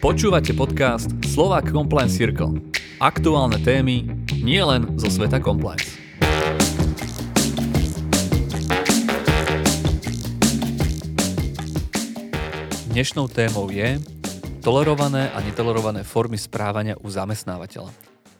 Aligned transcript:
Počúvate 0.00 0.56
podcast 0.56 1.12
Slovak 1.28 1.76
Compliance 1.76 2.16
Circle. 2.16 2.56
Aktuálne 3.04 3.60
témy 3.60 4.08
nie 4.40 4.56
len 4.64 4.96
zo 4.96 5.12
sveta 5.12 5.36
compliance. 5.44 5.92
Dnešnou 12.96 13.28
témou 13.28 13.68
je 13.68 14.00
tolerované 14.64 15.28
a 15.36 15.44
netolerované 15.44 16.00
formy 16.00 16.40
správania 16.40 16.96
u 16.96 17.12
zamestnávateľa. 17.12 17.92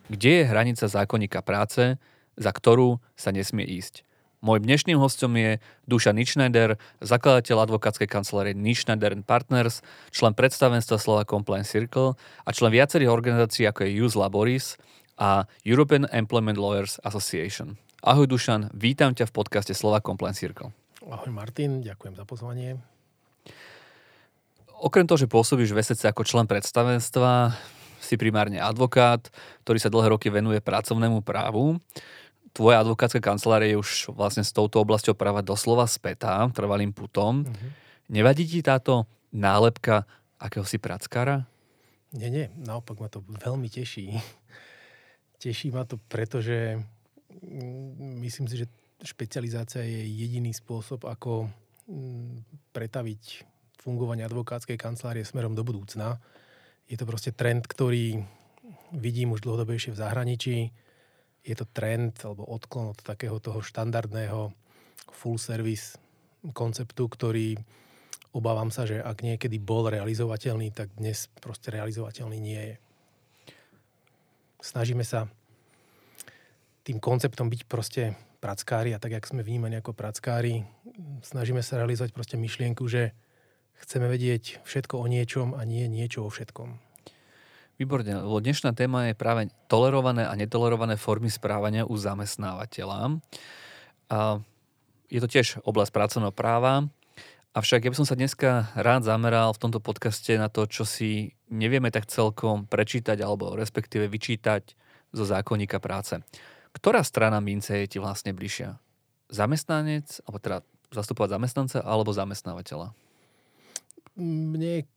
Kde 0.09 0.41
je 0.41 0.49
hranica 0.49 0.89
zákonníka 0.89 1.45
práce, 1.45 2.01
za 2.41 2.51
ktorú 2.57 3.05
sa 3.13 3.37
nesmie 3.37 3.69
ísť? 3.69 4.09
Môj 4.41 4.65
dnešným 4.65 4.97
hostom 4.97 5.37
je 5.37 5.61
Duša 5.85 6.17
Ničneder, 6.17 6.81
zakladateľ 7.05 7.69
advokátskej 7.69 8.09
kancelárie 8.09 8.57
Ničneder 8.57 9.13
Partners, 9.21 9.85
člen 10.09 10.33
predstavenstva 10.33 10.97
Slova 10.97 11.29
Compliance 11.29 11.69
Circle 11.69 12.17
a 12.17 12.49
člen 12.49 12.73
viacerých 12.73 13.13
organizácií 13.13 13.69
ako 13.69 13.85
je 13.85 14.01
Use 14.01 14.17
Laboris 14.17 14.81
a 15.21 15.45
European 15.61 16.09
Employment 16.09 16.57
Lawyers 16.57 16.97
Association. 17.05 17.77
Ahoj 18.01 18.25
Dušan, 18.25 18.73
vítam 18.73 19.13
ťa 19.13 19.29
v 19.29 19.33
podcaste 19.37 19.77
Slova 19.77 20.01
Compliance 20.01 20.41
Circle. 20.41 20.73
Ahoj 21.05 21.29
Martin, 21.29 21.85
ďakujem 21.85 22.17
za 22.17 22.25
pozvanie. 22.25 22.81
Okrem 24.81 25.05
toho, 25.05 25.21
že 25.21 25.29
pôsobíš 25.29 25.77
v 25.77 25.85
SEC 25.85 26.17
ako 26.17 26.25
člen 26.25 26.49
predstavenstva, 26.49 27.53
si 28.01 28.17
primárne 28.17 28.57
advokát, 28.57 29.21
ktorý 29.69 29.77
sa 29.77 29.93
dlhé 29.93 30.17
roky 30.17 30.33
venuje 30.33 30.65
pracovnému 30.65 31.21
právu 31.21 31.77
tvoja 32.53 32.83
advokátska 32.83 33.23
kancelária 33.23 33.75
je 33.75 33.81
už 33.81 33.91
vlastne 34.15 34.43
s 34.43 34.51
touto 34.51 34.83
oblasťou 34.83 35.15
práva 35.15 35.41
doslova 35.41 35.87
spätá, 35.87 36.47
trvalým 36.51 36.91
putom. 36.91 37.47
Mm-hmm. 37.47 37.71
Nevadí 38.11 38.45
ti 38.47 38.61
táto 38.61 39.07
nálepka 39.31 40.07
akéhosi 40.41 40.83
prackára? 40.83 41.47
Nie, 42.11 42.27
nie, 42.27 42.51
naopak 42.59 42.99
ma 42.99 43.07
to 43.07 43.23
veľmi 43.23 43.71
teší. 43.71 44.19
Teší 45.41 45.71
ma 45.71 45.87
to, 45.87 45.97
pretože 46.11 46.77
mm, 47.31 48.21
myslím 48.27 48.51
si, 48.51 48.61
že 48.61 48.67
špecializácia 49.01 49.81
je 49.81 50.05
jediný 50.05 50.51
spôsob, 50.53 51.07
ako 51.07 51.49
mm, 51.87 52.45
pretaviť 52.75 53.23
fungovanie 53.81 54.27
advokátskej 54.27 54.77
kancelárie 54.77 55.25
smerom 55.25 55.57
do 55.57 55.65
budúcna. 55.65 56.21
Je 56.91 56.99
to 56.99 57.09
proste 57.09 57.33
trend, 57.33 57.65
ktorý 57.65 58.21
vidím 58.93 59.33
už 59.33 59.47
dlhodobejšie 59.47 59.95
v 59.95 60.01
zahraničí 60.03 60.57
je 61.45 61.55
to 61.57 61.65
trend 61.73 62.21
alebo 62.25 62.45
odklon 62.45 62.93
od 62.93 63.01
takého 63.01 63.41
toho 63.41 63.65
štandardného 63.65 64.53
full 65.11 65.41
service 65.41 65.97
konceptu, 66.53 67.09
ktorý 67.09 67.57
obávam 68.33 68.71
sa, 68.71 68.87
že 68.87 69.03
ak 69.03 69.27
niekedy 69.27 69.59
bol 69.59 69.91
realizovateľný, 69.91 70.71
tak 70.71 70.93
dnes 70.97 71.29
proste 71.43 71.75
realizovateľný 71.75 72.39
nie 72.39 72.63
je. 72.63 72.77
Snažíme 74.61 75.03
sa 75.03 75.27
tým 76.85 77.01
konceptom 77.01 77.49
byť 77.49 77.63
proste 77.69 78.17
prackári 78.41 78.97
a 78.97 79.01
tak, 79.01 79.13
jak 79.13 79.29
sme 79.29 79.45
vnímaní 79.45 79.81
ako 79.81 79.93
prackári, 79.93 80.65
snažíme 81.21 81.61
sa 81.61 81.81
realizovať 81.81 82.17
proste 82.17 82.37
myšlienku, 82.41 82.89
že 82.89 83.13
chceme 83.85 84.09
vedieť 84.09 84.65
všetko 84.65 85.01
o 85.01 85.07
niečom 85.09 85.53
a 85.57 85.65
nie 85.69 85.89
niečo 85.89 86.25
o 86.25 86.33
všetkom. 86.33 86.90
Výborne, 87.81 88.13
lebo 88.13 88.45
dnešná 88.45 88.77
téma 88.77 89.09
je 89.09 89.17
práve 89.17 89.49
tolerované 89.65 90.29
a 90.29 90.37
netolerované 90.37 91.01
formy 91.01 91.33
správania 91.33 91.89
u 91.89 91.97
zamestnávateľa. 91.97 93.25
A 94.13 94.45
je 95.09 95.21
to 95.25 95.25
tiež 95.25 95.65
oblasť 95.65 95.89
pracovného 95.89 96.29
práva, 96.29 96.93
avšak 97.57 97.89
ja 97.89 97.91
by 97.91 97.97
som 97.97 98.05
sa 98.05 98.21
dneska 98.21 98.69
rád 98.77 99.09
zameral 99.09 99.57
v 99.57 99.63
tomto 99.65 99.81
podcaste 99.81 100.37
na 100.37 100.53
to, 100.53 100.69
čo 100.69 100.85
si 100.85 101.33
nevieme 101.49 101.89
tak 101.89 102.05
celkom 102.05 102.69
prečítať 102.69 103.17
alebo 103.25 103.57
respektíve 103.57 104.13
vyčítať 104.13 104.77
zo 105.17 105.25
zákonníka 105.25 105.81
práce. 105.81 106.21
Ktorá 106.77 107.01
strana 107.01 107.41
mince 107.41 107.81
je 107.81 107.97
ti 107.97 107.99
vlastne 107.99 108.37
bližšia? 108.37 108.77
Zamestnanec, 109.33 110.21
alebo 110.29 110.37
teda 110.37 110.59
zastupovať 110.93 111.33
zamestnanca 111.33 111.79
alebo 111.81 112.13
zamestnávateľa? 112.13 112.93
Mne 114.21 114.85
je 114.85 114.89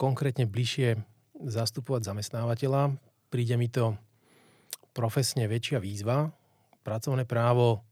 konkrétne 0.00 0.48
bližšie 0.48 1.04
zastupovať 1.40 2.12
zamestnávateľa. 2.12 2.96
Príde 3.32 3.56
mi 3.56 3.68
to 3.72 3.96
profesne 4.92 5.46
väčšia 5.46 5.78
výzva. 5.80 6.28
Pracovné 6.84 7.24
právo 7.24 7.84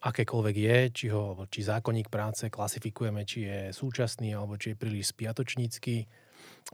akékoľvek 0.00 0.56
je, 0.56 0.78
či, 0.92 1.06
ho, 1.12 1.44
či 1.52 1.60
zákonník 1.60 2.08
práce 2.08 2.48
klasifikujeme, 2.48 3.28
či 3.28 3.44
je 3.44 3.58
súčasný 3.76 4.32
alebo 4.32 4.56
či 4.56 4.72
je 4.72 4.80
príliš 4.80 5.12
spiatočnícky. 5.12 6.08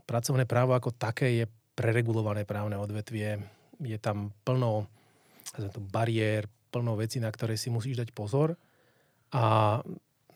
Pracovné 0.07 0.47
právo 0.47 0.71
ako 0.77 0.95
také 0.95 1.43
je 1.43 1.45
preregulované 1.75 2.47
právne 2.47 2.79
odvetvie. 2.79 3.43
Je 3.83 3.97
tam 3.99 4.31
plno 4.47 4.87
bariér, 5.91 6.47
plno 6.71 6.95
vecí, 6.95 7.19
na 7.19 7.31
ktoré 7.31 7.59
si 7.59 7.67
musíš 7.67 7.99
dať 7.99 8.09
pozor. 8.15 8.55
A 9.35 9.77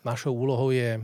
našou 0.04 0.36
úlohou 0.36 0.76
je 0.76 1.00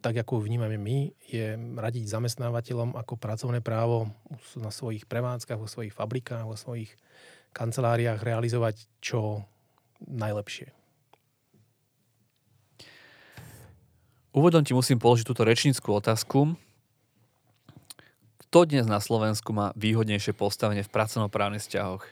tak 0.00 0.16
ako 0.16 0.40
vnímame 0.40 0.80
my, 0.80 1.12
je 1.28 1.52
radiť 1.56 2.08
zamestnávateľom 2.08 2.96
ako 2.96 3.20
pracovné 3.20 3.60
právo 3.60 4.08
na 4.56 4.72
svojich 4.72 5.04
prevádzkach, 5.04 5.60
vo 5.60 5.68
svojich 5.68 5.92
fabrikách, 5.92 6.48
vo 6.48 6.56
svojich 6.56 6.96
kanceláriách 7.52 8.24
realizovať 8.24 8.88
čo 9.04 9.44
najlepšie. 10.00 10.72
Úvodom 14.36 14.60
ti 14.60 14.76
musím 14.76 15.00
položiť 15.00 15.24
túto 15.24 15.48
rečníckú 15.48 15.96
otázku. 15.96 16.60
Kto 18.48 18.58
dnes 18.68 18.84
na 18.84 19.00
Slovensku 19.00 19.52
má 19.56 19.72
výhodnejšie 19.76 20.36
postavenie 20.36 20.84
v 20.84 20.92
pracovnoprávnych 20.92 21.64
vzťahoch? 21.64 22.04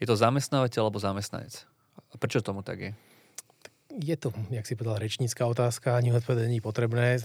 Je 0.00 0.08
to 0.08 0.16
zamestnávateľ 0.16 0.88
alebo 0.88 1.00
zamestnanec? 1.00 1.68
A 2.12 2.14
prečo 2.16 2.40
tomu 2.40 2.64
tak 2.64 2.80
je? 2.80 2.92
Je 3.96 4.16
to, 4.16 4.32
jak 4.52 4.68
si 4.68 4.76
povedal, 4.76 5.00
rečnícka 5.00 5.48
otázka, 5.48 5.96
ani 5.96 6.12
odpovedať 6.12 6.46
nie 6.52 6.60
potrebné. 6.60 7.20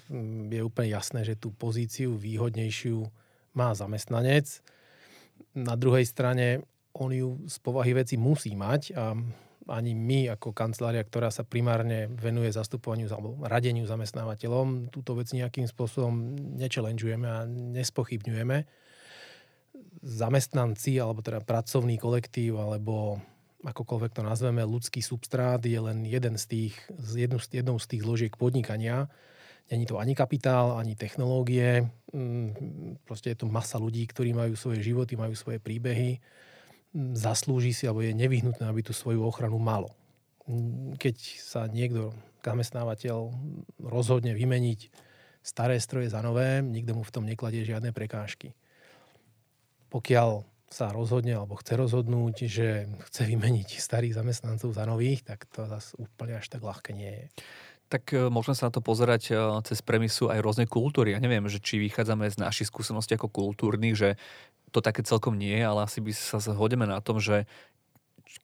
Je 0.48 0.62
úplne 0.64 0.90
jasné, 0.90 1.28
že 1.28 1.36
tú 1.36 1.52
pozíciu 1.52 2.16
výhodnejšiu 2.16 3.04
má 3.56 3.76
zamestnanec. 3.76 4.64
Na 5.52 5.76
druhej 5.76 6.08
strane 6.08 6.64
on 6.96 7.12
ju 7.12 7.44
z 7.48 7.58
povahy 7.60 7.96
veci 7.96 8.16
musí 8.16 8.56
mať 8.56 8.82
a 8.96 9.16
ani 9.70 9.94
my 9.94 10.34
ako 10.36 10.52
kancelária, 10.52 11.06
ktorá 11.06 11.30
sa 11.30 11.46
primárne 11.46 12.10
venuje 12.10 12.50
zastupovaniu 12.52 13.08
alebo 13.14 13.38
radeniu 13.46 13.86
zamestnávateľom, 13.86 14.90
túto 14.90 15.16
vec 15.16 15.32
nejakým 15.32 15.70
spôsobom 15.70 16.36
nečelenžujeme 16.60 17.28
a 17.30 17.46
nespochybňujeme. 17.48 18.58
Zamestnanci 20.02 20.98
alebo 20.98 21.22
teda 21.22 21.46
pracovný 21.46 22.02
kolektív 22.02 22.58
alebo 22.58 23.22
akokoľvek 23.62 24.12
to 24.18 24.22
nazveme, 24.26 24.66
ľudský 24.66 25.06
substrát 25.06 25.62
je 25.62 25.78
len 25.78 26.04
jeden 26.06 26.36
z 26.38 26.46
tých, 26.50 26.76
jednou, 27.14 27.40
jednou 27.40 27.78
z 27.78 27.86
tých 27.88 28.02
zložiek 28.02 28.34
podnikania. 28.34 29.08
Není 29.70 29.86
to 29.88 30.02
ani 30.02 30.18
kapitál, 30.18 30.76
ani 30.76 30.98
technológie. 30.98 31.88
Mm, 32.12 33.00
proste 33.08 33.32
je 33.32 33.38
to 33.40 33.48
masa 33.48 33.80
ľudí, 33.80 34.04
ktorí 34.10 34.36
majú 34.36 34.58
svoje 34.60 34.84
životy, 34.84 35.16
majú 35.16 35.32
svoje 35.38 35.64
príbehy. 35.64 36.20
Mm, 36.92 37.16
zaslúži 37.16 37.72
si, 37.72 37.88
alebo 37.88 38.04
je 38.04 38.12
nevyhnutné, 38.12 38.68
aby 38.68 38.84
tú 38.84 38.92
svoju 38.92 39.24
ochranu 39.24 39.62
malo. 39.62 39.96
Mm, 40.50 41.00
keď 41.00 41.16
sa 41.40 41.72
niekto, 41.72 42.12
zamestnávateľ, 42.42 43.32
rozhodne 43.80 44.34
vymeniť 44.34 44.92
staré 45.46 45.78
stroje 45.78 46.10
za 46.10 46.20
nové, 46.20 46.60
nikto 46.60 46.98
mu 46.98 47.06
v 47.06 47.14
tom 47.14 47.24
nekladie 47.24 47.62
žiadne 47.64 47.94
prekážky. 47.94 48.54
Pokiaľ 49.94 50.44
sa 50.72 50.96
rozhodne 50.96 51.36
alebo 51.36 51.60
chce 51.60 51.76
rozhodnúť, 51.76 52.36
že 52.48 52.88
chce 53.12 53.28
vymeniť 53.28 53.78
starých 53.78 54.16
zamestnancov 54.16 54.72
za 54.72 54.88
nových, 54.88 55.28
tak 55.28 55.44
to 55.52 55.68
zase 55.68 55.94
úplne 56.00 56.40
až 56.40 56.48
tak 56.48 56.64
ľahké 56.64 56.96
nie 56.96 57.12
je. 57.12 57.26
Tak 57.92 58.16
e, 58.16 58.32
môžeme 58.32 58.56
sa 58.56 58.72
na 58.72 58.74
to 58.74 58.80
pozerať 58.80 59.24
e, 59.30 59.34
cez 59.68 59.84
premisu 59.84 60.32
aj 60.32 60.40
rôznej 60.40 60.72
kultúry. 60.72 61.12
Ja 61.12 61.20
neviem, 61.20 61.44
že 61.52 61.60
či 61.60 61.76
vychádzame 61.84 62.32
z 62.32 62.40
našich 62.40 62.72
skúseností 62.72 63.20
ako 63.20 63.28
kultúrnych, 63.28 64.00
že 64.00 64.10
to 64.72 64.80
také 64.80 65.04
celkom 65.04 65.36
nie 65.36 65.60
je, 65.60 65.68
ale 65.68 65.84
asi 65.84 66.00
by 66.00 66.16
sa 66.16 66.40
zhodeme 66.40 66.88
na 66.88 67.04
tom, 67.04 67.20
že 67.20 67.44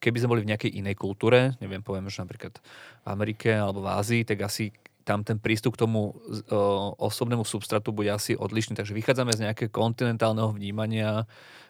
keby 0.04 0.20
sme 0.20 0.30
boli 0.36 0.44
v 0.44 0.52
nejakej 0.52 0.76
inej 0.76 1.00
kultúre, 1.00 1.56
neviem, 1.64 1.80
poviem, 1.80 2.12
že 2.12 2.20
napríklad 2.20 2.60
v 2.60 3.06
Amerike 3.08 3.48
alebo 3.56 3.80
v 3.80 3.88
Ázii, 3.96 4.22
tak 4.28 4.44
asi 4.44 4.68
tam 5.08 5.24
ten 5.24 5.40
prístup 5.40 5.80
k 5.80 5.88
tomu 5.88 6.12
o, 6.12 6.92
osobnému 7.00 7.40
substratu 7.48 7.96
bude 7.96 8.12
asi 8.12 8.36
odlišný. 8.36 8.76
Takže 8.76 8.92
vychádzame 8.92 9.32
z 9.32 9.48
nejakého 9.48 9.72
kontinentálneho 9.72 10.52
vnímania 10.52 11.24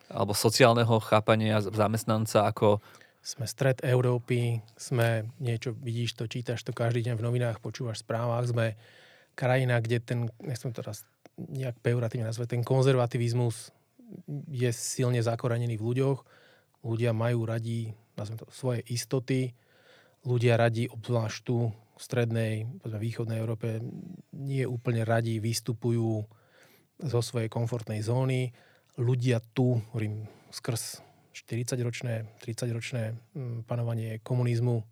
alebo 0.08 0.32
sociálneho 0.32 1.00
chápania 1.04 1.60
zamestnanca 1.60 2.48
ako... 2.48 2.80
Sme 3.18 3.44
stred 3.44 3.84
Európy, 3.84 4.64
sme 4.78 5.28
niečo, 5.36 5.76
vidíš 5.76 6.16
to, 6.16 6.24
čítaš 6.30 6.64
to 6.64 6.72
každý 6.72 7.04
deň 7.04 7.14
v 7.20 7.26
novinách, 7.28 7.60
počúvaš 7.60 8.00
v 8.00 8.04
správach, 8.08 8.46
sme 8.48 8.78
krajina, 9.36 9.82
kde 9.84 10.00
ten, 10.00 10.20
nechcem 10.40 10.72
teraz 10.72 11.04
nejak 11.36 11.76
pejoratívne 11.84 12.30
nazvať, 12.30 12.56
ten 12.56 12.64
konzervativizmus 12.64 13.70
je 14.48 14.70
silne 14.72 15.20
zakorenený 15.20 15.76
v 15.76 15.86
ľuďoch. 15.92 16.18
Ľudia 16.86 17.12
majú 17.12 17.44
radi, 17.44 17.92
nazvem 18.16 18.38
to, 18.40 18.46
svoje 18.48 18.80
istoty. 18.88 19.52
Ľudia 20.24 20.56
radi, 20.58 20.88
obzvlášť 20.88 21.38
tu 21.44 21.68
v 21.70 22.00
strednej, 22.00 22.52
povedzme, 22.80 22.98
východnej 22.98 23.38
Európe, 23.38 23.82
nie 24.34 24.64
úplne 24.64 25.02
radi 25.02 25.42
vystupujú 25.42 26.24
zo 26.98 27.20
svojej 27.22 27.50
komfortnej 27.50 28.02
zóny. 28.02 28.50
Ľudia 28.98 29.38
tu, 29.54 29.78
hovorím, 29.94 30.26
skrz 30.50 31.00
40-ročné, 31.30 32.26
30-ročné 32.42 33.14
mm, 33.14 33.64
panovanie 33.70 34.18
komunizmu, 34.26 34.82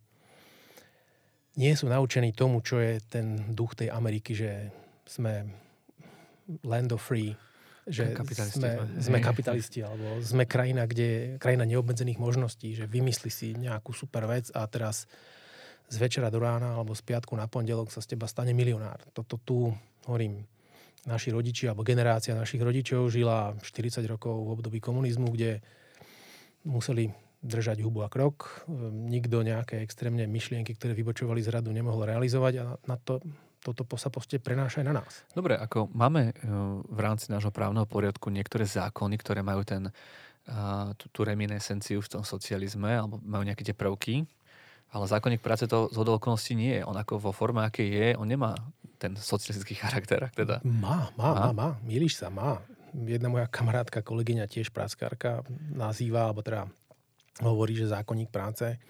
nie 1.56 1.73
sú 1.73 1.88
naučení 1.88 2.37
tomu, 2.37 2.61
čo 2.61 2.79
je 2.79 3.00
ten 3.00 3.49
duch 3.50 3.75
tej 3.75 3.88
Ameriky, 3.88 4.37
že 4.37 4.70
sme 5.08 5.49
land 6.62 6.93
of 6.93 7.00
free, 7.00 7.32
že 7.87 8.12
kapitalisti 8.12 8.61
sme, 8.61 8.70
sme 8.99 9.19
kapitalisti, 9.23 9.81
alebo 9.81 10.20
sme 10.20 10.44
krajina, 10.44 10.85
kde 10.85 11.41
krajina 11.41 11.64
neobmedzených 11.64 12.20
možností, 12.20 12.76
že 12.76 12.85
vymysli 12.85 13.31
si 13.32 13.55
nejakú 13.56 13.94
super 13.97 14.29
vec 14.29 14.52
a 14.52 14.67
teraz 14.69 15.09
z 15.87 15.97
večera 16.02 16.29
do 16.35 16.43
rána 16.43 16.75
alebo 16.75 16.99
z 16.99 17.02
piatku 17.06 17.32
na 17.38 17.47
pondelok 17.47 17.94
sa 17.94 18.02
z 18.02 18.14
teba 18.14 18.26
stane 18.26 18.50
milionár. 18.52 18.99
Toto 19.14 19.38
tu, 19.38 19.70
hovorím, 20.11 20.43
naši 21.06 21.31
rodičia 21.31 21.73
alebo 21.73 21.87
generácia 21.87 22.35
našich 22.35 22.61
rodičov 22.61 23.08
žila 23.08 23.55
40 23.62 24.03
rokov 24.11 24.35
v 24.35 24.53
období 24.58 24.79
komunizmu, 24.82 25.31
kde 25.31 25.62
museli 26.67 27.14
držať 27.47 27.79
hubu 27.87 28.03
a 28.03 28.11
krok. 28.11 28.67
Nikto 28.91 29.47
nejaké 29.47 29.81
extrémne 29.87 30.26
myšlienky, 30.26 30.75
ktoré 30.75 30.99
vybočovali 30.99 31.38
z 31.41 31.55
radu, 31.55 31.70
nemohol 31.70 32.11
realizovať 32.11 32.55
a 32.58 32.64
na 32.91 32.97
to, 32.99 33.23
toto 33.62 33.87
sa 33.94 34.11
proste 34.11 34.43
prenáša 34.43 34.82
aj 34.82 34.87
na 34.87 34.94
nás. 34.99 35.12
Dobre, 35.31 35.55
ako 35.55 35.87
máme 35.94 36.31
e, 36.31 36.32
v 36.91 36.99
rámci 36.99 37.31
nášho 37.31 37.55
právneho 37.55 37.87
poriadku 37.87 38.35
niektoré 38.35 38.67
zákony, 38.67 39.14
ktoré 39.23 39.47
majú 39.47 39.62
ten, 39.62 39.91
tú, 40.99 41.06
tú 41.11 41.20
reminiscenciu 41.26 41.99
v 41.99 42.11
tom 42.19 42.23
socializme, 42.23 42.94
alebo 42.94 43.19
majú 43.23 43.43
nejaké 43.43 43.67
tie 43.67 43.75
prvky, 43.75 44.26
ale 44.94 45.11
zákonník 45.11 45.43
práce 45.43 45.67
to 45.67 45.91
z 45.91 45.99
okolností 45.99 46.55
nie 46.55 46.79
je. 46.79 46.82
On 46.87 46.94
ako 46.94 47.19
vo 47.19 47.32
forme, 47.35 47.67
aké 47.67 47.82
je, 47.82 48.14
on 48.14 48.26
nemá 48.31 48.55
ten 48.97 49.13
socialistický 49.17 49.77
charakter. 49.77 50.33
Teda. 50.33 50.61
Má, 50.65 51.13
má, 51.15 51.31
má, 51.37 51.49
má. 51.53 51.69
Milíš 51.85 52.19
sa, 52.19 52.33
má. 52.33 52.65
Jedna 52.97 53.29
moja 53.29 53.47
kamarátka, 53.47 54.01
kolegyňa, 54.01 54.49
tiež 54.49 54.73
práckárka, 54.73 55.45
nazýva, 55.77 56.33
alebo 56.33 56.41
teda 56.41 56.67
hovorí, 57.45 57.77
že 57.77 57.93
zákonník 57.93 58.33
práce 58.33 58.81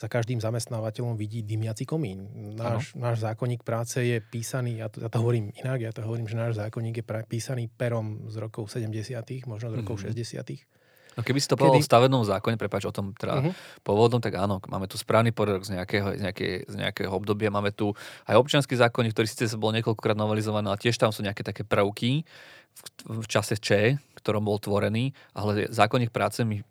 za 0.00 0.08
každým 0.08 0.40
zamestnávateľom 0.40 1.12
vidí 1.12 1.44
dymiaci 1.44 1.84
komín. 1.84 2.24
Náš, 2.56 2.96
náš 2.96 3.20
zákonník 3.20 3.60
práce 3.60 4.00
je 4.00 4.16
písaný, 4.16 4.80
ja 4.80 4.88
to, 4.88 5.04
ja 5.04 5.12
to 5.12 5.20
hovorím 5.20 5.52
inak, 5.60 5.84
ja 5.84 5.92
to 5.92 6.00
hovorím, 6.00 6.24
že 6.24 6.40
náš 6.40 6.56
zákonník 6.56 7.00
je 7.00 7.04
písaný 7.28 7.68
perom 7.68 8.24
z 8.32 8.40
rokov 8.40 8.72
70., 8.72 9.20
možno 9.44 9.68
z 9.68 9.74
rokov 9.84 10.00
mm-hmm. 10.00 10.16
60. 10.16 10.79
No 11.20 11.22
keby 11.22 11.38
si 11.38 11.48
to 11.52 11.60
povedal 11.60 11.76
Kedy... 11.76 11.84
v 11.84 11.90
stavenom 11.92 12.24
zákone, 12.24 12.56
prepáč 12.56 12.88
o 12.88 12.94
tom 12.96 13.12
teda 13.12 13.44
uh-huh. 13.44 13.52
pôvodnom, 13.84 14.24
tak 14.24 14.40
áno, 14.40 14.64
máme 14.64 14.88
tu 14.88 14.96
správny 14.96 15.36
poriadok 15.36 15.68
z 15.68 15.76
nejakého, 15.76 16.16
z, 16.16 16.22
nejaké, 16.24 16.48
z 16.64 16.74
nejakého 16.80 17.12
obdobia, 17.12 17.52
máme 17.52 17.76
tu 17.76 17.92
aj 18.24 18.40
občianský 18.40 18.80
zákon, 18.80 19.04
ktorý 19.04 19.28
síce 19.28 19.52
bol 19.60 19.76
niekoľkokrát 19.76 20.16
novelizovaný, 20.16 20.72
ale 20.72 20.80
tiež 20.80 20.96
tam 20.96 21.12
sú 21.12 21.20
nejaké 21.20 21.44
také 21.44 21.60
prvky 21.68 22.24
v, 22.24 22.80
v 23.20 23.26
čase 23.28 23.60
Č, 23.60 24.00
ktorom 24.16 24.48
bol 24.48 24.56
tvorený, 24.56 25.12
ale 25.36 25.68
zákonník 25.68 26.08
práce 26.08 26.40
mi 26.40 26.64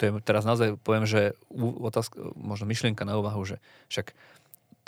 to 0.00 0.08
je 0.08 0.12
teraz 0.24 0.48
naozaj 0.48 0.80
poviem, 0.80 1.04
že 1.04 1.36
otázka, 1.84 2.32
možno 2.32 2.64
myšlienka 2.64 3.04
na 3.04 3.20
úvahu, 3.20 3.44
že 3.44 3.60
však 3.92 4.16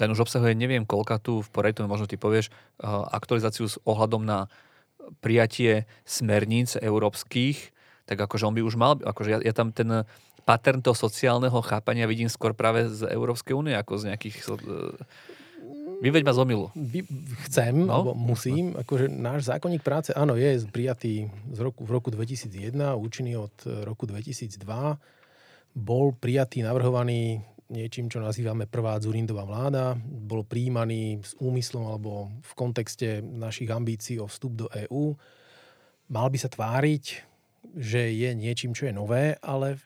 ten 0.01 0.09
už 0.09 0.25
obsahuje 0.25 0.57
neviem 0.57 0.89
koľka 0.89 1.21
tu 1.21 1.45
v 1.45 1.53
poriadku, 1.53 1.85
možno 1.85 2.09
ty 2.09 2.17
povieš, 2.17 2.49
aktualizáciu 3.13 3.69
s 3.69 3.77
ohľadom 3.85 4.25
na 4.25 4.49
prijatie 5.21 5.85
smerníc 6.09 6.81
európskych, 6.81 7.72
tak 8.07 8.19
akože 8.19 8.47
on 8.49 8.55
by 8.57 8.63
už 8.63 8.75
mal, 8.75 8.99
akože 8.99 9.31
ja, 9.31 9.39
ja 9.43 9.55
tam 9.55 9.71
ten 9.71 10.07
pattern 10.43 10.83
toho 10.83 10.95
sociálneho 10.95 11.59
chápania 11.63 12.11
vidím 12.11 12.27
skôr 12.27 12.53
práve 12.55 12.91
z 12.91 13.07
Európskej 13.11 13.55
únie, 13.55 13.75
ako 13.79 14.03
z 14.03 14.05
nejakých... 14.13 14.37
Vyveď 16.03 16.27
ma 16.27 16.35
z 16.35 16.43
omilu. 16.43 16.67
Chcem, 17.47 17.87
no? 17.87 17.95
alebo 17.95 18.11
musím. 18.19 18.75
Akože 18.75 19.07
náš 19.07 19.47
zákonník 19.47 19.87
práce, 19.87 20.11
áno, 20.11 20.35
je 20.35 20.67
prijatý 20.67 21.31
z 21.55 21.59
roku, 21.63 21.87
v 21.87 21.91
roku 21.95 22.11
2001, 22.11 22.75
účinný 22.99 23.39
od 23.39 23.55
roku 23.87 24.11
2002. 24.11 24.59
Bol 25.79 26.11
prijatý, 26.19 26.67
navrhovaný 26.67 27.47
niečím, 27.73 28.11
čo 28.13 28.19
nazývame 28.21 28.69
prvá 28.69 28.99
Zurindová 28.99 29.47
vláda. 29.47 29.97
Bol 30.05 30.45
príjmaný 30.45 31.25
s 31.25 31.33
úmyslom 31.41 31.89
alebo 31.89 32.35
v 32.45 32.53
kontexte 32.59 33.23
našich 33.25 33.71
ambícií 33.73 34.19
o 34.19 34.29
vstup 34.29 34.67
do 34.67 34.67
EÚ. 34.69 35.17
Mal 36.13 36.29
by 36.29 36.39
sa 36.39 36.53
tváriť, 36.53 37.32
že 37.73 38.11
je 38.11 38.31
niečím, 38.35 38.75
čo 38.75 38.91
je 38.91 38.95
nové, 38.95 39.39
ale 39.41 39.79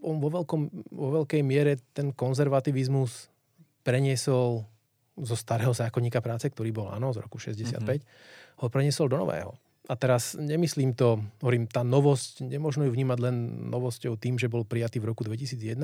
on 0.00 0.16
vo, 0.18 0.32
veľkom, 0.32 0.60
vo 0.90 1.08
veľkej 1.22 1.42
miere 1.44 1.76
ten 1.92 2.10
konzervativizmus 2.10 3.28
preniesol 3.84 4.64
zo 5.18 5.36
starého 5.36 5.74
zákonníka 5.74 6.22
práce, 6.24 6.48
ktorý 6.48 6.70
bol, 6.72 6.88
áno, 6.90 7.12
z 7.12 7.22
roku 7.22 7.36
65, 7.38 7.78
mm-hmm. 7.78 8.00
ho 8.64 8.66
preniesol 8.70 9.10
do 9.10 9.18
nového. 9.18 9.54
A 9.88 9.96
teraz 9.96 10.36
nemyslím 10.36 10.92
to, 10.92 11.16
hovorím, 11.40 11.64
tá 11.64 11.80
novosť, 11.80 12.44
nemôžno 12.44 12.84
ju 12.84 12.92
vnímať 12.92 13.18
len 13.24 13.36
novosťou 13.72 14.20
tým, 14.20 14.36
že 14.36 14.52
bol 14.52 14.68
prijatý 14.68 15.00
v 15.00 15.08
roku 15.08 15.24
2001, 15.24 15.80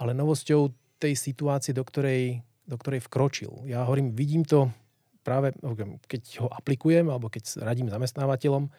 ale 0.00 0.10
novosťou 0.16 0.72
tej 0.96 1.12
situácie, 1.12 1.76
do 1.76 1.84
ktorej, 1.84 2.40
do 2.64 2.76
ktorej 2.80 3.04
vkročil. 3.04 3.68
Ja 3.68 3.84
hovorím, 3.84 4.16
vidím 4.16 4.48
to 4.48 4.72
práve, 5.20 5.52
keď 6.08 6.22
ho 6.42 6.48
aplikujem, 6.50 7.06
alebo 7.12 7.28
keď 7.28 7.60
radím 7.60 7.92
zamestnávateľom, 7.92 8.72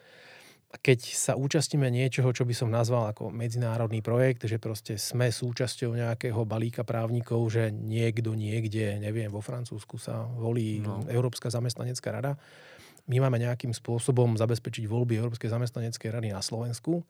keď 0.80 0.98
sa 1.14 1.32
účastníme 1.38 1.86
niečoho, 1.92 2.32
čo 2.34 2.42
by 2.42 2.54
som 2.56 2.72
nazval 2.72 3.12
ako 3.12 3.30
medzinárodný 3.30 4.02
projekt, 4.02 4.48
že 4.48 4.58
proste 4.58 4.98
sme 4.98 5.30
súčasťou 5.30 5.94
nejakého 5.94 6.42
balíka 6.42 6.82
právnikov, 6.82 7.46
že 7.52 7.70
niekto 7.70 8.34
niekde, 8.34 8.98
neviem, 8.98 9.30
vo 9.30 9.44
Francúzsku 9.44 10.00
sa 10.00 10.26
volí 10.26 10.82
no. 10.82 11.04
Európska 11.06 11.52
zamestnanecká 11.52 12.10
rada. 12.10 12.34
My 13.04 13.20
máme 13.20 13.36
nejakým 13.36 13.76
spôsobom 13.76 14.34
zabezpečiť 14.40 14.88
voľby 14.88 15.20
Európskej 15.20 15.52
zamestnaneckej 15.52 16.08
rady 16.08 16.28
na 16.32 16.40
Slovensku. 16.40 17.04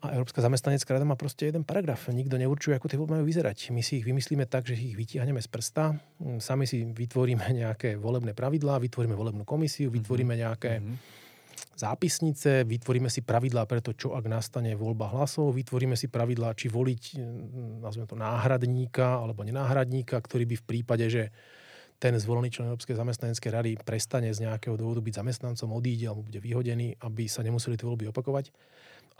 A 0.00 0.16
Európska 0.16 0.40
zamestnanecká 0.40 0.96
rada 0.96 1.04
má 1.04 1.12
proste 1.12 1.52
jeden 1.52 1.60
paragraf. 1.60 2.08
Nikto 2.08 2.40
neurčuje, 2.40 2.72
ako 2.72 2.88
tie 2.88 2.96
voľby 2.96 3.20
majú 3.20 3.28
vyzerať. 3.28 3.68
My 3.68 3.84
si 3.84 4.00
ich 4.00 4.08
vymyslíme 4.08 4.48
tak, 4.48 4.64
že 4.64 4.72
ich 4.72 4.96
vytiahneme 4.96 5.44
z 5.44 5.48
prsta. 5.52 6.00
Sami 6.40 6.64
si 6.64 6.88
vytvoríme 6.88 7.44
nejaké 7.52 8.00
volebné 8.00 8.32
pravidlá, 8.32 8.80
vytvoríme 8.80 9.12
volebnú 9.12 9.44
komisiu, 9.44 9.92
vytvoríme 9.92 10.32
mhm. 10.32 10.40
nejaké 10.40 10.72
mm-hmm 10.80 11.28
zápisnice, 11.80 12.68
vytvoríme 12.68 13.08
si 13.08 13.24
pravidlá 13.24 13.64
pre 13.64 13.80
to, 13.80 13.96
čo 13.96 14.12
ak 14.12 14.28
nastane 14.28 14.76
voľba 14.76 15.08
hlasov, 15.16 15.56
vytvoríme 15.56 15.96
si 15.96 16.12
pravidlá, 16.12 16.52
či 16.52 16.68
voliť, 16.68 17.02
mm, 17.16 17.80
nazvime 17.80 18.04
to, 18.04 18.20
náhradníka 18.20 19.24
alebo 19.24 19.40
nenáhradníka, 19.40 20.20
ktorý 20.20 20.44
by 20.44 20.56
v 20.60 20.68
prípade, 20.68 21.06
že 21.08 21.32
ten 22.00 22.16
zvolený 22.16 22.48
člen 22.48 22.72
Európskej 22.72 22.96
zamestnaneckej 22.96 23.50
rady 23.52 23.70
prestane 23.84 24.32
z 24.32 24.48
nejakého 24.48 24.72
dôvodu 24.72 25.04
byť 25.04 25.14
zamestnancom, 25.20 25.68
odíde 25.76 26.08
alebo 26.08 26.24
bude 26.24 26.40
vyhodený, 26.40 26.96
aby 27.04 27.28
sa 27.28 27.44
nemuseli 27.44 27.76
tie 27.76 27.84
voľby 27.84 28.08
opakovať. 28.08 28.48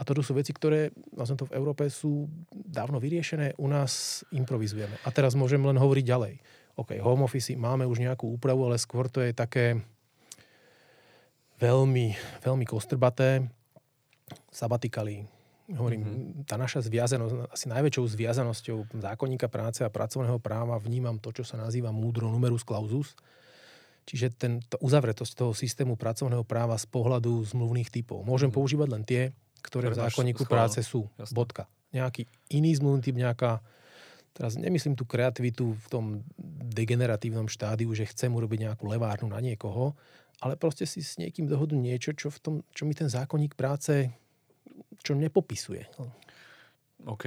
A 0.00 0.04
toto 0.04 0.24
sú 0.24 0.32
veci, 0.32 0.56
ktoré 0.56 0.88
vlastne 1.12 1.36
to 1.36 1.44
v 1.44 1.60
Európe 1.60 1.84
sú 1.92 2.24
dávno 2.48 2.96
vyriešené, 2.96 3.60
u 3.60 3.68
nás 3.68 4.24
improvizujeme. 4.32 4.96
A 5.04 5.12
teraz 5.12 5.36
môžem 5.36 5.60
len 5.60 5.76
hovoriť 5.76 6.04
ďalej. 6.08 6.34
OK, 6.80 6.96
home 7.04 7.28
office, 7.28 7.52
máme 7.52 7.84
už 7.84 8.00
nejakú 8.00 8.24
úpravu, 8.32 8.64
ale 8.64 8.80
skôr 8.80 9.12
to 9.12 9.20
je 9.20 9.36
také, 9.36 9.76
veľmi, 11.60 12.06
veľmi 12.40 12.64
kostrbaté. 12.64 13.44
Sabatikali, 14.50 15.22
hovorím, 15.76 16.02
mm-hmm. 16.02 16.48
tá 16.48 16.56
naša 16.58 16.82
zviazanosť, 16.86 17.52
asi 17.52 17.66
najväčšou 17.70 18.04
zviazanosťou 18.08 18.78
zákonníka 18.98 19.46
práce 19.46 19.84
a 19.84 19.92
pracovného 19.92 20.40
práva 20.42 20.80
vnímam 20.80 21.20
to, 21.20 21.30
čo 21.30 21.44
sa 21.46 21.60
nazýva 21.60 21.94
múdro 21.94 22.26
numerus 22.26 22.66
clausus. 22.66 23.14
Čiže 24.08 24.26
ten, 24.34 24.52
to 24.64 24.80
uzavretosť 24.80 25.32
toho 25.36 25.52
systému 25.54 25.94
pracovného 25.94 26.42
práva 26.42 26.74
z 26.80 26.88
pohľadu 26.88 27.46
zmluvných 27.54 27.92
typov. 27.92 28.26
Môžem 28.26 28.48
mm-hmm. 28.48 28.56
používať 28.58 28.88
len 28.90 29.02
tie, 29.04 29.22
ktoré, 29.60 29.92
ktoré 29.92 29.94
v 29.94 30.00
zákonníku 30.08 30.42
práce 30.48 30.80
sú. 30.80 31.06
Jasne. 31.20 31.36
Bodka. 31.36 31.68
Nejaký 31.92 32.26
iný 32.50 32.74
zmluvný 32.80 33.02
typ, 33.04 33.18
nejaká 33.18 33.60
Teraz 34.30 34.54
nemyslím 34.54 34.94
tú 34.94 35.02
kreativitu 35.04 35.74
v 35.74 35.86
tom 35.90 36.04
degeneratívnom 36.70 37.50
štádiu, 37.50 37.90
že 37.92 38.06
chcem 38.06 38.30
urobiť 38.30 38.70
nejakú 38.70 38.86
levárnu 38.86 39.26
na 39.26 39.42
niekoho, 39.42 39.98
ale 40.40 40.56
proste 40.56 40.88
si 40.88 41.04
s 41.04 41.20
niekým 41.20 41.44
dohodnú 41.46 41.80
niečo, 41.80 42.16
čo, 42.16 42.32
v 42.32 42.38
tom, 42.40 42.54
čo 42.72 42.88
mi 42.88 42.96
ten 42.96 43.12
zákonník 43.12 43.54
práce 43.54 44.12
čo 45.00 45.16
nepopisuje. 45.16 45.88
OK, 47.08 47.24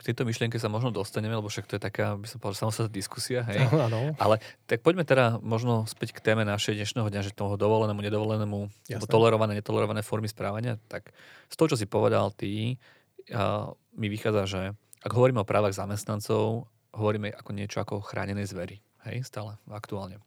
k 0.00 0.06
tejto 0.08 0.24
myšlienke 0.24 0.56
sa 0.56 0.72
možno 0.72 0.88
dostaneme, 0.88 1.36
lebo 1.36 1.52
však 1.52 1.68
to 1.68 1.76
je 1.76 1.82
taká, 1.84 2.16
by 2.16 2.24
som 2.24 2.40
povedal, 2.40 2.64
samostatná 2.64 2.88
diskusia, 2.88 3.44
hej. 3.44 3.60
Áno. 3.92 4.16
Ale 4.16 4.40
tak 4.64 4.80
poďme 4.80 5.04
teda 5.04 5.36
možno 5.44 5.84
späť 5.84 6.16
k 6.16 6.24
téme 6.32 6.48
našej 6.48 6.80
dnešného 6.80 7.12
dňa, 7.12 7.20
že 7.28 7.36
toho 7.36 7.60
dovolenému, 7.60 8.00
nedovolenému, 8.00 8.58
alebo 8.88 9.06
tolerované, 9.08 9.60
netolerované 9.60 10.00
formy 10.00 10.32
správania. 10.32 10.80
Tak 10.88 11.12
z 11.52 11.54
toho, 11.60 11.76
čo 11.76 11.76
si 11.76 11.84
povedal 11.84 12.32
ty, 12.32 12.80
a 13.28 13.68
mi 13.92 14.08
vychádza, 14.08 14.42
že 14.48 14.60
ak 15.04 15.12
hovoríme 15.12 15.44
o 15.44 15.46
právach 15.46 15.76
zamestnancov, 15.76 16.64
hovoríme 16.96 17.36
ako 17.36 17.50
niečo 17.52 17.84
ako 17.84 18.00
chránenej 18.00 18.48
zvery. 18.48 18.80
Hej, 19.04 19.28
stále, 19.28 19.60
aktuálne. 19.68 20.24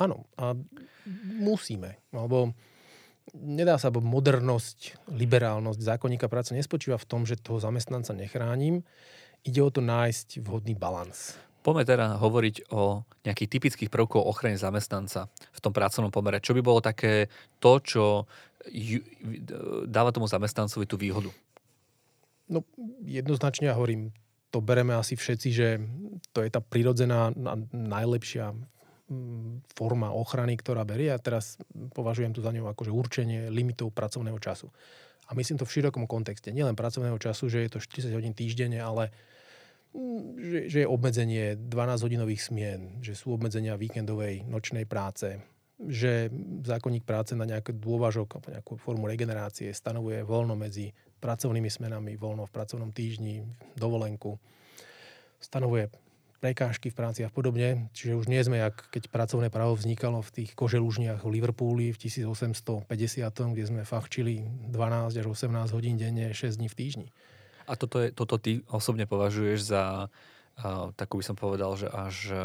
Áno, 0.00 0.24
a 0.40 0.56
musíme, 1.40 2.00
alebo 2.10 2.56
nedá 3.36 3.78
sa, 3.78 3.92
bo 3.92 4.02
modernosť, 4.02 5.08
liberálnosť 5.12 5.80
zákonníka 5.80 6.26
práce 6.26 6.52
nespočíva 6.56 6.98
v 6.98 7.08
tom, 7.08 7.22
že 7.22 7.38
toho 7.38 7.62
zamestnanca 7.62 8.12
nechránim. 8.16 8.82
Ide 9.42 9.60
o 9.62 9.70
to 9.70 9.82
nájsť 9.82 10.42
vhodný 10.42 10.74
balans. 10.78 11.34
Poďme 11.62 11.86
teda 11.86 12.18
hovoriť 12.18 12.74
o 12.74 13.06
nejakých 13.22 13.52
typických 13.58 13.90
prvkoch 13.90 14.26
ochrany 14.26 14.58
zamestnanca 14.58 15.30
v 15.30 15.60
tom 15.62 15.70
pracovnom 15.70 16.10
pomere. 16.10 16.42
Čo 16.42 16.58
by 16.58 16.62
bolo 16.62 16.82
také 16.82 17.30
to, 17.62 17.78
čo 17.78 18.04
ju, 18.66 18.98
dáva 19.86 20.10
tomu 20.10 20.26
zamestnancovi 20.26 20.90
tú 20.90 20.98
výhodu? 20.98 21.30
No 22.50 22.66
jednoznačne 23.06 23.70
ja 23.70 23.78
hovorím, 23.78 24.10
to 24.50 24.58
bereme 24.58 24.92
asi 24.92 25.14
všetci, 25.14 25.48
že 25.54 25.80
to 26.34 26.42
je 26.42 26.50
tá 26.50 26.60
prirodzená 26.60 27.32
najlepšia 27.72 28.52
mm, 28.52 28.71
forma 29.72 30.12
ochrany, 30.12 30.58
ktorá 30.58 30.82
berie. 30.82 31.10
A 31.12 31.20
teraz 31.22 31.60
považujem 31.94 32.34
tu 32.34 32.40
za 32.40 32.52
ňou 32.52 32.70
akože 32.72 32.92
určenie 32.92 33.48
limitov 33.48 33.94
pracovného 33.94 34.38
času. 34.38 34.68
A 35.28 35.36
myslím 35.38 35.56
to 35.56 35.68
v 35.68 35.74
širokom 35.80 36.04
kontexte. 36.04 36.52
Nielen 36.52 36.76
pracovného 36.76 37.16
času, 37.16 37.48
že 37.48 37.64
je 37.64 37.70
to 37.72 37.78
40 37.80 38.12
hodín 38.12 38.34
týždenne, 38.36 38.82
ale 38.82 39.14
že, 40.40 40.72
že 40.72 40.78
je 40.84 40.88
obmedzenie 40.88 41.56
12-hodinových 41.56 42.42
smien, 42.48 42.80
že 43.04 43.12
sú 43.12 43.36
obmedzenia 43.36 43.76
víkendovej, 43.76 44.48
nočnej 44.48 44.88
práce, 44.88 45.40
že 45.82 46.32
zákonník 46.64 47.04
práce 47.04 47.36
na 47.36 47.44
nejaký 47.44 47.76
dôvažok 47.76 48.38
alebo 48.38 48.48
nejakú 48.54 48.72
formu 48.78 49.04
regenerácie 49.10 49.68
stanovuje 49.74 50.22
voľno 50.22 50.54
medzi 50.56 50.94
pracovnými 51.20 51.70
smenami, 51.70 52.18
voľno 52.18 52.48
v 52.48 52.54
pracovnom 52.54 52.90
týždni, 52.90 53.46
dovolenku. 53.76 54.38
Stanovuje 55.42 55.90
prekážky 56.42 56.90
v 56.90 56.98
práci 56.98 57.20
a 57.22 57.30
podobne. 57.30 57.86
Čiže 57.94 58.18
už 58.18 58.26
nie 58.26 58.42
sme, 58.42 58.58
jak 58.58 58.74
keď 58.90 59.06
pracovné 59.14 59.46
právo 59.46 59.78
vznikalo 59.78 60.18
v 60.26 60.42
tých 60.42 60.50
koželužniach 60.58 61.22
v 61.22 61.38
Liverpooli 61.38 61.94
v 61.94 61.98
1850, 62.02 62.90
kde 63.54 63.64
sme 63.64 63.86
fachčili 63.86 64.42
12 64.66 65.22
až 65.22 65.26
18 65.30 65.70
hodín 65.70 65.94
denne, 65.94 66.34
6 66.34 66.58
dní 66.58 66.66
v 66.66 66.74
týždni. 66.74 67.08
A 67.70 67.78
toto, 67.78 68.02
je, 68.02 68.10
toto 68.10 68.42
ty 68.42 68.66
osobne 68.66 69.06
považuješ 69.06 69.70
za 69.70 70.10
uh, 70.10 70.90
takú 70.98 71.22
by 71.22 71.24
som 71.30 71.38
povedal, 71.38 71.78
že 71.78 71.86
až 71.86 72.16
uh, 72.34 72.44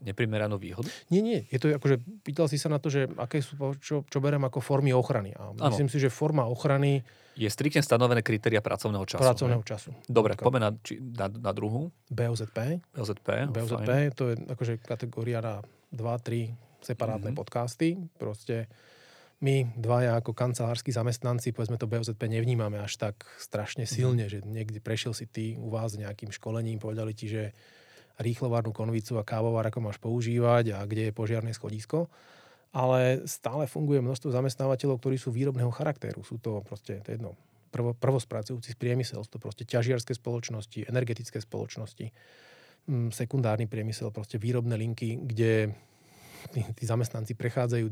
neprimeranú 0.00 0.56
výhodu? 0.56 0.88
Nie, 1.12 1.20
nie. 1.20 1.44
Je 1.52 1.58
to 1.60 1.70
akože, 1.76 2.00
pýtal 2.24 2.48
si 2.48 2.56
sa 2.56 2.72
na 2.72 2.80
to, 2.80 2.88
že 2.88 3.06
aké 3.20 3.44
sú, 3.44 3.56
čo, 3.78 4.02
čo 4.08 4.18
berem 4.18 4.42
ako 4.42 4.58
formy 4.64 4.90
ochrany. 4.90 5.36
A 5.36 5.52
myslím 5.70 5.88
ano. 5.88 5.94
si, 5.94 5.98
že 6.00 6.08
forma 6.08 6.48
ochrany... 6.48 7.04
Je 7.38 7.48
striktne 7.48 7.80
stanovené 7.80 8.20
kritéria 8.20 8.60
pracovného 8.60 9.06
času. 9.06 9.22
Pracovného 9.22 9.62
ne? 9.62 9.68
času. 9.68 9.90
Dobre, 10.08 10.34
poďme 10.36 10.60
na, 10.60 10.70
či, 10.80 10.98
na, 10.98 11.28
na 11.28 11.52
druhú. 11.54 11.92
BOZP. 12.10 12.82
BOZP, 12.92 13.28
BOZP, 13.54 13.88
fajn. 13.88 14.10
to 14.16 14.24
je 14.32 14.34
akože 14.50 14.74
kategória 14.82 15.38
na 15.40 15.64
2-3 15.94 16.52
separátne 16.84 17.30
mm-hmm. 17.30 17.40
podcasty. 17.40 17.96
Proste 18.16 18.68
my 19.40 19.72
dvaja 19.72 20.20
ako 20.20 20.36
kancelársky 20.36 20.92
zamestnanci, 20.92 21.56
povedzme 21.56 21.80
to 21.80 21.88
BOZP, 21.88 22.28
nevnímame 22.28 22.76
až 22.76 23.00
tak 23.00 23.24
strašne 23.40 23.88
mhm. 23.88 23.90
silne, 23.90 24.24
mm. 24.28 24.30
že 24.30 24.38
niekde 24.44 24.78
prešiel 24.84 25.16
si 25.16 25.24
ty 25.24 25.56
u 25.56 25.72
vás 25.72 25.96
nejakým 25.96 26.28
školením, 26.28 26.76
povedali 26.76 27.16
ti, 27.16 27.32
že 27.32 27.56
rýchlovárnu 28.20 28.70
konvicu 28.70 29.16
a 29.16 29.26
kávovár 29.26 29.66
ako 29.66 29.80
máš 29.80 29.98
používať 29.98 30.76
a 30.76 30.84
kde 30.84 31.10
je 31.10 31.16
požiarné 31.16 31.52
schodisko. 31.56 32.12
Ale 32.70 33.26
stále 33.26 33.66
funguje 33.66 33.98
množstvo 33.98 34.30
zamestnávateľov, 34.30 35.02
ktorí 35.02 35.18
sú 35.18 35.34
výrobného 35.34 35.74
charakteru. 35.74 36.22
Sú 36.22 36.38
to 36.38 36.62
proste, 36.62 37.02
to 37.02 37.10
je 37.10 37.18
jedno, 37.18 37.34
prvo, 37.74 37.98
prvospracujúci 37.98 38.78
priemysel, 38.78 39.26
sú 39.26 39.38
to 39.38 39.42
proste 39.42 39.66
ťažiarské 39.66 40.14
spoločnosti, 40.14 40.86
energetické 40.86 41.42
spoločnosti, 41.42 42.14
mm, 42.86 43.10
sekundárny 43.10 43.66
priemysel, 43.66 44.14
proste 44.14 44.38
výrobné 44.38 44.78
linky, 44.78 45.18
kde 45.18 45.74
tí, 46.54 46.62
tí 46.62 46.84
zamestnanci 46.86 47.34
prechádzajú 47.34 47.86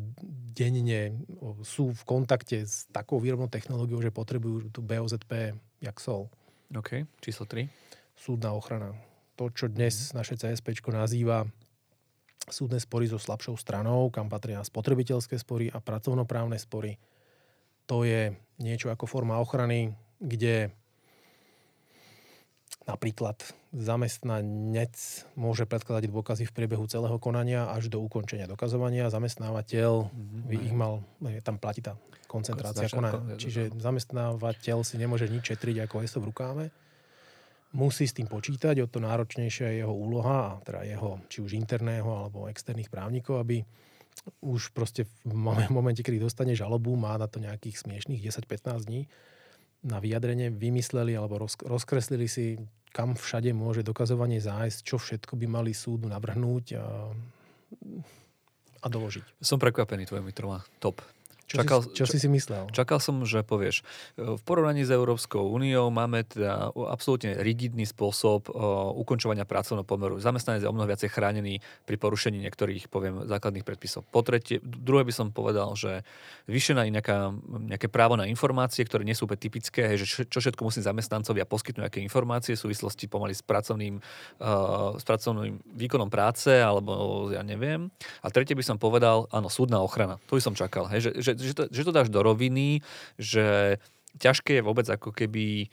denne, 0.55 1.15
sú 1.63 1.95
v 1.95 2.03
kontakte 2.07 2.67
s 2.67 2.87
takou 2.91 3.23
výrobnou 3.23 3.51
technológiou, 3.51 4.03
že 4.03 4.15
potrebujú 4.15 4.71
tú 4.75 4.81
BOZP 4.83 5.59
jak 5.83 5.97
sol. 5.99 6.31
OK, 6.75 7.07
číslo 7.23 7.49
3. 7.49 7.67
Súdna 8.19 8.53
ochrana. 8.53 9.08
To, 9.39 9.49
čo 9.55 9.71
dnes 9.71 10.11
naše 10.13 10.35
CSP 10.35 10.83
nazýva 10.91 11.47
súdne 12.51 12.83
spory 12.83 13.07
so 13.07 13.23
slabšou 13.23 13.55
stranou, 13.55 14.11
kam 14.11 14.27
patria 14.27 14.59
spotrebiteľské 14.67 15.39
spory 15.39 15.71
a 15.71 15.79
pracovnoprávne 15.79 16.59
spory. 16.59 16.99
To 17.87 18.03
je 18.03 18.35
niečo 18.59 18.91
ako 18.91 19.07
forma 19.07 19.39
ochrany, 19.39 19.95
kde 20.19 20.75
Napríklad 22.89 23.37
zamestnanec 23.77 24.97
môže 25.37 25.69
predkladať 25.69 26.09
dôkazy 26.09 26.49
v 26.49 26.57
priebehu 26.57 26.89
celého 26.89 27.21
konania 27.21 27.69
až 27.69 27.93
do 27.93 28.01
ukončenia 28.01 28.49
dokazovania. 28.49 29.13
Zamestnávateľ 29.13 30.09
mm-hmm. 30.09 30.65
ich 30.65 30.73
mal, 30.73 31.05
tam 31.45 31.61
platí 31.61 31.85
tá 31.85 32.01
koncentrácia 32.25 32.89
konania. 32.89 33.37
Čiže 33.37 33.77
zamestnávateľ 33.77 34.89
si 34.89 34.97
nemôže 34.97 35.29
nič 35.29 35.53
četriť 35.53 35.85
ako 35.85 36.01
heso 36.01 36.17
v 36.25 36.33
rukáve. 36.33 36.65
Musí 37.77 38.09
s 38.09 38.17
tým 38.17 38.25
počítať, 38.25 38.81
o 38.81 38.89
to 38.89 38.97
náročnejšia 38.97 39.77
je 39.77 39.85
jeho 39.85 39.93
úloha, 39.93 40.57
teda 40.65 40.89
jeho 40.89 41.21
či 41.29 41.45
už 41.45 41.53
interného 41.53 42.09
alebo 42.09 42.49
externých 42.49 42.89
právnikov, 42.89 43.45
aby 43.45 43.61
už 44.41 44.73
proste 44.73 45.05
v 45.25 45.35
momente, 45.69 46.01
kedy 46.01 46.17
dostane 46.17 46.57
žalobu, 46.57 46.97
má 46.97 47.15
na 47.21 47.29
to 47.29 47.39
nejakých 47.39 47.85
smiešných 47.85 48.25
10-15 48.25 48.89
dní, 48.89 49.03
na 49.85 50.03
vyjadrenie 50.03 50.51
vymysleli 50.51 51.15
alebo 51.15 51.47
roz, 51.47 51.55
rozkreslili 51.63 52.27
si, 52.27 52.59
kam 52.91 53.15
všade 53.15 53.53
môže 53.55 53.87
dokazovanie 53.87 54.43
zájsť, 54.43 54.79
čo 54.83 54.97
všetko 54.99 55.39
by 55.39 55.47
mali 55.47 55.71
súdu 55.77 56.11
navrhnúť 56.11 56.65
a, 56.75 56.85
a 58.83 58.87
doložiť. 58.89 59.39
Som 59.39 59.63
prekvapený 59.63 60.09
tvojimi 60.09 60.33
troma. 60.35 60.65
Top. 60.83 61.05
Čo, 61.49 61.65
čakal, 61.65 61.79
si, 61.81 61.97
čo 61.97 62.05
si 62.05 62.21
si 62.21 62.29
myslel? 62.29 62.69
Čakal 62.77 63.01
som, 63.01 63.25
že 63.25 63.41
povieš, 63.41 63.81
v 64.21 64.43
porovnaní 64.45 64.85
s 64.85 64.93
Európskou 64.93 65.49
úniou 65.49 65.89
máme 65.89 66.29
teda 66.29 66.77
absolútne 66.77 67.41
rigidný 67.41 67.89
spôsob 67.89 68.53
ukončovania 69.01 69.49
pracovného 69.49 69.89
pomeru. 69.89 70.21
Zamestnanec 70.21 70.61
je 70.61 70.69
o 70.69 70.77
mnoho 70.77 70.93
viacej 70.93 71.09
chránený 71.09 71.65
pri 71.89 71.97
porušení 71.97 72.37
niektorých, 72.45 72.93
poviem, 72.93 73.25
základných 73.25 73.65
predpisov. 73.65 74.05
Po 74.13 74.21
tretie, 74.21 74.61
druhé 74.61 75.09
by 75.09 75.13
som 75.17 75.33
povedal, 75.33 75.73
že 75.73 76.05
vyšená 76.53 76.85
nejaká, 76.85 77.33
nejaké 77.65 77.89
právo 77.89 78.21
na 78.21 78.29
informácie, 78.29 78.85
ktoré 78.85 79.09
nie 79.09 79.17
sú 79.17 79.25
úplne 79.25 79.41
typické, 79.41 79.89
hej, 79.89 80.05
že 80.05 80.29
čo 80.29 80.45
všetko 80.45 80.69
musí 80.69 80.85
zamestnancovia 80.85 81.49
poskytnúť, 81.49 81.89
aké 81.89 82.05
informácie 82.05 82.61
v 82.61 82.69
súvislosti 82.69 83.09
pomaly 83.09 83.33
s 83.33 83.41
pracovným, 83.41 83.97
uh, 83.97 85.01
s 85.01 85.05
pracovným 85.09 85.65
výkonom 85.65 86.13
práce, 86.13 86.53
alebo 86.53 87.33
ja 87.33 87.41
neviem. 87.41 87.89
A 88.21 88.29
tretie 88.29 88.53
by 88.53 88.61
som 88.61 88.77
povedal, 88.77 89.25
áno, 89.33 89.49
súdna 89.49 89.81
ochrana. 89.81 90.21
To 90.29 90.37
by 90.37 90.45
som 90.45 90.53
čakal, 90.53 90.93
hej, 90.93 91.09
že, 91.09 91.11
že 91.25 91.33
že, 91.39 91.55
to, 91.55 91.63
že 91.71 91.83
to 91.87 91.93
dáš 91.95 92.09
do 92.11 92.21
roviny, 92.21 92.83
že 93.17 93.79
ťažké 94.19 94.61
je 94.61 94.67
vôbec 94.67 94.85
ako 94.91 95.15
keby 95.15 95.67
eh, 95.67 95.71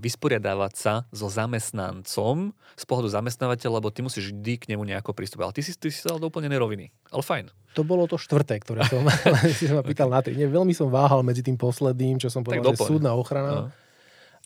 vysporiadávať 0.00 0.72
sa 0.74 0.94
so 1.12 1.28
zamestnancom 1.28 2.56
z 2.74 2.84
pohľadu 2.88 3.08
zamestnávateľa, 3.12 3.78
lebo 3.78 3.92
ty 3.92 4.00
musíš 4.00 4.32
vždy 4.32 4.54
k 4.58 4.68
nemu 4.74 4.82
nejako 4.82 5.12
pristúpiť. 5.12 5.44
Ale 5.44 5.54
ty 5.54 5.62
si, 5.62 5.76
ty 5.76 5.92
si 5.92 6.00
sa 6.00 6.16
dal 6.16 6.22
do 6.22 6.32
úplne 6.32 6.48
neroviny. 6.48 6.90
Ale 7.12 7.22
fajn. 7.22 7.52
To 7.74 7.82
bolo 7.82 8.06
to 8.06 8.16
štvrté, 8.16 8.62
ktoré 8.64 8.86
som 8.88 9.04
si 9.58 9.68
ma 9.70 9.84
pýtal 9.84 10.08
na 10.08 10.24
tri. 10.24 10.34
Nie, 10.34 10.48
veľmi 10.48 10.72
som 10.72 10.88
váhal 10.88 11.22
medzi 11.22 11.44
tým 11.44 11.60
posledným, 11.60 12.18
čo 12.18 12.32
som 12.32 12.46
povedal, 12.46 12.74
že 12.74 12.86
súdna 12.86 13.12
ochrana. 13.14 13.52
No. 13.52 13.64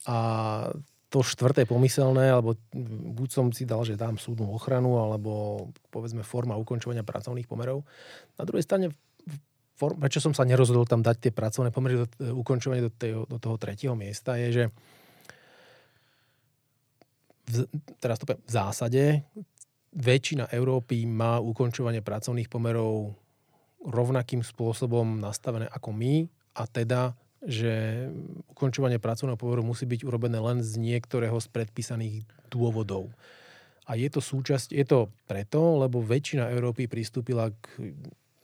A 0.08 0.16
to 1.08 1.24
štvrté 1.24 1.64
pomyselné, 1.64 2.28
alebo 2.28 2.52
buď 3.16 3.28
som 3.32 3.46
si 3.48 3.64
dal, 3.64 3.80
že 3.80 3.96
dám 3.96 4.20
súdnu 4.20 4.52
ochranu, 4.52 5.00
alebo 5.00 5.64
povedzme 5.88 6.20
forma 6.20 6.52
ukončovania 6.60 7.00
pracovných 7.00 7.48
pomerov. 7.48 7.80
Na 8.36 8.44
druhej 8.44 8.68
strane 8.68 8.92
form, 9.78 9.94
prečo 10.02 10.18
som 10.18 10.34
sa 10.34 10.42
nerozhodol 10.42 10.84
tam 10.90 11.06
dať 11.06 11.16
tie 11.22 11.32
pracovné 11.32 11.70
pomery 11.70 12.02
do, 12.02 12.06
e, 12.18 12.34
ukončovanie 12.34 12.82
do, 12.82 12.90
tej, 12.90 13.22
do 13.30 13.38
toho 13.38 13.54
tretieho 13.54 13.94
miesta, 13.94 14.34
je, 14.34 14.48
že 14.50 14.64
v, 17.48 17.64
teraz 18.02 18.18
to 18.18 18.26
poviem, 18.26 18.42
v 18.42 18.52
zásade 18.52 19.02
väčšina 19.94 20.50
Európy 20.52 21.06
má 21.08 21.40
ukončovanie 21.40 22.04
pracovných 22.04 22.50
pomerov 22.50 23.16
rovnakým 23.86 24.42
spôsobom 24.42 25.16
nastavené 25.22 25.70
ako 25.70 25.94
my 25.94 26.26
a 26.58 26.66
teda, 26.66 27.14
že 27.40 28.04
ukončovanie 28.50 28.98
pracovného 28.98 29.38
pomeru 29.38 29.62
musí 29.62 29.86
byť 29.86 30.02
urobené 30.02 30.42
len 30.42 30.60
z 30.60 30.74
niektorého 30.76 31.38
z 31.38 31.46
predpísaných 31.54 32.26
dôvodov. 32.50 33.14
A 33.88 33.96
je 33.96 34.10
to 34.12 34.20
súčasť, 34.20 34.74
je 34.74 34.84
to 34.84 35.08
preto, 35.24 35.80
lebo 35.80 36.04
väčšina 36.04 36.52
Európy 36.52 36.90
pristúpila 36.90 37.48
k 37.48 37.96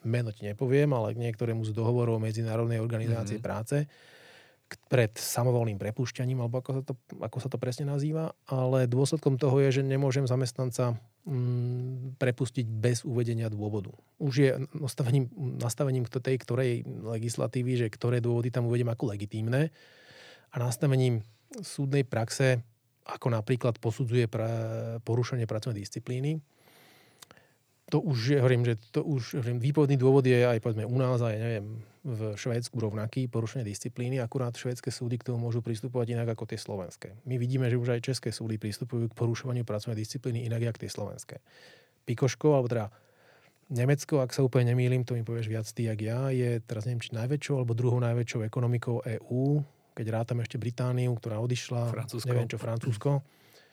meno 0.05 0.31
ti 0.31 0.45
nepoviem, 0.47 0.93
ale 0.93 1.17
k 1.17 1.23
niektorému 1.25 1.65
z 1.65 1.73
dohovorov 1.73 2.21
Medzinárodnej 2.21 2.81
organizácie 2.81 3.41
mm-hmm. 3.41 3.49
práce 3.49 3.77
pred 4.89 5.13
samovolným 5.15 5.79
prepušťaním, 5.79 6.41
alebo 6.41 6.59
ako 6.59 6.71
sa, 6.73 6.83
to, 6.83 6.95
ako 7.21 7.39
sa 7.39 7.49
to 7.53 7.59
presne 7.61 7.87
nazýva, 7.87 8.35
ale 8.49 8.91
dôsledkom 8.91 9.39
toho 9.39 9.61
je, 9.63 9.81
že 9.81 9.83
nemôžem 9.87 10.27
zamestnanca 10.27 10.99
mm, 11.29 12.19
prepustiť 12.19 12.67
bez 12.67 13.07
uvedenia 13.07 13.53
dôvodu. 13.53 13.93
Už 14.19 14.35
je 14.35 14.51
nastavením, 14.75 15.31
nastavením 15.61 16.09
tej 16.09 16.37
ktorej 16.43 16.71
legislatívy, 16.87 17.87
že 17.87 17.93
ktoré 17.93 18.19
dôvody 18.19 18.51
tam 18.51 18.67
uvediem 18.67 18.91
ako 18.91 19.15
legitímne 19.15 19.71
a 20.51 20.57
nastavením 20.59 21.23
súdnej 21.61 22.03
praxe, 22.03 22.65
ako 23.05 23.31
napríklad 23.31 23.79
posudzuje 23.79 24.27
pra, 24.27 24.49
porušenie 25.05 25.45
pracovnej 25.45 25.85
disciplíny, 25.85 26.41
to 27.95 28.03
už, 28.03 28.19
je, 28.35 28.39
hovorím, 28.43 28.67
že 28.67 28.75
to 28.91 29.07
už, 29.07 29.39
hovorím, 29.39 29.63
výpovedný 29.63 29.95
dôvod 29.95 30.27
je 30.27 30.43
aj 30.43 30.59
povedzme 30.59 30.83
u 30.83 30.99
nás, 30.99 31.23
aj 31.23 31.39
neviem, 31.39 31.79
v 32.03 32.35
Švédsku 32.35 32.75
rovnaký, 32.75 33.31
porušenie 33.31 33.63
disciplíny, 33.63 34.19
akurát 34.19 34.51
švédske 34.51 34.91
súdy 34.91 35.15
k 35.15 35.31
tomu 35.31 35.47
môžu 35.47 35.63
pristupovať 35.63 36.19
inak 36.19 36.35
ako 36.35 36.51
tie 36.51 36.59
slovenské. 36.59 37.15
My 37.23 37.39
vidíme, 37.39 37.71
že 37.71 37.79
už 37.79 37.95
aj 37.95 38.01
české 38.03 38.35
súdy 38.35 38.59
pristupujú 38.59 39.07
k 39.07 39.15
porušovaniu 39.15 39.63
pracovnej 39.63 40.03
disciplíny 40.03 40.43
inak 40.43 40.75
ako 40.75 40.83
tie 40.83 40.91
slovenské. 40.91 41.37
Pikoško, 42.03 42.59
alebo 42.59 42.67
teda 42.67 42.87
Nemecko, 43.71 44.27
ak 44.27 44.35
sa 44.35 44.43
úplne 44.43 44.75
nemýlim, 44.75 45.07
to 45.07 45.15
mi 45.15 45.23
povieš 45.23 45.47
viac 45.47 45.67
ty, 45.71 45.87
jak 45.87 46.03
ja, 46.03 46.35
je 46.35 46.59
teraz 46.67 46.91
neviem, 46.91 46.99
či 46.99 47.15
najväčšou 47.15 47.63
alebo 47.63 47.79
druhou 47.79 48.03
najväčšou 48.03 48.43
ekonomikou 48.43 49.07
EÚ, 49.07 49.63
keď 49.95 50.07
rátam 50.11 50.43
ešte 50.43 50.59
Britániu, 50.59 51.15
ktorá 51.15 51.39
odišla, 51.39 51.95
Francúzsko. 51.95 52.27
neviem 52.27 52.51
čo, 52.51 52.59
Francúzsko. 52.59 53.23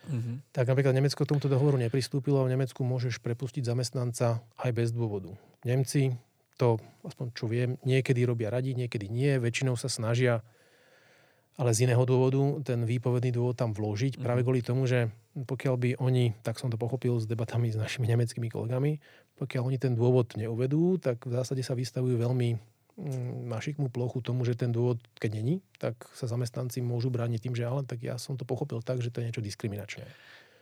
Mm-hmm. 0.10 0.36
Tak 0.50 0.65
napríklad 0.65 0.98
Nemecko 0.98 1.22
tomuto 1.29 1.46
dohovoru 1.46 1.77
nepristúpilo 1.77 2.41
a 2.41 2.48
v 2.50 2.58
Nemecku 2.58 2.81
môžeš 2.81 3.22
prepustiť 3.22 3.62
zamestnanca 3.67 4.41
aj 4.58 4.72
bez 4.74 4.89
dôvodu. 4.89 5.34
Nemci 5.62 6.17
to, 6.58 6.81
aspoň 7.05 7.27
čo 7.38 7.46
viem, 7.46 7.77
niekedy 7.86 8.25
robia 8.25 8.50
radi, 8.50 8.74
niekedy 8.74 9.10
nie, 9.10 9.38
väčšinou 9.38 9.77
sa 9.77 9.89
snažia 9.89 10.41
ale 11.60 11.75
z 11.75 11.86
iného 11.86 12.03
dôvodu 12.08 12.63
ten 12.63 12.81
výpovedný 12.88 13.36
dôvod 13.36 13.60
tam 13.60 13.75
vložiť, 13.75 14.17
mm. 14.17 14.22
práve 14.24 14.41
kvôli 14.41 14.63
tomu, 14.63 14.88
že 14.88 15.12
pokiaľ 15.36 15.75
by 15.77 15.89
oni, 16.00 16.34
tak 16.41 16.58
som 16.58 16.72
to 16.72 16.79
pochopil 16.79 17.20
s 17.20 17.27
debatami 17.27 17.70
s 17.70 17.77
našimi 17.77 18.08
nemeckými 18.08 18.48
kolegami, 18.48 18.98
pokiaľ 19.36 19.70
oni 19.70 19.77
ten 19.77 19.93
dôvod 19.93 20.34
neuvedú, 20.34 20.98
tak 20.98 21.22
v 21.27 21.38
zásade 21.38 21.62
sa 21.62 21.75
vystavujú 21.75 22.17
veľmi 22.17 22.55
na 22.98 23.57
mm, 23.57 23.89
plochu 23.91 24.19
tomu, 24.21 24.43
že 24.43 24.57
ten 24.57 24.69
dôvod, 24.69 25.00
keď 25.17 25.31
není, 25.39 25.55
tak 25.79 25.95
sa 26.13 26.27
zamestnanci 26.27 26.83
môžu 26.83 27.10
brániť 27.10 27.39
tým, 27.48 27.55
že 27.55 27.63
ale 27.63 27.88
tak 27.88 28.03
ja 28.03 28.19
som 28.19 28.36
to 28.36 28.43
pochopil 28.43 28.83
tak, 28.83 29.00
že 29.00 29.10
to 29.10 29.24
je 29.24 29.31
niečo 29.31 29.43
diskriminačné. 29.43 30.05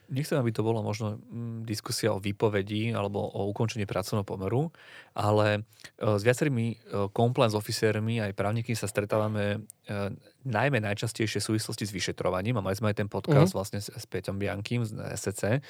Nechcem, 0.10 0.42
aby 0.42 0.50
to 0.50 0.66
bola 0.66 0.82
možno 0.82 1.22
mm, 1.22 1.70
diskusia 1.70 2.10
o 2.10 2.18
výpovedi 2.18 2.90
alebo 2.98 3.22
o 3.22 3.46
ukončení 3.54 3.86
pracovného 3.86 4.26
pomeru, 4.26 4.74
ale 5.14 5.62
e, 6.02 6.18
s 6.18 6.26
viacerými 6.26 6.66
e, 6.74 6.76
compliance 7.14 7.54
officermi 7.54 8.18
aj 8.18 8.34
právnikmi 8.34 8.74
sa 8.74 8.90
stretávame 8.90 9.62
e, 9.86 10.10
najmä 10.50 10.82
najčastejšie 10.82 11.38
v 11.38 11.48
súvislosti 11.54 11.86
s 11.86 11.94
vyšetrovaním 11.94 12.58
a 12.58 12.66
mali 12.66 12.74
sme 12.74 12.90
aj 12.90 13.06
ten 13.06 13.10
podcast 13.10 13.54
uh-huh. 13.54 13.62
vlastne 13.62 13.86
s 13.86 14.06
Peťom 14.10 14.42
Biankým 14.42 14.82
z 14.82 14.98
SCC, 15.14 15.62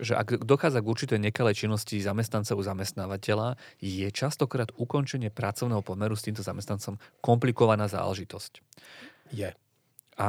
že 0.00 0.18
ak 0.18 0.42
dochádza 0.42 0.82
k 0.82 0.90
určitej 0.90 1.18
nekalej 1.22 1.66
činnosti 1.66 2.02
zamestnanca 2.02 2.58
u 2.58 2.62
zamestnávateľa, 2.62 3.54
je 3.78 4.08
častokrát 4.10 4.74
ukončenie 4.74 5.30
pracovného 5.30 5.86
pomeru 5.86 6.18
s 6.18 6.26
týmto 6.26 6.42
zamestnancom 6.42 6.98
komplikovaná 7.22 7.86
záležitosť. 7.86 8.58
Je. 9.30 9.54
A 10.18 10.26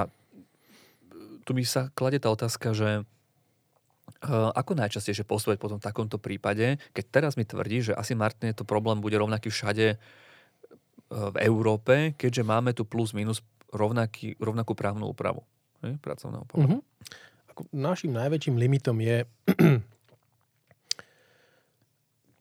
tu 1.45 1.51
mi 1.53 1.65
sa 1.65 1.89
klade 1.93 2.21
tá 2.21 2.29
otázka, 2.29 2.73
že 2.73 3.05
Eh, 4.25 4.31
ako 4.31 4.73
najčastejšie 4.73 5.21
postupovať 5.21 5.59
potom 5.61 5.77
v 5.77 5.85
takomto 5.85 6.17
prípade, 6.17 6.81
keď 6.97 7.05
teraz 7.13 7.33
mi 7.37 7.45
tvrdí, 7.45 7.91
že 7.91 7.93
asi 7.93 8.17
Martin 8.17 8.57
to 8.57 8.65
problém 8.65 8.97
bude 8.97 9.13
rovnaký 9.13 9.53
všade 9.53 9.85
eh, 9.93 9.97
v 11.09 11.35
Európe, 11.45 12.17
keďže 12.17 12.41
máme 12.41 12.73
tu 12.73 12.89
plus 12.89 13.13
minus 13.13 13.45
rovnaký, 13.69 14.39
rovnakú 14.41 14.73
právnu 14.73 15.13
úpravu 15.13 15.45
ne, 15.85 16.01
pracovného 16.01 16.45
Mm-hmm. 16.47 16.81
Našim 17.71 18.11
najväčším 18.11 18.55
limitom 18.59 18.99
je 18.99 19.23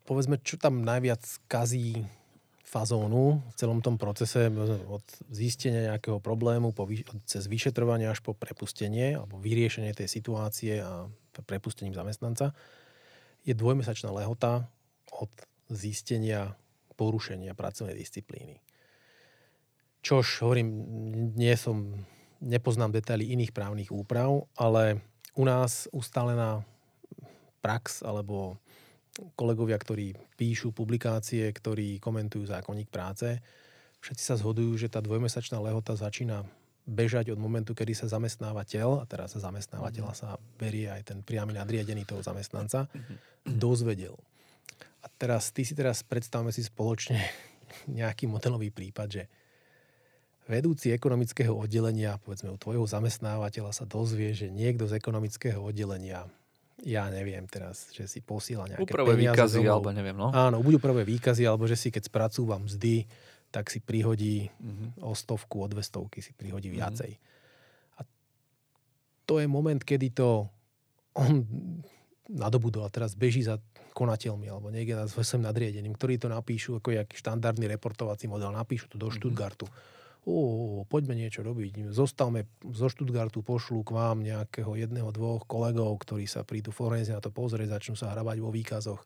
povedzme, 0.09 0.41
čo 0.45 0.61
tam 0.61 0.85
najviac 0.85 1.23
kazí 1.49 2.05
fazónu 2.65 3.39
v 3.39 3.55
celom 3.55 3.79
tom 3.79 3.95
procese 3.95 4.51
od 4.91 5.05
zistenia 5.31 5.95
nejakého 5.95 6.19
problému 6.19 6.75
po, 6.75 6.91
cez 7.23 7.47
vyšetrovanie 7.47 8.11
až 8.11 8.19
po 8.19 8.35
prepustenie 8.35 9.15
alebo 9.15 9.39
vyriešenie 9.39 9.95
tej 9.95 10.11
situácie 10.11 10.83
a 10.83 11.07
prepustením 11.47 11.95
zamestnanca 11.95 12.51
je 13.47 13.55
dvojmesačná 13.55 14.11
lehota 14.11 14.67
od 15.15 15.31
zistenia 15.71 16.59
porušenia 16.99 17.55
pracovnej 17.55 17.95
disciplíny. 17.95 18.59
Čož, 20.05 20.45
hovorím, 20.45 20.69
nie 21.39 21.55
som, 21.57 22.05
nepoznám 22.45 22.93
detaily 22.93 23.33
iných 23.33 23.57
právnych 23.57 23.91
úprav, 23.91 24.45
ale 24.55 25.01
u 25.35 25.49
nás 25.49 25.89
ustálená 25.91 26.63
prax 27.65 28.05
alebo 28.05 28.61
kolegovia, 29.35 29.81
ktorí 29.81 30.15
píšu 30.37 30.77
publikácie, 30.77 31.49
ktorí 31.49 31.97
komentujú 32.03 32.45
zákonník 32.51 32.93
práce, 32.93 33.41
všetci 34.05 34.25
sa 34.25 34.37
zhodujú, 34.37 34.77
že 34.77 34.93
tá 34.93 35.01
dvojmesačná 35.01 35.57
lehota 35.63 35.97
začína 35.97 36.45
bežať 36.85 37.33
od 37.33 37.41
momentu, 37.41 37.73
kedy 37.73 37.97
sa 37.97 38.07
zamestnávateľ, 38.13 39.01
a 39.01 39.05
teraz 39.09 39.33
sa 39.33 39.41
zamestnávateľa 39.49 40.13
sa 40.13 40.29
berie 40.61 40.93
aj 40.93 41.09
ten 41.09 41.19
priamy 41.25 41.57
nadriadený 41.57 42.05
toho 42.05 42.21
zamestnanca, 42.21 42.93
mhm. 42.93 43.17
dozvedel. 43.57 44.21
A 45.01 45.09
teraz, 45.09 45.53
ty 45.53 45.65
si 45.65 45.73
teraz 45.73 46.05
predstavme 46.05 46.53
si 46.53 46.61
spoločne 46.61 47.17
nejaký 47.99 48.29
modelový 48.29 48.69
prípad, 48.69 49.09
že 49.09 49.23
vedúci 50.45 50.93
ekonomického 50.93 51.57
oddelenia, 51.57 52.21
povedzme 52.21 52.53
u 52.53 52.59
tvojho 52.61 52.85
zamestnávateľa 52.85 53.73
sa 53.73 53.85
dozvie, 53.89 54.37
že 54.37 54.53
niekto 54.53 54.85
z 54.85 55.01
ekonomického 55.01 55.61
oddelenia 55.61 56.29
ja 56.85 57.09
neviem 57.09 57.49
teraz, 57.49 57.89
že 57.95 58.05
si 58.05 58.21
posiela 58.21 58.69
nejaké 58.69 58.85
Uprvé 58.85 59.17
peniaze 59.17 59.33
výkazy, 59.33 59.59
domov. 59.65 59.73
alebo 59.73 59.89
neviem, 59.95 60.17
no. 60.19 60.29
Áno, 60.35 60.61
budú 60.61 60.77
prvé 60.77 61.07
výkazy, 61.07 61.49
alebo 61.49 61.65
že 61.65 61.81
si 61.81 61.89
keď 61.89 62.13
spracúvam 62.13 62.67
mzdy, 62.69 63.09
tak 63.49 63.73
si 63.73 63.81
prihodí 63.81 64.51
mm-hmm. 64.51 65.07
o 65.07 65.15
stovku, 65.17 65.65
o 65.65 65.67
dve 65.71 65.81
stovky 65.81 66.21
si 66.21 66.37
prihodí 66.37 66.69
mhm. 66.69 66.77
viacej. 66.77 67.13
Mm-hmm. 67.15 67.97
A 67.97 68.01
to 69.25 69.35
je 69.41 69.47
moment, 69.49 69.81
kedy 69.81 70.13
to 70.13 70.51
on 71.15 71.47
nadobudol 72.29 72.85
a 72.85 72.93
teraz 72.93 73.15
beží 73.15 73.47
za 73.47 73.63
konateľmi 73.95 74.51
alebo 74.51 74.75
niekde 74.75 75.07
s 75.07 75.15
svojím 75.15 75.47
nadriedením, 75.47 75.95
ktorí 75.95 76.19
to 76.19 76.27
napíšu 76.27 76.83
ako 76.83 76.91
jak 76.91 77.09
štandardný 77.15 77.71
reportovací 77.71 78.27
model, 78.27 78.51
napíšu 78.51 78.91
to 78.91 78.99
do 78.99 79.09
mm-hmm. 79.09 79.23
Stuttgartu 79.23 79.71
ó, 80.25 80.37
poďme 80.89 81.15
niečo 81.17 81.45
robiť. 81.45 81.93
Zostavme 81.93 82.49
zo 82.65 82.89
Stuttgartu, 82.89 83.45
pošlu 83.45 83.85
k 83.85 83.95
vám 83.95 84.25
nejakého 84.25 84.73
jedného, 84.77 85.13
dvoch 85.13 85.45
kolegov, 85.45 86.01
ktorí 86.01 86.25
sa 86.25 86.45
prídu 86.45 86.73
forenzi 86.73 87.13
na 87.13 87.21
to 87.21 87.29
pozrieť, 87.29 87.81
začnú 87.81 87.95
sa 87.97 88.13
hrabať 88.13 88.37
vo 88.41 88.51
výkazoch. 88.51 89.05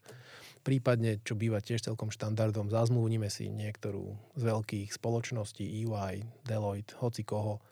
Prípadne, 0.63 1.23
čo 1.23 1.39
býva 1.39 1.63
tiež 1.63 1.87
celkom 1.87 2.11
štandardom, 2.11 2.71
zazmluvnime 2.71 3.31
si 3.31 3.51
niektorú 3.51 4.15
z 4.35 4.43
veľkých 4.43 4.91
spoločností, 4.91 5.65
EY, 5.65 6.27
Deloitte, 6.47 6.99
hoci 6.99 7.23
koho. 7.23 7.63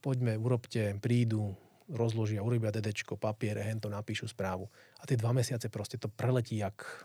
Poďme, 0.00 0.38
urobte, 0.40 0.96
prídu, 1.02 1.52
rozložia, 1.90 2.40
urobia 2.40 2.70
dedečko, 2.72 3.18
papiere, 3.18 3.66
hento 3.66 3.90
napíšu 3.90 4.30
správu. 4.30 4.70
A 5.02 5.04
tie 5.04 5.18
dva 5.18 5.34
mesiace 5.34 5.66
proste 5.68 5.98
to 5.98 6.06
preletí 6.06 6.62
jak 6.62 7.04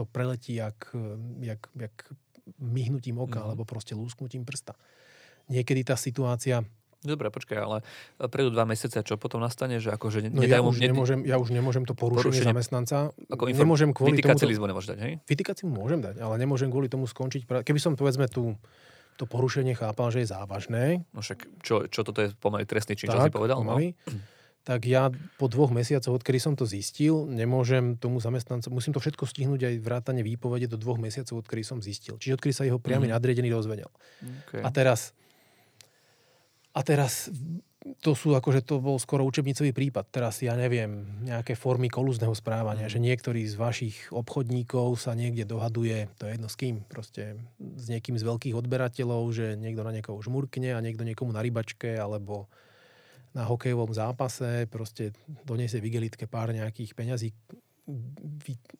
to 0.00 0.04
preletí 0.04 0.54
jak, 0.54 0.96
jak, 1.40 1.68
jak 1.76 2.12
myhnutím 2.58 3.22
oka, 3.22 3.40
mm. 3.40 3.46
alebo 3.52 3.62
proste 3.62 3.94
lúsknutím 3.94 4.42
prsta. 4.42 4.74
Niekedy 5.50 5.86
tá 5.86 5.94
situácia 5.94 6.66
Dobre, 7.00 7.32
počkaj, 7.32 7.56
ale 7.56 7.80
prejdú 8.20 8.52
dva 8.52 8.68
mesiace, 8.68 9.00
čo 9.00 9.16
potom 9.16 9.40
nastane, 9.40 9.80
že 9.80 9.88
akože 9.88 10.28
no 10.28 10.44
ja, 10.44 10.60
už 10.60 10.84
ne... 10.84 10.92
nemôžem, 10.92 11.24
ja 11.24 11.40
už 11.40 11.48
nemôžem 11.48 11.88
to 11.88 11.96
porušenie, 11.96 12.28
porušenie 12.28 12.48
zamestnanca. 12.52 13.16
Ako 13.32 13.48
inform... 13.48 13.64
nemôžem 13.64 13.90
kvôli 13.96 14.20
tomu... 14.20 14.68
nemôžeš 14.68 14.88
dať, 14.92 14.98
hej? 15.00 15.12
Vytikáciu 15.24 15.72
môžem 15.72 16.04
dať, 16.04 16.20
ale 16.20 16.36
nemôžem 16.36 16.68
kvôli 16.68 16.92
tomu 16.92 17.08
skončiť. 17.08 17.64
Keby 17.64 17.80
som, 17.80 17.96
povedzme, 17.96 18.28
tu 18.28 18.52
to 19.16 19.24
porušenie 19.24 19.72
chápal, 19.80 20.12
že 20.12 20.24
je 20.24 20.28
závažné. 20.28 21.00
No 21.16 21.24
však, 21.24 21.64
čo, 21.64 21.88
čo 21.88 22.04
toto 22.04 22.20
je 22.20 22.36
pomaly 22.36 22.68
trestný 22.68 23.00
čin, 23.00 23.08
čo 23.08 23.16
si 23.16 23.32
povedal? 23.32 23.64
Pomaly. 23.64 23.96
No? 23.96 24.20
Tak 24.60 24.84
ja 24.84 25.08
po 25.40 25.48
dvoch 25.48 25.72
mesiacoch, 25.72 26.20
odkedy 26.20 26.36
som 26.36 26.52
to 26.52 26.68
zistil, 26.68 27.24
nemôžem 27.24 27.96
tomu 27.96 28.20
zamestnancu, 28.20 28.68
musím 28.68 28.92
to 28.92 29.00
všetko 29.00 29.24
stihnúť 29.24 29.60
aj 29.72 29.74
vrátane 29.80 30.20
výpovede 30.20 30.68
do 30.68 30.76
dvoch 30.76 31.00
mesiacov, 31.00 31.40
odkedy 31.40 31.64
som 31.64 31.80
zistil. 31.80 32.20
Čiže 32.20 32.36
odkedy 32.36 32.52
sa 32.52 32.68
jeho 32.68 32.76
priamy 32.76 33.08
mm. 33.08 33.12
nadriedený 33.16 33.48
dozvedel. 33.48 33.88
Okay. 34.46 34.60
A 34.60 34.68
teraz 34.68 35.16
a 36.70 36.80
teraz 36.86 37.32
to 38.04 38.12
sú 38.12 38.36
akože 38.36 38.60
to 38.60 38.76
bol 38.76 39.00
skoro 39.00 39.24
učebnicový 39.24 39.72
prípad. 39.72 40.12
Teraz 40.12 40.44
ja 40.44 40.52
neviem, 40.52 41.24
nejaké 41.24 41.56
formy 41.56 41.88
kolúzneho 41.88 42.36
správania, 42.36 42.86
mm. 42.86 42.92
že 42.92 43.00
niektorý 43.00 43.42
z 43.48 43.56
vašich 43.56 43.96
obchodníkov 44.12 45.00
sa 45.00 45.16
niekde 45.16 45.48
dohaduje, 45.48 46.12
to 46.20 46.28
je 46.28 46.36
jedno 46.36 46.48
s 46.52 46.56
kým, 46.60 46.84
proste 46.84 47.40
s 47.56 47.88
niekým 47.88 48.20
z 48.20 48.28
veľkých 48.28 48.54
odberateľov, 48.54 49.24
že 49.32 49.46
niekto 49.56 49.80
na 49.80 49.96
niekoho 49.96 50.20
žmurkne 50.20 50.76
a 50.76 50.84
niekto 50.84 51.08
niekomu 51.08 51.32
na 51.32 51.40
rybačke, 51.40 51.96
alebo 51.96 52.52
na 53.30 53.46
hokejovom 53.46 53.94
zápase, 53.94 54.66
proste 54.66 55.14
doniesie 55.46 55.78
v 55.78 55.88
igelitke 55.92 56.26
pár 56.26 56.50
nejakých 56.50 56.92
peňazí. 56.98 57.30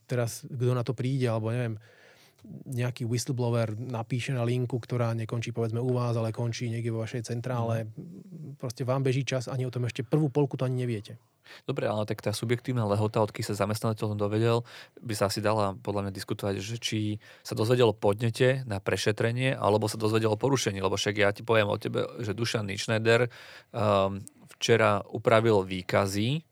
Teraz, 0.06 0.46
kto 0.46 0.74
na 0.74 0.82
to 0.82 0.94
príde, 0.94 1.30
alebo 1.30 1.50
neviem, 1.54 1.78
nejaký 2.66 3.04
whistleblower 3.04 3.74
napíše 3.76 4.32
na 4.32 4.46
linku, 4.46 4.80
ktorá 4.80 5.12
nekončí 5.16 5.50
povedzme 5.50 5.78
u 5.82 5.92
vás, 5.94 6.16
ale 6.16 6.34
končí 6.34 6.70
niekde 6.70 6.92
vo 6.92 7.02
vašej 7.04 7.30
centrále. 7.30 7.90
Mm. 7.94 8.56
Proste 8.60 8.84
vám 8.84 9.04
beží 9.04 9.24
čas, 9.24 9.46
ani 9.46 9.64
o 9.64 9.72
tom 9.72 9.88
ešte 9.88 10.04
prvú 10.04 10.28
polku 10.28 10.56
to 10.56 10.64
ani 10.64 10.84
neviete. 10.84 11.16
Dobre, 11.66 11.90
ale 11.90 12.06
tak 12.06 12.22
tá 12.22 12.30
subjektívna 12.30 12.86
lehota, 12.86 13.22
odkým 13.22 13.42
sa 13.42 13.58
zamestnávateľ 13.58 14.14
dovedel, 14.14 14.62
by 15.02 15.14
sa 15.18 15.26
asi 15.26 15.42
dala 15.42 15.74
podľa 15.82 16.06
mňa 16.06 16.12
diskutovať, 16.14 16.54
že 16.62 16.76
či 16.78 16.98
sa 17.42 17.58
dozvedel 17.58 17.90
o 17.90 17.96
podnete 17.96 18.62
na 18.70 18.78
prešetrenie, 18.78 19.58
alebo 19.58 19.90
sa 19.90 19.98
dozvedel 19.98 20.30
o 20.30 20.38
porušení, 20.38 20.78
lebo 20.78 20.94
však 20.94 21.14
ja 21.18 21.34
ti 21.34 21.42
poviem 21.42 21.70
o 21.70 21.80
tebe, 21.80 22.06
že 22.22 22.36
Dušan 22.36 22.70
Ničneder 22.70 23.26
um, 23.74 24.22
včera 24.58 25.02
upravil 25.10 25.66
výkazy. 25.66 26.46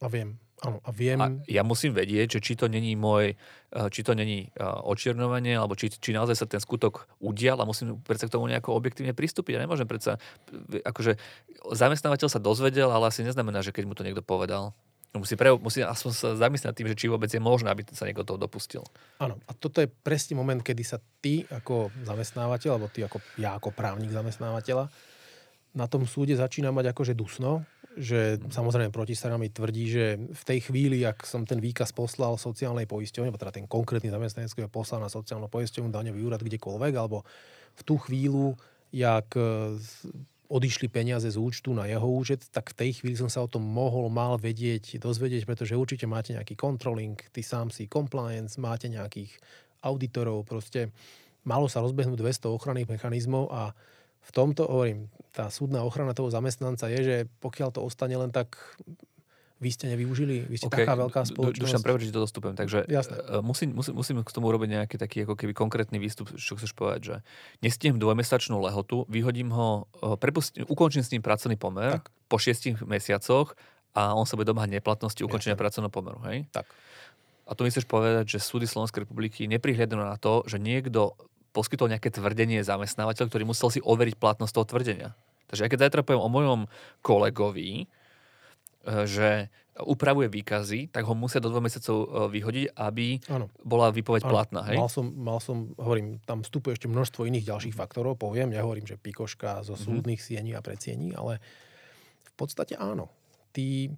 A 0.00 0.06
viem. 0.08 0.43
Áno, 0.64 0.80
a 0.80 0.90
viem... 0.90 1.20
A 1.20 1.28
ja 1.44 1.60
musím 1.60 1.92
vedieť, 1.92 2.38
že 2.38 2.40
či 2.40 2.52
to 2.56 2.66
není 2.66 2.96
môj, 2.96 3.36
eh, 3.36 3.88
či 3.92 4.00
to 4.00 4.16
není 4.16 4.48
eh, 4.48 4.64
očiernovanie, 4.64 5.60
alebo 5.60 5.76
či, 5.76 5.92
či 5.92 6.16
naozaj 6.16 6.36
sa 6.40 6.46
ten 6.48 6.58
skutok 6.58 7.06
udial 7.20 7.60
a 7.60 7.68
musím 7.68 8.00
predsa 8.00 8.26
k 8.26 8.34
tomu 8.34 8.48
nejako 8.48 8.72
objektívne 8.72 9.12
pristúpiť. 9.12 9.60
Ja 9.60 9.62
nemôžem 9.62 9.84
predsa, 9.86 10.16
akože 10.82 11.20
zamestnávateľ 11.76 12.28
sa 12.32 12.40
dozvedel, 12.40 12.88
ale 12.88 13.12
asi 13.12 13.20
neznamená, 13.22 13.60
že 13.60 13.76
keď 13.76 13.84
mu 13.84 13.94
to 13.94 14.02
niekto 14.02 14.24
povedal. 14.24 14.72
Musí, 15.14 15.38
pre, 15.38 15.54
musí 15.54 15.78
aspoň 15.78 16.10
sa 16.10 16.34
zamyslieť 16.34 16.74
tým, 16.74 16.90
že 16.90 16.98
či 16.98 17.06
vôbec 17.06 17.30
je 17.30 17.38
možné, 17.38 17.70
aby 17.70 17.86
sa 17.94 18.02
niekto 18.02 18.26
toho 18.26 18.34
dopustil. 18.34 18.82
Áno, 19.22 19.38
a 19.46 19.54
toto 19.54 19.78
je 19.78 19.86
presne 19.86 20.34
moment, 20.34 20.58
kedy 20.58 20.82
sa 20.82 20.98
ty 21.22 21.46
ako 21.54 21.94
zamestnávateľ, 22.02 22.70
alebo 22.74 22.90
ty 22.90 23.06
ako 23.06 23.22
ja 23.38 23.54
ako 23.54 23.70
právnik 23.70 24.10
zamestnávateľa, 24.10 24.90
na 25.74 25.90
tom 25.90 26.06
súde 26.06 26.38
začína 26.38 26.70
mať 26.70 26.94
akože 26.94 27.18
dusno, 27.18 27.66
že 27.94 28.42
samozrejme 28.50 28.90
protistrana 28.90 29.38
mi 29.38 29.50
tvrdí, 29.50 29.84
že 29.86 30.04
v 30.18 30.42
tej 30.46 30.70
chvíli, 30.70 31.06
ak 31.06 31.22
som 31.22 31.46
ten 31.46 31.62
výkaz 31.62 31.94
poslal 31.94 32.34
sociálnej 32.38 32.90
poisťovne, 32.90 33.30
teda 33.34 33.54
ten 33.54 33.66
konkrétny 33.70 34.10
zamestnanec, 34.10 34.50
ktorý 34.50 34.66
poslal 34.66 35.02
na 35.02 35.10
sociálnu 35.10 35.46
poisťovňu, 35.46 35.94
daňový 35.94 36.20
úrad 36.26 36.42
kdekoľvek, 36.42 36.94
alebo 36.94 37.22
v 37.74 37.82
tú 37.86 37.94
chvíľu, 38.02 38.58
jak 38.90 39.30
e, 39.38 39.78
odišli 40.50 40.90
peniaze 40.90 41.26
z 41.26 41.38
účtu 41.38 41.70
na 41.70 41.86
jeho 41.86 42.06
účet, 42.06 42.46
tak 42.50 42.74
v 42.74 42.78
tej 42.78 42.90
chvíli 42.98 43.14
som 43.14 43.30
sa 43.30 43.42
o 43.42 43.50
tom 43.50 43.62
mohol, 43.62 44.10
mal 44.10 44.38
vedieť, 44.38 44.98
dozvedieť, 44.98 45.46
pretože 45.46 45.78
určite 45.78 46.06
máte 46.10 46.34
nejaký 46.34 46.58
controlling, 46.58 47.18
ty 47.30 47.42
sám 47.46 47.70
si 47.70 47.86
compliance, 47.86 48.58
máte 48.58 48.90
nejakých 48.90 49.34
auditorov, 49.86 50.46
proste 50.46 50.90
malo 51.46 51.70
sa 51.70 51.82
rozbehnúť 51.82 52.18
200 52.18 52.50
ochranných 52.50 52.90
mechanizmov 52.90 53.50
a 53.54 53.70
v 54.24 54.30
tomto, 54.32 54.64
hovorím, 54.64 55.12
tá 55.34 55.52
súdna 55.52 55.84
ochrana 55.84 56.16
toho 56.16 56.32
zamestnanca 56.32 56.88
je, 56.88 57.00
že 57.04 57.16
pokiaľ 57.42 57.68
to 57.76 57.80
ostane 57.84 58.16
len 58.16 58.32
tak 58.32 58.56
vy 59.62 59.70
ste 59.72 59.86
nevyužili, 59.88 60.44
vy 60.44 60.56
ste 60.60 60.68
okay. 60.68 60.84
taká 60.84 60.98
veľká 60.98 61.20
spoločnosť. 61.24 61.62
Dušan, 61.62 61.80
prepáč, 61.80 62.10
že 62.10 62.12
to 62.12 62.22
dostupujem. 62.26 62.54
Takže 62.58 62.78
Jasne. 62.84 63.16
E, 63.16 63.40
musím, 63.40 63.72
musím, 63.72 63.94
musím 63.96 64.16
k 64.20 64.34
tomu 64.34 64.52
urobiť 64.52 64.68
nejaký 64.76 64.96
taký 65.00 65.18
ako 65.24 65.34
keby 65.40 65.52
konkrétny 65.56 65.96
výstup, 65.96 66.28
čo 66.36 66.58
chceš 66.60 66.76
povedať, 66.76 67.00
že 67.00 67.14
nestihnem 67.64 67.96
dvojmesačnú 67.96 68.60
lehotu, 68.60 69.08
vyhodím 69.08 69.54
ho, 69.56 69.88
e, 70.04 70.20
prepustím, 70.20 70.68
ukončím 70.68 71.00
s 71.00 71.10
ním 71.16 71.24
pracovný 71.24 71.56
pomer 71.56 72.02
tak. 72.02 72.12
po 72.28 72.36
šiestich 72.36 72.82
mesiacoch 72.84 73.56
a 73.96 74.12
on 74.12 74.28
sa 74.28 74.36
bude 74.36 74.50
domáhať 74.50 74.74
neplatnosti 74.74 75.22
ukončenia 75.22 75.56
pracovného 75.56 75.92
pomeru, 75.94 76.18
hej? 76.28 76.50
Tak. 76.50 76.66
A 77.44 77.52
tu 77.54 77.62
myslíš 77.62 77.86
povedať, 77.86 78.36
že 78.36 78.44
súdy 78.44 78.66
Slovenskej 78.66 79.06
republiky 79.06 79.46
neprihľadnú 79.46 80.02
na 80.02 80.16
to, 80.18 80.42
že 80.48 80.58
niekto 80.58 81.14
poskytol 81.54 81.86
nejaké 81.94 82.10
tvrdenie 82.10 82.66
zamestnávateľ, 82.66 83.30
ktorý 83.30 83.46
musel 83.46 83.70
si 83.70 83.78
overiť 83.78 84.18
platnosť 84.18 84.52
toho 84.52 84.66
tvrdenia. 84.66 85.08
Takže 85.46 85.62
ja 85.62 85.70
keď 85.70 85.86
zajtra 85.86 86.02
poviem 86.02 86.26
o 86.26 86.34
mojom 86.34 86.60
kolegovi, 86.98 87.86
e, 87.86 87.86
že 89.06 89.54
upravuje 89.78 90.30
výkazy, 90.30 90.90
tak 90.90 91.06
ho 91.06 91.14
musia 91.14 91.38
do 91.38 91.50
dvoch 91.50 91.62
mesiacov 91.62 91.96
e, 92.02 92.06
vyhodiť, 92.34 92.64
aby 92.74 93.22
ano. 93.30 93.46
bola 93.62 93.94
výpoveď 93.94 94.26
ano. 94.26 94.32
platná. 94.34 94.60
Hej? 94.66 94.82
Mal, 94.82 94.90
som, 94.90 95.06
mal 95.14 95.38
som, 95.38 95.70
hovorím, 95.78 96.18
tam 96.26 96.42
vstupuje 96.42 96.74
ešte 96.74 96.90
množstvo 96.90 97.22
iných 97.22 97.46
ďalších 97.54 97.74
faktorov, 97.78 98.18
poviem, 98.18 98.50
ja 98.50 98.66
hovorím, 98.66 98.90
že 98.90 98.98
pikoška 98.98 99.62
zo 99.62 99.78
mm-hmm. 99.78 99.86
súdnych 99.86 100.20
siení 100.22 100.58
a 100.58 100.62
predsiení, 100.62 101.14
ale 101.14 101.38
v 102.26 102.32
podstate 102.34 102.74
áno. 102.74 103.06
Tí, 103.54 103.94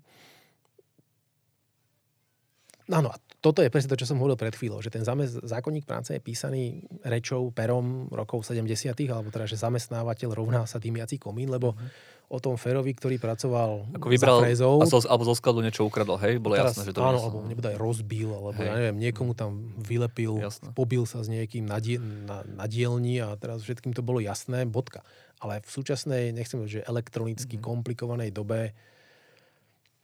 Áno, 2.86 3.10
a 3.10 3.18
toto 3.46 3.62
je 3.62 3.70
presne 3.70 3.94
to, 3.94 4.02
čo 4.02 4.10
som 4.10 4.18
hovoril 4.18 4.34
pred 4.34 4.50
chvíľou, 4.50 4.82
že 4.82 4.90
ten 4.90 5.06
zamest- 5.06 5.38
zákonník 5.38 5.86
práce 5.86 6.10
je 6.10 6.18
písaný 6.18 6.82
rečou, 7.06 7.54
perom 7.54 8.10
rokov 8.10 8.42
70 8.42 8.90
alebo 9.06 9.30
teda, 9.30 9.46
že 9.46 9.54
zamestnávateľ 9.54 10.34
rovná 10.34 10.66
sa 10.66 10.82
jací 10.82 11.22
komín, 11.22 11.46
lebo 11.46 11.78
mm-hmm. 11.78 12.26
o 12.34 12.38
tom 12.42 12.58
Ferovi, 12.58 12.90
ktorý 12.90 13.22
pracoval 13.22 13.94
Ako 13.94 14.06
vybral, 14.10 14.42
za 14.42 14.42
frézou, 14.42 14.74
a 14.82 14.86
zo, 14.90 14.98
alebo 15.06 15.22
zo 15.22 15.38
skladu 15.38 15.62
niečo 15.62 15.86
ukradol, 15.86 16.18
hej? 16.18 16.42
Bolo 16.42 16.58
teraz, 16.58 16.74
jasné, 16.74 16.90
že 16.90 16.92
to 16.98 17.06
Áno, 17.06 17.22
alebo 17.22 17.38
nebude 17.46 17.70
aj 17.70 17.78
rozbil, 17.78 18.34
alebo 18.34 18.50
hej. 18.58 18.66
ja 18.66 18.74
neviem, 18.74 18.98
niekomu 18.98 19.38
tam 19.38 19.70
vylepil, 19.78 20.42
jasné. 20.42 20.74
pobil 20.74 21.06
sa 21.06 21.22
s 21.22 21.30
niekým 21.30 21.70
na, 21.70 21.78
die, 21.78 22.02
na, 22.02 22.42
na 22.42 22.66
dielni 22.66 23.22
a 23.22 23.38
teraz 23.38 23.62
všetkým 23.62 23.94
to 23.94 24.02
bolo 24.02 24.18
jasné, 24.18 24.66
bodka. 24.66 25.06
Ale 25.38 25.62
v 25.62 25.70
súčasnej, 25.70 26.34
nechcem 26.34 26.58
že 26.66 26.82
elektronicky 26.82 27.60
mm-hmm. 27.60 27.68
komplikovanej 27.70 28.34
dobe 28.34 28.74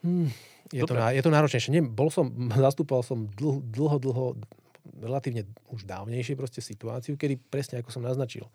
Hmm, 0.02 0.28
je, 0.74 0.82
to, 0.82 0.94
je 0.94 1.22
to 1.22 1.30
náročnejšie. 1.30 1.70
Nie, 1.72 1.82
bol 1.82 2.10
som, 2.10 2.30
zastúpal 2.66 3.06
som 3.06 3.30
dlho, 3.32 3.62
dlho, 3.62 3.96
dlho, 3.98 4.26
relatívne 5.02 5.46
už 5.70 5.86
dávnejšie 5.86 6.34
proste 6.34 6.58
situáciu, 6.58 7.14
kedy 7.14 7.38
presne 7.38 7.78
ako 7.78 7.94
som 7.94 8.02
naznačil, 8.02 8.50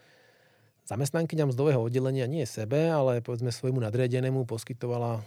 zamestnankyňa 0.88 1.52
mzdového 1.52 1.84
oddelenia 1.84 2.28
nie 2.28 2.48
sebe, 2.48 2.92
ale 2.92 3.20
povedzme 3.20 3.52
svojmu 3.52 3.84
nadriadenému 3.84 4.48
poskytovala 4.48 5.20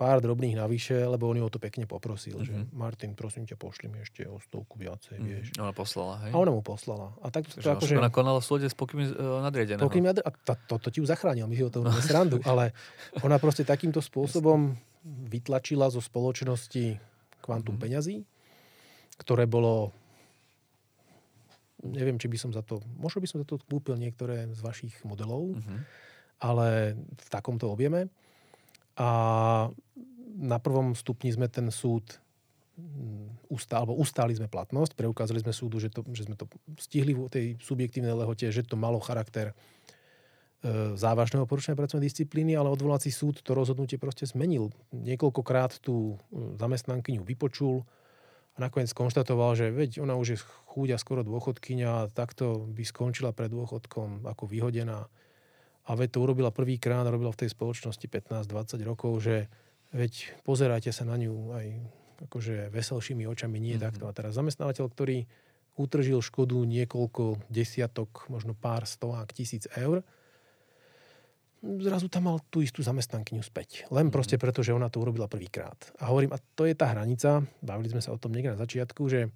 pár 0.00 0.24
drobných 0.24 0.56
navyše, 0.56 0.96
lebo 0.96 1.28
on 1.28 1.44
ho 1.44 1.52
to 1.52 1.60
pekne 1.60 1.84
poprosil, 1.84 2.40
mm-hmm. 2.40 2.48
že 2.48 2.54
mhm. 2.56 2.66
Martin, 2.72 3.12
prosím 3.12 3.44
ťa, 3.44 3.60
pošli 3.60 3.92
mi 3.92 4.00
ešte 4.00 4.24
o 4.24 4.40
stovku 4.40 4.80
viacej, 4.80 5.20
mm-hmm. 5.20 5.28
vieš. 5.28 5.46
Ona 5.60 5.76
poslala, 5.76 6.14
hej? 6.24 6.30
A 6.32 6.36
ona 6.40 6.52
mu 6.56 6.64
poslala. 6.64 7.12
A 7.20 7.28
tak 7.28 7.44
to, 7.52 7.60
ako, 7.60 7.84
že... 7.84 8.00
Ona 8.00 8.08
konala 8.08 8.40
v 8.40 8.46
súde 8.48 8.64
s 8.64 8.72
pokými 8.72 9.12
uh, 9.12 9.44
nadriadeného. 9.44 9.84
Pokým 9.84 10.08
nadri... 10.08 10.24
a 10.24 10.32
to, 10.32 10.56
to, 10.56 10.74
to, 10.80 10.88
ti 10.88 10.98
ju 11.04 11.06
zachránil, 11.06 11.44
my 11.44 11.52
si 11.52 11.60
o 11.60 11.68
tom 11.68 11.84
srandu, 12.00 12.40
ale 12.48 12.72
ona 13.20 13.36
proste 13.36 13.60
takýmto 13.60 14.00
spôsobom 14.08 14.72
vytlačila 15.04 15.88
zo 15.88 16.00
spoločnosti 16.02 17.00
kvantum 17.40 17.76
mm. 17.76 17.82
peňazí, 17.82 18.16
ktoré 19.16 19.48
bolo 19.48 19.96
neviem, 21.80 22.20
či 22.20 22.28
by 22.28 22.36
som 22.36 22.50
za 22.52 22.60
to, 22.60 22.84
možno 23.00 23.24
by 23.24 23.28
som 23.28 23.40
za 23.40 23.46
to 23.48 23.56
kúpil 23.64 23.96
niektoré 23.96 24.48
z 24.52 24.60
vašich 24.60 24.92
modelov, 25.04 25.56
mm-hmm. 25.56 25.78
ale 26.44 26.96
v 26.96 27.28
takomto 27.32 27.72
objeme. 27.72 28.12
A 29.00 29.08
na 30.36 30.58
prvom 30.60 30.92
stupni 30.92 31.32
sme 31.32 31.48
ten 31.48 31.72
súd 31.72 32.04
mm, 32.76 33.48
ustál, 33.48 33.84
alebo 33.84 33.96
ustáli 33.96 34.36
sme 34.36 34.52
platnosť, 34.52 34.92
preukázali 34.92 35.40
sme 35.40 35.56
súdu, 35.56 35.80
že, 35.80 35.88
to, 35.88 36.04
že 36.12 36.28
sme 36.28 36.36
to 36.36 36.44
stihli 36.76 37.16
v 37.16 37.32
tej 37.32 37.46
subjektívnej 37.64 38.12
lehote, 38.12 38.44
že 38.52 38.60
to 38.60 38.76
malo 38.76 39.00
charakter 39.00 39.56
závažného 41.00 41.48
porušenia 41.48 41.72
pracovnej 41.72 42.12
disciplíny, 42.12 42.52
ale 42.52 42.68
odvolací 42.68 43.08
súd 43.08 43.40
to 43.40 43.56
rozhodnutie 43.56 43.96
proste 43.96 44.28
zmenil. 44.28 44.68
Niekoľkokrát 44.92 45.80
tú 45.80 46.20
e, 46.28 46.56
zamestnankyňu 46.60 47.24
vypočul 47.24 47.88
a 48.54 48.68
nakoniec 48.68 48.92
konštatoval, 48.92 49.56
že 49.56 49.72
veď 49.72 50.04
ona 50.04 50.20
už 50.20 50.26
je 50.36 50.38
chúďa 50.68 51.00
skoro 51.00 51.24
dôchodkyňa 51.24 51.88
a 51.88 52.08
takto 52.12 52.68
by 52.68 52.84
skončila 52.84 53.32
pred 53.32 53.48
dôchodkom 53.48 54.28
ako 54.28 54.44
vyhodená. 54.44 55.08
A 55.88 55.90
veď 55.96 56.20
to 56.20 56.28
urobila 56.28 56.52
prvýkrát 56.52 57.08
robila 57.08 57.32
v 57.32 57.40
tej 57.46 57.56
spoločnosti 57.56 58.04
15-20 58.04 58.84
rokov, 58.84 59.24
že 59.24 59.48
veď 59.96 60.44
pozerajte 60.44 60.92
sa 60.92 61.08
na 61.08 61.16
ňu 61.16 61.56
aj 61.56 61.66
akože 62.28 62.68
veselšími 62.68 63.24
očami, 63.24 63.56
nie 63.56 63.80
mm-hmm. 63.80 63.86
takto. 63.88 64.04
A 64.04 64.12
teraz 64.12 64.36
zamestnávateľ, 64.36 64.86
ktorý 64.92 65.24
utržil 65.80 66.20
škodu 66.20 66.60
niekoľko 66.68 67.48
desiatok, 67.48 68.28
možno 68.28 68.52
pár 68.52 68.84
stovák 68.84 69.32
tisíc 69.32 69.64
eur, 69.72 70.04
zrazu 71.60 72.08
tam 72.08 72.32
mal 72.32 72.38
tú 72.48 72.64
istú 72.64 72.80
zamestnankyňu 72.80 73.44
späť. 73.44 73.84
Len 73.92 74.08
mm. 74.08 74.14
proste 74.14 74.36
preto, 74.40 74.64
že 74.64 74.72
ona 74.72 74.88
to 74.88 75.04
urobila 75.04 75.28
prvýkrát. 75.28 75.76
A 76.00 76.08
hovorím, 76.08 76.32
a 76.32 76.38
to 76.56 76.64
je 76.64 76.72
tá 76.72 76.88
hranica, 76.88 77.44
bavili 77.60 77.92
sme 77.92 78.00
sa 78.00 78.16
o 78.16 78.20
tom 78.20 78.32
niekde 78.32 78.56
na 78.56 78.60
začiatku, 78.60 79.02
že, 79.12 79.28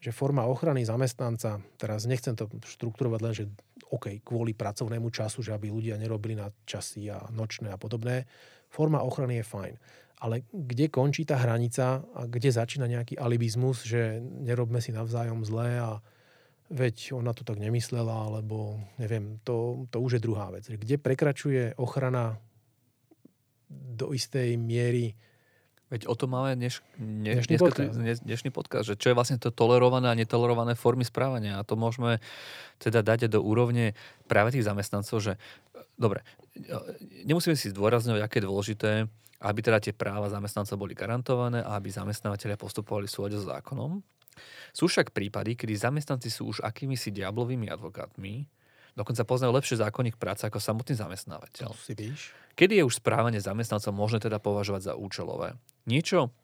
že 0.00 0.10
forma 0.10 0.48
ochrany 0.48 0.84
zamestnanca, 0.88 1.60
teraz 1.76 2.08
nechcem 2.08 2.32
to 2.32 2.48
štruktúrovať 2.64 3.20
len, 3.20 3.34
že 3.36 3.44
OK, 3.88 4.20
kvôli 4.20 4.52
pracovnému 4.52 5.08
času, 5.08 5.40
že 5.44 5.52
aby 5.56 5.72
ľudia 5.72 5.96
nerobili 5.96 6.36
na 6.36 6.52
časy 6.68 7.08
a 7.08 7.24
nočné 7.32 7.72
a 7.72 7.80
podobné, 7.80 8.28
forma 8.68 9.00
ochrany 9.00 9.40
je 9.40 9.48
fajn. 9.48 9.74
Ale 10.18 10.42
kde 10.50 10.90
končí 10.90 11.22
tá 11.22 11.38
hranica 11.38 12.02
a 12.02 12.26
kde 12.26 12.50
začína 12.50 12.90
nejaký 12.90 13.14
alibizmus, 13.16 13.86
že 13.86 14.18
nerobme 14.20 14.82
si 14.82 14.90
navzájom 14.90 15.46
zlé 15.46 15.78
a, 15.78 16.02
veď 16.68 17.16
ona 17.16 17.32
to 17.32 17.44
tak 17.44 17.56
nemyslela, 17.56 18.28
alebo 18.28 18.80
neviem, 19.00 19.40
to, 19.44 19.88
to 19.88 20.00
už 20.00 20.18
je 20.18 20.24
druhá 20.24 20.52
vec. 20.52 20.68
Kde 20.68 21.00
prekračuje 21.00 21.76
ochrana 21.80 22.36
do 23.68 24.12
istej 24.12 24.56
miery 24.56 25.16
Veď 25.88 26.04
o 26.04 26.12
tom 26.12 26.36
máme 26.36 26.52
dneš, 26.52 26.84
ne, 27.00 27.32
dnešný, 27.32 27.56
podcast. 27.56 27.96
dnešný 28.20 28.52
podcast, 28.52 28.92
že 28.92 29.00
čo 29.00 29.08
je 29.08 29.16
vlastne 29.16 29.40
to 29.40 29.48
tolerované 29.48 30.12
a 30.12 30.18
netolerované 30.20 30.76
formy 30.76 31.00
správania. 31.00 31.56
A 31.56 31.64
to 31.64 31.80
môžeme 31.80 32.20
teda 32.76 33.00
dať 33.00 33.32
do 33.32 33.40
úrovne 33.40 33.96
práve 34.28 34.52
tých 34.52 34.68
zamestnancov, 34.68 35.16
že 35.24 35.40
dobre, 35.96 36.20
nemusíme 37.24 37.56
si 37.56 37.72
zdôrazňovať, 37.72 38.20
aké 38.20 38.36
je 38.36 38.48
dôležité, 38.52 38.90
aby 39.40 39.60
teda 39.64 39.80
tie 39.80 39.96
práva 39.96 40.28
zamestnancov 40.28 40.76
boli 40.76 40.92
garantované 40.92 41.64
a 41.64 41.80
aby 41.80 41.88
zamestnávateľia 41.88 42.60
postupovali 42.60 43.08
v 43.08 43.14
súlade 43.16 43.40
s 43.40 43.48
zákonom. 43.48 44.04
Sú 44.72 44.86
však 44.90 45.10
prípady, 45.14 45.54
kedy 45.54 45.74
zamestnanci 45.74 46.28
sú 46.28 46.50
už 46.50 46.64
akýmisi 46.64 47.14
diablovými 47.14 47.68
advokátmi, 47.68 48.46
dokonca 48.98 49.22
poznajú 49.22 49.52
lepšie 49.54 49.78
zákonník 49.78 50.16
práce 50.18 50.44
ako 50.44 50.58
samotný 50.58 50.98
zamestnávateľ. 50.98 51.70
si 51.78 51.94
víš. 51.94 52.34
Kedy 52.58 52.82
je 52.82 52.86
už 52.86 52.98
správanie 52.98 53.38
zamestnancov 53.38 53.94
možné 53.94 54.18
teda 54.18 54.42
považovať 54.42 54.90
za 54.90 54.94
účelové? 54.98 55.54
Niečo 55.86 56.34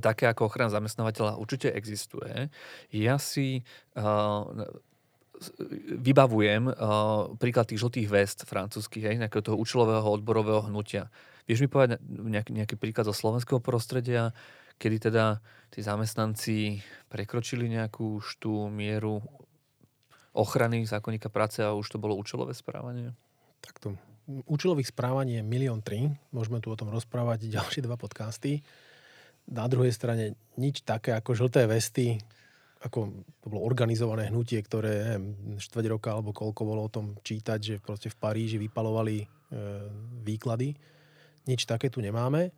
také 0.00 0.26
ako 0.26 0.48
ochrana 0.48 0.72
zamestnávateľa 0.72 1.36
určite 1.36 1.68
existuje. 1.68 2.48
Ja 2.90 3.20
si 3.20 3.60
uh, 3.94 4.48
vybavujem 6.00 6.72
uh, 6.72 7.36
príklad 7.36 7.68
tých 7.68 7.84
žltých 7.84 8.08
vest 8.08 8.38
francúzských, 8.48 9.12
aj 9.12 9.28
nejakého 9.28 9.44
toho 9.52 9.60
účelového 9.60 10.08
odborového 10.08 10.64
hnutia 10.72 11.12
Vieš 11.46 11.62
mi 11.62 11.70
povedať 11.70 12.02
nejaký, 12.02 12.50
nejaký 12.58 12.74
príklad 12.74 13.06
zo 13.06 13.14
slovenského 13.14 13.62
prostredia, 13.62 14.34
kedy 14.76 15.10
teda 15.10 15.40
tí 15.72 15.80
zamestnanci 15.80 16.80
prekročili 17.08 17.68
nejakú 17.68 18.20
už 18.20 18.40
tú 18.40 18.68
mieru 18.68 19.20
ochrany 20.36 20.84
zákonníka 20.84 21.32
práce 21.32 21.64
a 21.64 21.72
už 21.72 21.96
to 21.96 21.98
bolo 22.00 22.16
účelové 22.16 22.52
správanie? 22.52 23.16
Takto. 23.64 23.96
Účelových 24.26 24.90
správaní 24.90 25.40
je 25.40 25.46
milión 25.46 25.80
tri. 25.80 26.10
Môžeme 26.34 26.60
tu 26.60 26.68
o 26.68 26.78
tom 26.78 26.92
rozprávať 26.92 27.48
ďalšie 27.56 27.80
dva 27.82 27.96
podcasty. 27.96 28.60
Na 29.46 29.70
druhej 29.70 29.94
strane 29.94 30.34
nič 30.58 30.82
také 30.82 31.14
ako 31.14 31.46
žlté 31.46 31.70
vesty, 31.70 32.18
ako 32.82 33.24
to 33.40 33.46
bolo 33.46 33.62
organizované 33.64 34.28
hnutie, 34.28 34.58
ktoré 34.60 35.16
neviem, 35.16 35.56
štvrť 35.56 35.86
roka 35.86 36.10
alebo 36.12 36.34
koľko 36.34 36.62
bolo 36.66 36.80
o 36.86 36.92
tom 36.92 37.16
čítať, 37.22 37.58
že 37.58 37.74
proste 37.78 38.10
v 38.12 38.18
Paríži 38.18 38.58
vypalovali 38.58 39.16
e, 39.22 39.26
výklady. 40.26 40.74
Nič 41.46 41.62
také 41.64 41.88
tu 41.88 42.02
nemáme. 42.02 42.50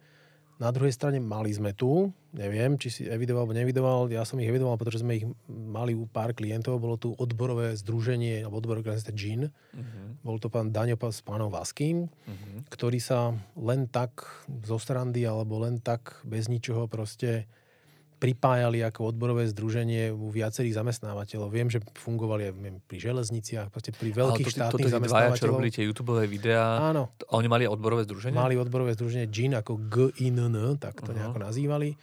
Na 0.58 0.74
druhej 0.74 0.90
strane 0.90 1.22
mali 1.22 1.54
sme 1.54 1.70
tu, 1.70 2.10
neviem, 2.34 2.74
či 2.74 2.90
si 2.90 3.02
evidoval 3.06 3.46
alebo 3.46 3.54
nevidoval, 3.54 4.10
ja 4.10 4.26
som 4.26 4.42
ich 4.42 4.50
evidoval, 4.50 4.74
pretože 4.74 5.06
sme 5.06 5.22
ich 5.22 5.26
mali 5.46 5.94
u 5.94 6.10
pár 6.10 6.34
klientov, 6.34 6.82
bolo 6.82 6.98
tu 6.98 7.14
odborové 7.14 7.78
združenie, 7.78 8.42
alebo 8.42 8.58
odborové 8.58 8.90
organizácie 8.90 9.14
GIN, 9.14 9.46
uh-huh. 9.46 10.18
bol 10.26 10.42
to 10.42 10.50
pán 10.50 10.74
Daňo 10.74 10.98
s 10.98 11.22
pánom 11.22 11.46
Vaským, 11.46 12.10
uh-huh. 12.10 12.58
ktorý 12.74 12.98
sa 12.98 13.38
len 13.54 13.86
tak 13.86 14.26
zo 14.66 14.82
strandy, 14.82 15.22
alebo 15.22 15.62
len 15.62 15.78
tak 15.78 16.18
bez 16.26 16.50
ničoho 16.50 16.90
proste 16.90 17.46
pripájali 18.18 18.82
ako 18.82 19.14
odborové 19.14 19.46
združenie 19.46 20.10
u 20.10 20.28
viacerých 20.28 20.82
zamestnávateľov. 20.82 21.48
Viem, 21.54 21.70
že 21.70 21.78
fungovali 21.80 22.50
aj 22.50 22.52
pri 22.90 22.98
železniciach, 22.98 23.70
proste 23.70 23.94
pri 23.94 24.10
veľkých 24.10 24.46
to, 24.50 24.54
štátnych 24.58 24.90
toto 24.90 24.96
zamestnávateľov. 24.98 25.38
čo 25.38 25.50
robili 25.54 25.70
tie 25.70 25.86
YouTube 25.86 26.18
videá, 26.26 26.90
Áno. 26.90 27.14
oni 27.30 27.46
mali 27.46 27.64
odborové 27.70 28.02
združenie? 28.04 28.34
Mali 28.34 28.58
odborové 28.58 28.98
združenie 28.98 29.30
GIN 29.30 29.54
ako 29.54 29.78
G-I-N-N, 29.86 30.82
tak 30.82 30.98
to 30.98 31.14
uh-huh. 31.14 31.16
nejako 31.16 31.38
nazývali. 31.38 31.94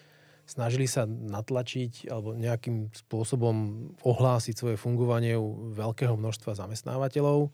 Snažili 0.45 0.87
sa 0.87 1.03
natlačiť 1.09 2.07
alebo 2.07 2.37
nejakým 2.37 2.93
spôsobom 2.93 3.89
ohlásiť 4.05 4.55
svoje 4.55 4.75
fungovanie 4.77 5.35
u 5.35 5.73
veľkého 5.73 6.15
množstva 6.15 6.55
zamestnávateľov 6.55 7.49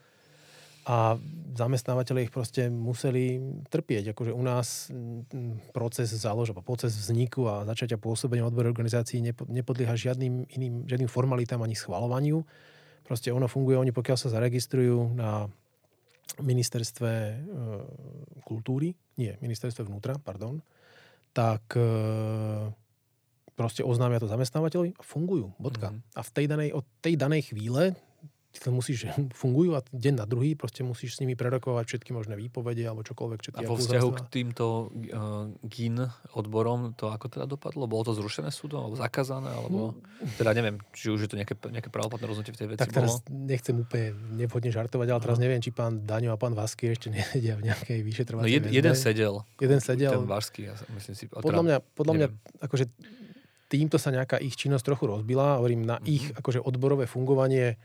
a 0.82 1.14
zamestnávateľe 1.54 2.26
ich 2.26 2.34
proste 2.34 2.72
museli 2.74 3.38
trpieť. 3.70 4.18
Akože 4.18 4.34
u 4.34 4.42
nás 4.42 4.90
proces 5.76 6.10
zálož, 6.10 6.58
proces 6.66 6.96
vzniku 6.98 7.46
a 7.46 7.68
začatia 7.70 8.02
pôsobenia 8.02 8.48
odborovej 8.48 8.74
organizácií 8.74 9.22
nepodlieha 9.30 9.94
žiadnym 9.94 10.50
iným, 10.50 10.90
žiadnym 10.90 11.12
formalitám 11.12 11.62
ani 11.62 11.78
schvalovaniu. 11.78 12.42
Proste 13.06 13.30
ono 13.30 13.46
funguje, 13.46 13.78
oni 13.78 13.94
pokiaľ 13.94 14.18
sa 14.18 14.34
zaregistrujú 14.34 15.14
na 15.14 15.52
ministerstve 16.40 17.12
e, 17.12 17.34
kultúry, 18.48 18.96
nie, 19.20 19.36
ministerstve 19.44 19.84
vnútra, 19.84 20.16
pardon, 20.18 20.64
tak 21.36 21.62
e, 21.76 21.84
proste 23.54 23.84
oznámia 23.84 24.24
to 24.24 24.32
zamestnávateľovi 24.32 24.96
a 24.96 25.04
fungujú. 25.04 25.52
Bodka. 25.60 25.92
Mm-hmm. 25.92 26.18
A 26.18 26.22
v 26.24 26.32
tej 26.32 26.46
danej, 26.48 26.70
od 26.72 26.86
tej 27.04 27.14
danej 27.20 27.52
chvíle 27.52 27.94
ty 28.52 28.60
to 28.60 28.70
musíš, 28.76 29.08
fungujú 29.42 29.80
a 29.80 29.82
deň 29.90 30.14
na 30.22 30.26
druhý 30.28 30.54
proste 30.60 30.84
musíš 30.84 31.18
s 31.18 31.20
nimi 31.24 31.40
prerokovať 31.40 31.88
všetky 31.88 32.12
možné 32.12 32.36
výpovede 32.36 32.84
alebo 32.84 33.02
čokoľvek. 33.08 33.40
Čo 33.40 33.50
a 33.56 33.64
vo 33.64 33.80
vzťahu 33.80 34.10
k 34.12 34.22
týmto 34.28 34.66
uh, 34.92 35.48
GIN 35.64 36.12
odborom 36.36 36.92
to 37.00 37.08
ako 37.08 37.32
teda 37.32 37.48
dopadlo? 37.48 37.88
Bolo 37.88 38.12
to 38.12 38.14
zrušené 38.14 38.52
súdom 38.52 38.84
alebo 38.84 39.00
zakázané? 39.00 39.50
Alebo, 39.56 39.96
hmm. 39.96 40.36
teda 40.36 40.52
neviem, 40.52 40.76
či 40.92 41.10
už 41.10 41.26
je 41.26 41.30
to 41.32 41.40
nejaké, 41.40 41.56
nejaké 41.72 41.88
pravoplatné 41.88 42.28
rozhodnutie 42.28 42.54
v 42.54 42.60
tej 42.60 42.68
veci 42.76 42.82
Tak 42.84 42.92
teraz 42.92 43.24
bolo? 43.24 43.48
nechcem 43.48 43.76
úplne 43.80 44.08
nevhodne 44.36 44.70
žartovať, 44.70 45.08
ale 45.08 45.20
teraz 45.24 45.38
neviem, 45.40 45.64
či 45.64 45.72
pán 45.72 46.04
Daňo 46.04 46.36
a 46.36 46.38
pán 46.38 46.52
Vasky 46.52 46.92
ešte 46.92 47.08
nevedia 47.16 47.56
v 47.56 47.72
nejakej 47.72 48.00
vyšetrovacej 48.04 48.48
no 48.48 48.52
jed, 48.52 48.64
jeden 48.68 48.96
sedel. 49.00 49.36
Jeden 49.64 49.80
sedel. 49.80 50.12
Ten 50.12 50.28
Vasky, 50.28 50.68
ja 50.68 50.76
myslím 50.92 51.16
si. 51.16 51.24
Podľa 51.32 51.48
teda, 51.48 51.64
mňa, 51.64 51.78
podľa 51.96 52.14
mňa 52.20 52.28
akože 52.68 52.86
týmto 53.72 53.96
sa 53.96 54.12
nejaká 54.12 54.36
ich 54.44 54.60
činnosť 54.60 54.84
trochu 54.84 55.08
rozbila. 55.08 55.64
Hovorím, 55.64 55.88
na 55.88 55.96
mm-hmm. 55.96 56.12
ich 56.12 56.26
akože 56.36 56.60
odborové 56.60 57.08
fungovanie 57.08 57.80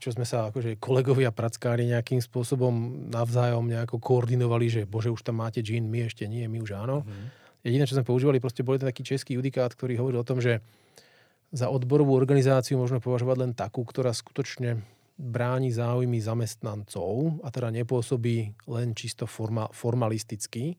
čo 0.00 0.08
sme 0.08 0.24
sa 0.24 0.48
akože 0.48 0.80
kolegovia 0.80 1.28
prackári 1.28 1.84
nejakým 1.84 2.24
spôsobom 2.24 3.06
navzájom 3.12 3.68
nejako 3.68 4.00
koordinovali, 4.00 4.72
že 4.72 4.82
bože, 4.88 5.12
už 5.12 5.20
tam 5.20 5.44
máte 5.44 5.60
džín, 5.60 5.92
my 5.92 6.08
ešte 6.08 6.24
nie, 6.24 6.48
my 6.48 6.64
už 6.64 6.72
áno. 6.76 7.04
Mm-hmm. 7.04 7.26
Jediné, 7.66 7.84
čo 7.84 7.98
sme 7.98 8.08
používali, 8.08 8.40
proste 8.40 8.64
bol 8.64 8.80
taký 8.80 9.04
český 9.04 9.36
judikát, 9.36 9.74
ktorý 9.74 10.00
hovoril 10.00 10.22
o 10.22 10.28
tom, 10.28 10.40
že 10.40 10.64
za 11.52 11.68
odborovú 11.68 12.16
organizáciu 12.16 12.80
môžeme 12.80 13.04
považovať 13.04 13.36
len 13.36 13.52
takú, 13.52 13.84
ktorá 13.84 14.16
skutočne 14.16 14.80
bráni 15.16 15.72
záujmy 15.72 16.20
zamestnancov 16.20 17.40
a 17.40 17.48
teda 17.48 17.72
nepôsobí 17.72 18.68
len 18.68 18.92
čisto 18.92 19.24
forma, 19.24 19.68
formalisticky, 19.72 20.76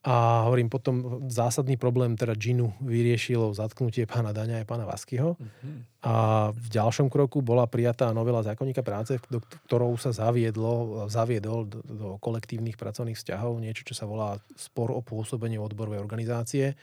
a 0.00 0.48
hovorím, 0.48 0.72
potom 0.72 1.28
zásadný 1.28 1.76
problém 1.76 2.16
teda 2.16 2.32
Ginu 2.32 2.72
vyriešilo 2.80 3.52
zatknutie 3.52 4.08
pána 4.08 4.32
Daňa 4.32 4.64
a 4.64 4.68
pána 4.68 4.88
Vaskyho. 4.88 5.36
Uh-huh. 5.36 5.76
A 6.00 6.14
v 6.56 6.66
ďalšom 6.72 7.12
kroku 7.12 7.44
bola 7.44 7.68
prijatá 7.68 8.08
novela 8.16 8.40
zákonníka 8.40 8.80
práce, 8.80 9.20
do 9.28 9.44
ktorou 9.68 10.00
sa 10.00 10.08
zaviedlo, 10.16 11.04
zaviedol 11.12 11.68
do, 11.68 11.78
do 11.84 12.08
kolektívnych 12.16 12.80
pracovných 12.80 13.20
vzťahov 13.20 13.60
niečo, 13.60 13.84
čo 13.84 13.92
sa 13.92 14.08
volá 14.08 14.40
spor 14.56 14.88
o 14.88 15.04
pôsobenie 15.04 15.60
odborovej 15.60 16.00
organizácie 16.00 16.80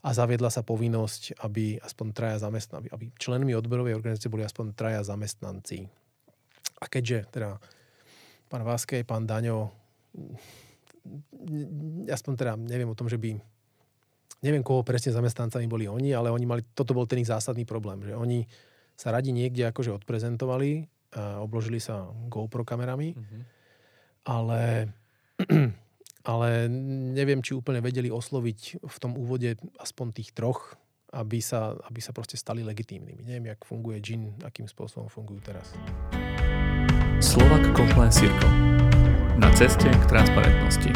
a 0.00 0.08
zaviedla 0.16 0.48
sa 0.48 0.64
povinnosť, 0.64 1.44
aby 1.44 1.76
aspoň 1.76 2.06
traja 2.16 2.36
zamestnanci, 2.40 2.88
aby 2.88 3.12
členmi 3.20 3.52
odborovej 3.52 4.00
organizácie 4.00 4.32
boli 4.32 4.48
aspoň 4.48 4.72
traja 4.72 5.04
zamestnanci. 5.04 5.92
A 6.80 6.88
keďže 6.88 7.28
teda 7.36 7.60
pán 8.48 8.64
Váskej, 8.64 9.04
pán 9.04 9.28
Daňo 9.28 9.76
aspoň 12.10 12.32
teda 12.36 12.52
neviem 12.56 12.90
o 12.90 12.98
tom, 12.98 13.06
že 13.10 13.20
by 13.20 13.38
neviem, 14.44 14.62
koho 14.62 14.84
presne 14.84 15.14
zamestnancami 15.14 15.66
boli 15.66 15.88
oni, 15.88 16.12
ale 16.12 16.28
oni 16.28 16.44
mali, 16.44 16.62
toto 16.76 16.92
bol 16.92 17.08
ten 17.08 17.22
ich 17.22 17.30
zásadný 17.30 17.64
problém, 17.64 18.04
že 18.04 18.12
oni 18.12 18.44
sa 18.96 19.12
radi 19.12 19.32
niekde 19.32 19.68
akože 19.68 19.92
odprezentovali, 20.02 20.88
a 21.16 21.40
obložili 21.40 21.80
sa 21.80 22.12
GoPro 22.28 22.66
kamerami, 22.66 23.16
mm-hmm. 23.16 23.42
ale, 24.28 24.92
ale 26.32 26.48
neviem, 27.16 27.40
či 27.40 27.56
úplne 27.56 27.80
vedeli 27.80 28.12
osloviť 28.12 28.84
v 28.84 28.96
tom 29.00 29.16
úvode 29.16 29.56
aspoň 29.80 30.06
tých 30.12 30.36
troch, 30.36 30.76
aby 31.16 31.40
sa, 31.40 31.72
aby 31.88 32.04
sa 32.04 32.12
proste 32.12 32.36
stali 32.36 32.60
legitímnymi. 32.60 33.24
Neviem, 33.24 33.48
jak 33.56 33.64
funguje 33.64 33.96
GIN, 34.04 34.36
akým 34.44 34.68
spôsobom 34.68 35.08
fungujú 35.08 35.40
teraz. 35.40 35.72
Slovak 37.24 37.64
Compliance 37.72 38.20
Circle 38.20 38.52
na 39.36 39.52
ceste 39.52 39.84
k 39.84 40.04
transparentnosti. 40.08 40.88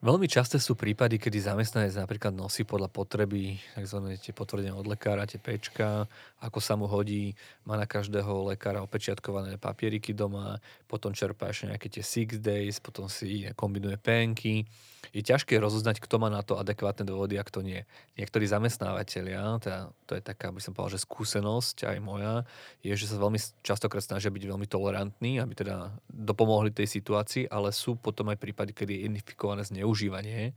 Veľmi 0.00 0.24
časté 0.24 0.56
sú 0.56 0.72
prípady, 0.72 1.20
kedy 1.20 1.36
zamestnanec 1.36 1.92
napríklad 2.00 2.32
nosí 2.32 2.64
podľa 2.64 2.88
potreby 2.88 3.60
tzv. 3.76 4.16
tie 4.16 4.32
potvrdenia 4.32 4.72
od 4.72 4.88
lekára, 4.88 5.28
tie 5.28 5.36
pečka, 5.36 6.08
ako 6.40 6.58
sa 6.64 6.80
mu 6.80 6.88
hodí, 6.88 7.36
má 7.68 7.76
na 7.76 7.84
každého 7.84 8.56
lekára 8.56 8.80
opečiatkované 8.80 9.60
papieriky 9.60 10.16
doma, 10.16 10.56
potom 10.88 11.12
čerpá 11.12 11.52
ešte 11.52 11.76
nejaké 11.76 11.88
tie 11.92 12.04
six 12.06 12.40
days, 12.40 12.80
potom 12.80 13.10
si 13.10 13.44
kombinuje 13.52 14.00
penky 14.00 14.64
je 15.12 15.22
ťažké 15.22 15.58
rozoznať, 15.58 16.02
kto 16.02 16.22
má 16.22 16.28
na 16.32 16.40
to 16.40 16.56
adekvátne 16.56 17.06
dôvody 17.06 17.36
a 17.36 17.46
kto 17.46 17.62
nie. 17.62 17.82
Niektorí 18.16 18.48
zamestnávateľia, 18.48 19.60
teda 19.62 19.80
to 20.06 20.12
je 20.18 20.22
taká, 20.22 20.50
by 20.50 20.60
som 20.62 20.72
povedal, 20.72 20.98
že 20.98 21.04
skúsenosť 21.06 21.86
aj 21.86 21.98
moja, 22.02 22.34
je, 22.80 22.94
že 22.94 23.10
sa 23.10 23.20
veľmi 23.20 23.38
častokrát 23.62 24.02
snažia 24.02 24.32
byť 24.32 24.44
veľmi 24.46 24.66
tolerantní, 24.66 25.38
aby 25.42 25.54
teda 25.54 25.94
dopomohli 26.08 26.72
tej 26.72 26.88
situácii, 26.88 27.50
ale 27.50 27.70
sú 27.70 27.94
potom 27.98 28.32
aj 28.32 28.40
prípady, 28.40 28.72
kedy 28.74 28.92
je 28.96 29.00
identifikované 29.06 29.62
zneužívanie 29.66 30.54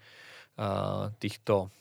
a, 0.56 1.14
týchto 1.18 1.74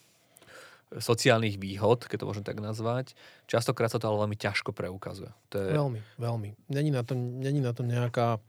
sociálnych 0.88 1.61
výhod, 1.61 2.09
keď 2.09 2.24
to 2.24 2.28
môžem 2.33 2.44
tak 2.48 2.64
nazvať. 2.64 3.12
Častokrát 3.44 3.92
sa 3.92 4.00
to 4.00 4.09
ale 4.09 4.24
veľmi 4.24 4.40
ťažko 4.40 4.72
preukazuje. 4.72 5.28
To 5.52 5.57
je... 5.61 5.70
Veľmi, 5.76 6.00
veľmi. 6.16 6.50
Není 6.72 6.90
na 6.96 7.04
to, 7.04 7.12
není 7.12 7.61
na 7.61 7.76
to 7.76 7.85
nejaká 7.85 8.40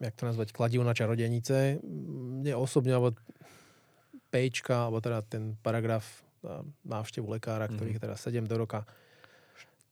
jak 0.00 0.14
to 0.14 0.26
nazvať, 0.26 0.50
kladivo 0.50 0.82
na 0.82 0.94
čarodenice. 0.94 1.78
Mne 2.42 2.54
osobne, 2.58 2.94
alebo 2.94 3.14
pejčka, 4.34 4.90
alebo 4.90 4.98
teda 4.98 5.22
ten 5.22 5.54
paragraf 5.62 6.24
návštevu 6.84 7.24
lekára, 7.30 7.70
ktorých 7.70 7.98
mm-hmm. 8.02 8.16
je 8.20 8.36
teda 8.36 8.44
7 8.44 8.50
do 8.50 8.56
roka, 8.60 8.84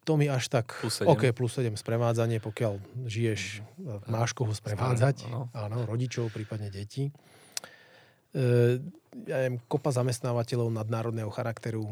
to 0.03 0.19
mi 0.19 0.27
až 0.27 0.51
tak... 0.51 0.75
Plus 0.83 0.99
7. 0.99 1.07
OK, 1.07 1.23
plus 1.31 1.55
7 1.55 1.79
sprevádzanie, 1.79 2.43
pokiaľ 2.43 3.07
žiješ, 3.07 3.63
mm-hmm. 3.63 4.11
máš 4.11 4.35
koho 4.35 4.51
sprevádzať. 4.51 5.31
Áno. 5.31 5.47
áno, 5.55 5.87
rodičov, 5.87 6.35
prípadne 6.35 6.69
deti. 6.75 7.07
E, 7.07 7.13
ja 9.31 9.37
viem, 9.47 9.63
kopa 9.71 9.95
zamestnávateľov 9.95 10.75
nadnárodného 10.75 11.31
charakteru 11.31 11.87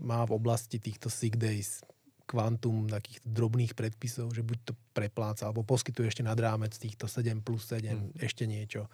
má 0.00 0.20
v 0.28 0.36
oblasti 0.36 0.76
týchto 0.76 1.08
sick 1.08 1.40
days 1.40 1.80
kvantum 2.30 2.86
takých 2.86 3.18
drobných 3.26 3.74
predpisov, 3.74 4.30
že 4.30 4.46
buď 4.46 4.58
to 4.70 4.72
prepláca, 4.94 5.50
alebo 5.50 5.66
poskytuje 5.66 6.06
ešte 6.06 6.22
nad 6.22 6.38
rámec 6.38 6.70
týchto 6.78 7.10
7 7.10 7.42
plus 7.42 7.66
7 7.66 7.90
hmm. 7.90 8.22
ešte 8.22 8.46
niečo. 8.46 8.86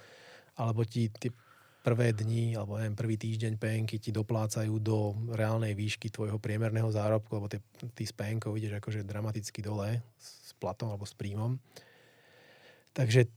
Alebo 0.57 0.88
ti 0.88 1.12
tie 1.12 1.29
prvé 1.85 2.16
dni, 2.16 2.57
alebo 2.57 2.81
neviem, 2.81 2.96
prvý 2.96 3.14
týždeň 3.20 3.61
penky 3.61 4.01
ti 4.01 4.11
doplácajú 4.11 4.75
do 4.83 5.14
reálnej 5.37 5.77
výšky 5.77 6.11
tvojho 6.11 6.40
priemerného 6.40 6.90
zárobku, 6.90 7.37
lebo 7.37 7.46
ty, 7.46 7.62
ty 7.94 8.03
s 8.03 8.11
penkou 8.11 8.57
ideš 8.57 8.81
akože 8.81 9.07
dramaticky 9.07 9.62
dole 9.62 10.03
s 10.18 10.51
platom 10.59 10.90
alebo 10.90 11.07
s 11.07 11.14
príjmom. 11.14 11.61
Takže 12.96 13.29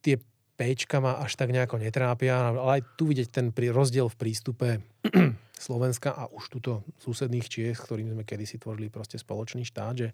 tie 0.00 0.16
Pčka 0.54 1.02
ma 1.02 1.18
až 1.18 1.34
tak 1.34 1.50
nejako 1.50 1.82
netrápia, 1.82 2.54
ale 2.54 2.78
aj 2.78 2.94
tu 2.94 3.10
vidieť 3.10 3.28
ten 3.28 3.50
rozdiel 3.50 4.06
v 4.06 4.16
prístupe 4.16 4.68
Slovenska 5.54 6.12
a 6.12 6.26
už 6.28 6.58
tuto 6.58 6.82
susedných 7.00 7.46
Čiech, 7.46 7.78
s 7.78 7.86
ktorými 7.86 8.12
sme 8.12 8.24
kedysi 8.26 8.58
tvorili 8.58 8.90
proste 8.90 9.16
spoločný 9.16 9.62
štát, 9.64 9.94
že 9.96 10.08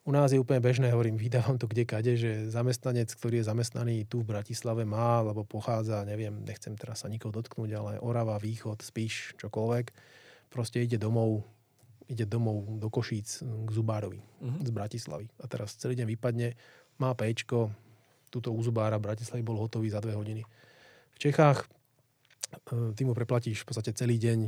u 0.00 0.16
nás 0.16 0.32
je 0.32 0.40
úplne 0.40 0.64
bežné, 0.64 0.88
hovorím, 0.96 1.20
vydávam 1.20 1.60
to 1.60 1.68
kde 1.68 1.84
kade, 1.84 2.16
že 2.16 2.48
zamestnanec, 2.48 3.12
ktorý 3.12 3.44
je 3.44 3.48
zamestnaný 3.52 4.08
tu 4.08 4.24
v 4.24 4.32
Bratislave 4.32 4.88
má, 4.88 5.20
alebo 5.20 5.44
pochádza, 5.44 6.08
neviem, 6.08 6.40
nechcem 6.40 6.72
teraz 6.72 7.04
sa 7.04 7.12
nikoho 7.12 7.36
dotknúť, 7.36 7.70
ale 7.76 7.92
Orava, 8.00 8.40
Východ, 8.40 8.80
Spíš, 8.80 9.36
čokoľvek, 9.36 9.92
proste 10.48 10.80
ide 10.80 10.96
domov, 10.96 11.44
ide 12.08 12.24
domov 12.24 12.64
do 12.80 12.88
Košíc 12.88 13.44
k 13.44 13.68
Zubárovi 13.68 14.24
uh-huh. 14.24 14.64
z 14.64 14.70
Bratislavy. 14.72 15.28
A 15.36 15.44
teraz 15.52 15.76
celý 15.76 16.00
deň 16.00 16.08
vypadne, 16.16 16.56
má 16.96 17.12
Pčko, 17.12 17.68
túto 18.32 18.56
u 18.56 18.60
Zubára 18.64 18.96
v 18.96 19.12
Bratislavi 19.12 19.44
bol 19.44 19.60
hotový 19.60 19.92
za 19.92 20.00
dve 20.00 20.16
hodiny. 20.16 20.48
V 21.12 21.18
Čechách 21.20 21.68
ty 22.96 23.02
mu 23.06 23.12
preplatíš 23.14 23.62
v 23.62 23.66
podstate 23.68 23.90
celý 23.94 24.18
deň 24.18 24.38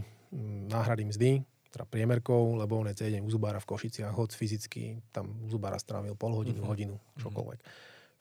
náhrady 0.73 1.05
mzdy, 1.09 1.31
teda 1.73 1.85
priemerkou, 1.89 2.57
lebo 2.61 2.81
on 2.81 2.89
je 2.93 2.99
celý 3.01 3.19
deň 3.19 3.23
u 3.25 3.31
Zubára 3.33 3.61
v 3.61 3.69
Košiciach, 3.69 4.13
hoď 4.13 4.37
fyzicky 4.37 5.01
tam 5.13 5.33
u 5.45 5.49
Zubára 5.49 5.81
strávil 5.81 6.17
pol 6.17 6.37
hodinu, 6.37 6.61
uh-huh. 6.63 6.71
hodinu, 6.73 6.95
mhm. 6.97 7.21
čokoľvek. 7.21 7.61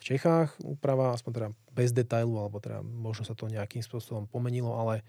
V 0.02 0.04
Čechách 0.04 0.58
úprava, 0.66 1.14
aspoň 1.14 1.32
teda 1.32 1.50
bez 1.78 1.94
detailu, 1.94 2.34
alebo 2.42 2.58
teda 2.58 2.82
možno 2.82 3.22
sa 3.22 3.38
to 3.38 3.46
nejakým 3.46 3.86
spôsobom 3.86 4.26
pomenilo, 4.26 4.74
ale 4.74 5.06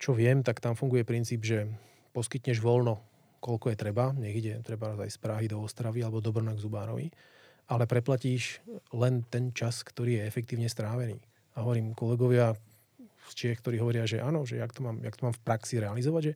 čo 0.00 0.16
viem, 0.16 0.40
tak 0.40 0.64
tam 0.64 0.72
funguje 0.72 1.04
princíp, 1.04 1.44
že 1.44 1.68
poskytneš 2.16 2.64
voľno, 2.64 2.96
koľko 3.44 3.72
je 3.72 3.76
treba, 3.76 4.16
nech 4.16 4.32
ide 4.32 4.64
treba 4.64 4.96
aj 4.96 5.12
z 5.12 5.18
Prahy 5.20 5.46
do 5.52 5.60
Ostravy 5.60 6.00
alebo 6.00 6.24
do 6.24 6.32
Brna 6.32 6.56
k 6.56 6.64
Zubárovi 6.64 7.12
ale 7.66 7.84
preplatíš 7.90 8.62
len 8.94 9.26
ten 9.26 9.50
čas, 9.50 9.82
ktorý 9.82 10.22
je 10.22 10.28
efektívne 10.30 10.70
strávený. 10.70 11.18
A 11.58 11.66
hovorím 11.66 11.98
kolegovia 11.98 12.54
z 13.30 13.34
Čiech, 13.34 13.58
ktorí 13.60 13.82
hovoria, 13.82 14.06
že 14.06 14.22
áno, 14.22 14.46
že 14.46 14.58
jak 14.58 14.70
to 14.70 14.80
mám, 14.86 15.02
jak 15.02 15.14
to 15.18 15.22
mám 15.26 15.34
v 15.34 15.42
praxi 15.42 15.82
realizovať, 15.82 16.22
že 16.22 16.32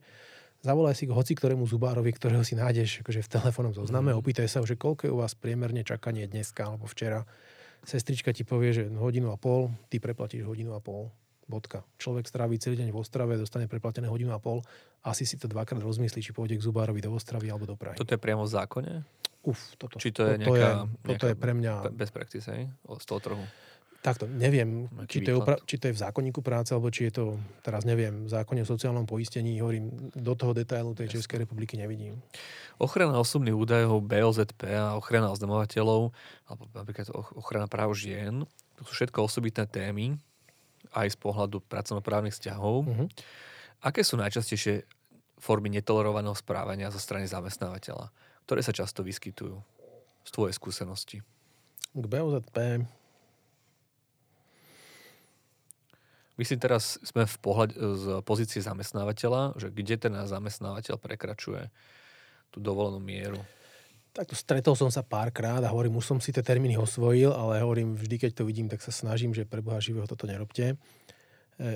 zavolaj 0.61 0.93
si 0.93 1.09
k 1.09 1.15
hoci 1.15 1.33
ktorému 1.33 1.65
zubárovi, 1.65 2.11
ktorého 2.13 2.45
si 2.45 2.53
nájdeš 2.53 3.01
akože 3.01 3.21
v 3.25 3.29
telefónom 3.31 3.73
zozname, 3.73 4.13
mm. 4.13 4.19
opýtaj 4.19 4.47
sa, 4.51 4.61
že 4.61 4.77
koľko 4.77 5.09
je 5.09 5.11
u 5.11 5.19
vás 5.19 5.33
priemerne 5.33 5.81
čakanie 5.81 6.27
dneska 6.29 6.67
alebo 6.67 6.85
včera. 6.85 7.25
Sestrička 7.81 8.29
ti 8.29 8.45
povie, 8.45 8.77
že 8.77 8.83
hodinu 8.93 9.33
a 9.33 9.37
pol, 9.41 9.73
ty 9.89 9.97
preplatíš 9.97 10.45
hodinu 10.45 10.77
a 10.77 10.81
pol. 10.83 11.09
Bodka. 11.49 11.83
Človek 11.99 12.31
stráví 12.31 12.55
celý 12.63 12.79
deň 12.79 12.95
v 12.95 12.97
Ostrave, 13.01 13.35
dostane 13.35 13.67
preplatené 13.67 14.07
hodinu 14.07 14.31
a 14.31 14.39
pol. 14.39 14.63
Asi 15.03 15.27
si 15.27 15.35
to 15.35 15.51
dvakrát 15.51 15.83
rozmyslí, 15.83 16.23
či 16.23 16.31
pôjde 16.31 16.55
k 16.55 16.63
zubárovi 16.63 17.03
do 17.03 17.11
Ostravy 17.11 17.51
alebo 17.51 17.67
do 17.67 17.75
Prahy. 17.75 17.99
Toto 17.99 18.15
je 18.15 18.21
priamo 18.21 18.47
v 18.47 18.51
zákone? 18.55 18.91
Uf, 19.43 19.75
toto. 19.75 19.99
Či 19.99 20.15
to 20.15 20.31
je 20.31 20.39
toto 20.39 20.47
nejaká, 20.47 20.69
je, 20.87 21.05
toto 21.11 21.25
je 21.27 21.35
pre 21.35 21.51
mňa... 21.51 21.91
Bez 21.91 22.13
praxis, 22.13 22.47
hej? 22.47 22.71
Z 22.87 23.03
toho 23.03 23.19
trhu. 23.19 23.43
Takto, 24.01 24.25
neviem, 24.25 24.89
či 25.05 25.21
to, 25.21 25.29
je 25.29 25.37
upra- 25.37 25.61
či 25.61 25.77
to 25.77 25.89
je 25.89 25.93
v 25.93 26.01
zákonníku 26.01 26.41
práce, 26.41 26.73
alebo 26.73 26.89
či 26.89 27.09
je 27.09 27.21
to, 27.21 27.25
teraz 27.61 27.85
neviem, 27.85 28.25
v 28.25 28.33
zákone 28.33 28.65
o 28.65 28.67
sociálnom 28.67 29.05
poistení, 29.05 29.61
hovorím, 29.61 29.93
do 30.17 30.33
toho 30.33 30.57
detailu 30.57 30.97
tej 30.97 31.05
Jasne. 31.05 31.17
Českej 31.21 31.37
republiky 31.45 31.77
nevidím. 31.77 32.17
Ochrana 32.81 33.21
osobných 33.21 33.53
údajov, 33.53 34.01
BOZP 34.01 34.73
a 34.73 34.97
ochrana 34.97 35.29
oznamovateľov, 35.29 36.09
alebo 36.49 36.63
napríklad 36.73 37.13
ochrana 37.13 37.69
práv 37.69 37.93
žien, 37.93 38.41
to 38.77 38.81
sú 38.89 38.97
všetko 38.97 39.21
osobitné 39.29 39.69
témy, 39.69 40.17
aj 40.97 41.13
z 41.13 41.17
pohľadu 41.21 41.61
pracovnoprávnych 41.69 42.33
vzťahov. 42.33 42.89
Uh-huh. 42.89 43.07
Aké 43.85 44.01
sú 44.01 44.17
najčastejšie 44.17 44.81
formy 45.37 45.69
netolerovaného 45.69 46.33
správania 46.33 46.89
zo 46.89 46.97
strany 46.97 47.29
zamestnávateľa? 47.29 48.09
ktoré 48.51 48.67
sa 48.67 48.75
často 48.75 48.99
vyskytujú 48.99 49.55
z 50.27 50.29
tvojej 50.35 50.51
skúsenosti? 50.51 51.17
K 51.95 52.03
BOZP 52.03 52.83
Myslím, 56.41 56.57
teraz 56.57 56.97
sme 57.05 57.29
v 57.29 57.37
pohľade 57.37 57.77
z 57.77 58.05
pozície 58.25 58.65
zamestnávateľa, 58.65 59.61
že 59.61 59.69
kde 59.69 59.95
ten 60.01 60.13
zamestnávateľ 60.25 60.97
prekračuje 60.97 61.69
tú 62.49 62.57
dovolenú 62.57 62.97
mieru. 62.97 63.37
Takto 64.09 64.33
stretol 64.33 64.73
som 64.73 64.89
sa 64.89 65.05
párkrát 65.05 65.61
a 65.61 65.69
hovorím, 65.69 66.01
už 66.01 66.09
som 66.09 66.17
si 66.17 66.33
tie 66.33 66.41
termíny 66.41 66.81
osvojil, 66.81 67.29
ale 67.29 67.61
hovorím, 67.61 67.93
vždy, 67.93 68.25
keď 68.25 68.41
to 68.41 68.49
vidím, 68.49 68.65
tak 68.65 68.81
sa 68.81 68.89
snažím, 68.89 69.37
že 69.37 69.45
pre 69.45 69.61
Boha 69.61 69.77
živého 69.77 70.09
toto 70.09 70.25
nerobte. 70.25 70.73
E, 70.73 70.75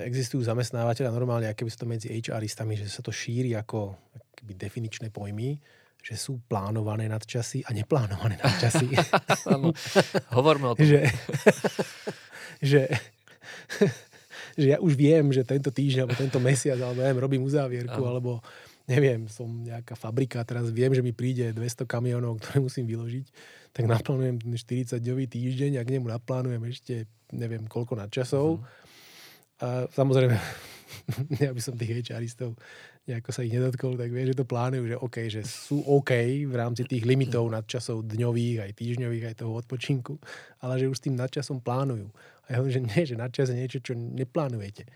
existujú 0.02 0.42
zamestnávateľa 0.42 1.14
normálne, 1.14 1.46
aké 1.46 1.62
by 1.62 1.70
to 1.70 1.86
medzi 1.86 2.10
HRistami, 2.10 2.74
že 2.74 2.90
sa 2.90 3.06
to 3.06 3.14
šíri 3.14 3.54
ako 3.54 3.94
definičné 4.42 5.14
pojmy 5.14 5.62
že 6.06 6.14
sú 6.14 6.38
plánované 6.46 7.10
nadčasy 7.10 7.66
a 7.66 7.74
neplánované 7.74 8.38
nadčasy. 8.38 8.94
Hovorme 10.38 10.70
o 10.70 10.74
tom. 10.78 10.86
že, 10.94 11.10
že, 12.70 12.86
že 14.56 14.66
ja 14.72 14.78
už 14.80 14.96
viem, 14.96 15.28
že 15.30 15.44
tento 15.44 15.68
týždeň 15.68 16.08
alebo 16.08 16.16
tento 16.16 16.40
mesiac, 16.40 16.80
alebo 16.80 17.04
neviem, 17.04 17.20
robím 17.20 17.42
uzávierku, 17.44 18.00
Aha. 18.00 18.10
alebo 18.10 18.40
neviem, 18.88 19.28
som 19.28 19.46
nejaká 19.46 19.92
fabrika, 19.94 20.40
teraz 20.48 20.72
viem, 20.72 20.90
že 20.94 21.04
mi 21.04 21.12
príde 21.12 21.52
200 21.52 21.84
kamionov, 21.84 22.40
ktoré 22.40 22.64
musím 22.64 22.88
vyložiť, 22.88 23.26
tak 23.76 23.84
naplánujem 23.84 24.40
ten 24.40 24.56
40-dňový 24.56 25.24
týždeň 25.28 25.72
a 25.76 25.82
k 25.84 25.92
nemu 26.00 26.06
naplánujem 26.08 26.62
ešte 26.72 26.94
neviem 27.36 27.68
koľko 27.68 28.00
nadčasov. 28.00 28.46
Uh-huh. 28.56 29.60
A 29.60 29.84
samozrejme, 29.92 30.36
ja 31.44 31.50
by 31.52 31.60
som 31.60 31.76
tých 31.76 32.00
HRistov 32.00 32.56
nejako 33.06 33.30
sa 33.30 33.46
ich 33.46 33.54
nedotkol, 33.54 33.94
tak 33.94 34.10
vie, 34.10 34.26
že 34.26 34.34
to 34.34 34.42
plánujú, 34.42 34.82
že 34.90 34.96
OK, 34.98 35.16
že 35.30 35.46
sú 35.46 35.78
OK 35.86 36.10
v 36.42 36.54
rámci 36.54 36.82
tých 36.82 37.06
limitov 37.06 37.46
nadčasov 37.46 38.02
dňových, 38.02 38.66
aj 38.66 38.72
týždňových, 38.74 39.24
aj 39.30 39.34
toho 39.46 39.54
odpočinku, 39.54 40.18
ale 40.58 40.82
že 40.82 40.90
už 40.90 40.98
s 40.98 41.04
tým 41.06 41.14
nadčasom 41.14 41.62
plánujú. 41.62 42.10
A 42.46 42.54
ja 42.54 42.56
hovorím, 42.62 42.74
že 42.74 42.82
nie, 42.86 43.02
že 43.10 43.16
nadčas 43.18 43.50
je 43.50 43.58
niečo, 43.58 43.78
čo 43.82 43.92
neplánujete. 43.94 44.86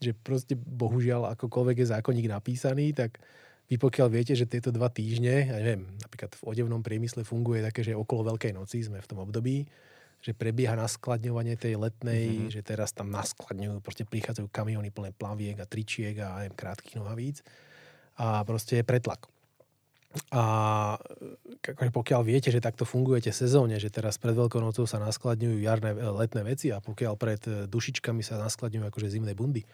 Že 0.00 0.10
proste 0.24 0.54
bohužiaľ 0.56 1.36
akokoľvek 1.36 1.84
je 1.84 1.92
zákonník 1.92 2.28
napísaný, 2.32 2.96
tak 2.96 3.20
vy 3.68 3.80
pokiaľ 3.80 4.08
viete, 4.12 4.36
že 4.36 4.48
tieto 4.48 4.68
dva 4.68 4.92
týždne, 4.92 5.48
ja 5.48 5.56
neviem, 5.60 5.88
napríklad 6.00 6.36
v 6.36 6.42
odevnom 6.44 6.84
priemysle 6.84 7.24
funguje 7.24 7.64
také, 7.64 7.80
že 7.80 7.96
okolo 7.96 8.34
Veľkej 8.34 8.52
noci 8.52 8.84
sme 8.84 9.00
v 9.00 9.08
tom 9.08 9.24
období, 9.24 9.64
že 10.22 10.36
prebieha 10.36 10.76
naskladňovanie 10.76 11.56
tej 11.56 11.80
letnej, 11.80 12.24
mm-hmm. 12.30 12.52
že 12.52 12.60
teraz 12.62 12.92
tam 12.92 13.10
naskladňujú, 13.10 13.80
proste 13.80 14.04
prichádzajú 14.04 14.46
kamiony 14.52 14.92
plné 14.92 15.10
plaviek 15.16 15.56
a 15.58 15.66
tričiek 15.66 16.14
a 16.20 16.44
aj 16.44 16.54
krátkých 16.54 17.00
nohavíc 17.00 17.40
a 18.20 18.44
proste 18.44 18.80
je 18.80 18.84
pretlak. 18.84 19.26
A 20.32 20.44
akože 21.64 21.92
pokiaľ 21.92 22.20
viete, 22.20 22.52
že 22.52 22.60
takto 22.60 22.84
fungujete 22.84 23.32
sezóne, 23.32 23.80
že 23.80 23.88
teraz 23.88 24.20
pred 24.20 24.36
Veľkou 24.36 24.60
nocou 24.60 24.84
sa 24.84 25.00
naskladňujú 25.00 25.56
jarné, 25.64 25.96
letné 25.96 26.42
veci 26.44 26.68
a 26.68 26.84
pokiaľ 26.84 27.14
pred 27.16 27.40
dušičkami 27.68 28.20
sa 28.20 28.36
naskladňujú 28.36 28.84
akože 28.92 29.08
zimné 29.08 29.32
bundy, 29.32 29.64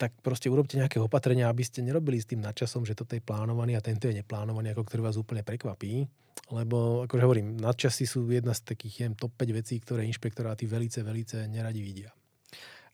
tak 0.00 0.16
proste 0.24 0.48
urobte 0.48 0.80
nejaké 0.80 0.98
opatrenia, 0.98 1.52
aby 1.52 1.62
ste 1.62 1.84
nerobili 1.84 2.18
s 2.18 2.26
tým 2.26 2.40
nadčasom, 2.40 2.82
že 2.88 2.96
toto 2.96 3.12
je 3.12 3.22
plánovaný 3.22 3.76
a 3.76 3.84
tento 3.84 4.08
je 4.08 4.16
neplánovaný, 4.16 4.72
ako 4.72 4.88
ktorý 4.88 5.00
vás 5.04 5.20
úplne 5.20 5.44
prekvapí. 5.44 6.08
Lebo, 6.52 7.04
akože 7.06 7.22
hovorím, 7.22 7.60
nadčasy 7.60 8.08
sú 8.08 8.24
jedna 8.28 8.56
z 8.56 8.72
takých 8.72 8.94
jem, 9.06 9.12
top 9.14 9.36
5 9.36 9.52
vecí, 9.52 9.78
ktoré 9.78 10.08
inšpektoráty 10.08 10.64
velice, 10.68 11.04
velice 11.04 11.44
neradi 11.46 11.80
vidia. 11.84 12.10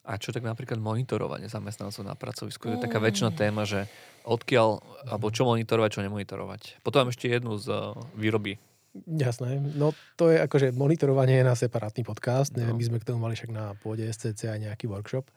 A 0.09 0.17
čo 0.17 0.33
tak 0.33 0.41
napríklad 0.41 0.81
monitorovanie 0.81 1.53
zamestnancov 1.53 2.01
na 2.01 2.17
pracovisku? 2.17 2.73
Je 2.73 2.81
taká 2.81 2.97
väčšina 2.97 3.37
téma, 3.37 3.69
že 3.69 3.85
odkiaľ, 4.25 4.81
alebo 5.05 5.29
čo 5.29 5.45
monitorovať, 5.45 6.01
čo 6.01 6.05
nemonitorovať. 6.05 6.81
Potom 6.81 7.05
mám 7.05 7.13
ešte 7.13 7.29
jednu 7.29 7.61
z 7.61 7.69
uh, 7.69 7.93
výroby 8.17 8.57
Jasné. 9.05 9.63
No 9.77 9.93
to 10.19 10.33
je 10.33 10.41
akože 10.43 10.75
monitorovanie 10.75 11.39
je 11.39 11.47
na 11.47 11.55
separátny 11.55 12.03
podcast. 12.03 12.51
No. 12.57 12.65
Neviem, 12.65 12.83
my 12.83 12.85
sme 12.89 12.99
k 12.99 13.07
tomu 13.07 13.21
mali 13.21 13.37
však 13.37 13.53
na 13.53 13.77
pôde 13.79 14.03
SCC 14.03 14.49
aj 14.49 14.59
nejaký 14.65 14.91
workshop 14.91 15.29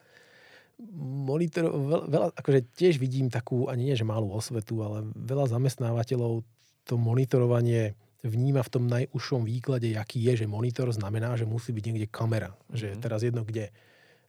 monitor, 0.97 1.69
veľa, 2.09 2.33
akože 2.33 2.73
tiež 2.73 2.97
vidím 2.97 3.29
takú, 3.29 3.69
ani 3.69 3.91
nie, 3.91 3.95
že 3.97 4.07
malú 4.07 4.33
osvetu, 4.33 4.81
ale 4.81 5.05
veľa 5.13 5.51
zamestnávateľov 5.53 6.41
to 6.89 6.97
monitorovanie 6.97 7.93
vníma 8.21 8.61
v 8.65 8.73
tom 8.73 8.85
najúžšom 8.89 9.45
výklade, 9.45 9.93
aký 9.97 10.21
je, 10.21 10.45
že 10.45 10.47
monitor 10.49 10.89
znamená, 10.93 11.37
že 11.37 11.49
musí 11.49 11.73
byť 11.73 11.83
niekde 11.85 12.07
kamera. 12.09 12.53
Mm-hmm. 12.53 12.77
Že 12.77 12.87
teraz 13.01 13.21
jedno 13.25 13.41
kde, 13.45 13.73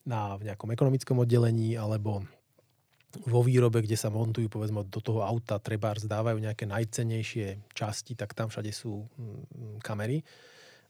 na, 0.07 0.35
v 0.38 0.51
nejakom 0.51 0.71
ekonomickom 0.73 1.23
oddelení, 1.23 1.79
alebo 1.79 2.27
vo 3.29 3.41
výrobe, 3.45 3.85
kde 3.85 3.97
sa 3.97 4.09
montujú, 4.09 4.49
povedzme, 4.49 4.88
do 4.88 5.01
toho 5.05 5.21
auta, 5.21 5.61
treba 5.61 5.93
zdávajú 5.93 6.41
nejaké 6.41 6.65
najcenejšie 6.65 7.77
časti, 7.77 8.17
tak 8.17 8.33
tam 8.33 8.49
všade 8.49 8.73
sú 8.73 9.05
mm, 9.05 9.85
kamery 9.85 10.25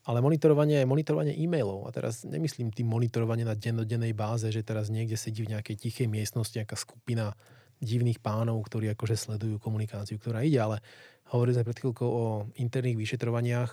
ale 0.03 0.19
monitorovanie 0.19 0.83
je 0.83 0.87
monitorovanie 0.89 1.31
e-mailov. 1.31 1.87
A 1.87 1.89
teraz 1.95 2.27
nemyslím 2.27 2.75
tým 2.75 2.91
monitorovanie 2.91 3.47
na 3.47 3.55
dennodennej 3.55 4.11
báze, 4.11 4.51
že 4.51 4.59
teraz 4.59 4.91
niekde 4.91 5.15
sedí 5.15 5.47
v 5.47 5.55
nejakej 5.55 5.79
tichej 5.79 6.07
miestnosti 6.11 6.59
nejaká 6.59 6.75
skupina 6.75 7.31
divných 7.79 8.19
pánov, 8.19 8.59
ktorí 8.67 8.91
akože 8.95 9.15
sledujú 9.15 9.59
komunikáciu, 9.63 10.19
ktorá 10.19 10.43
ide, 10.43 10.59
ale 10.59 10.83
hovorili 11.31 11.55
sme 11.55 11.67
pred 11.67 11.79
chvíľkou 11.79 12.07
o 12.07 12.23
interných 12.59 12.99
vyšetrovaniach. 12.99 13.71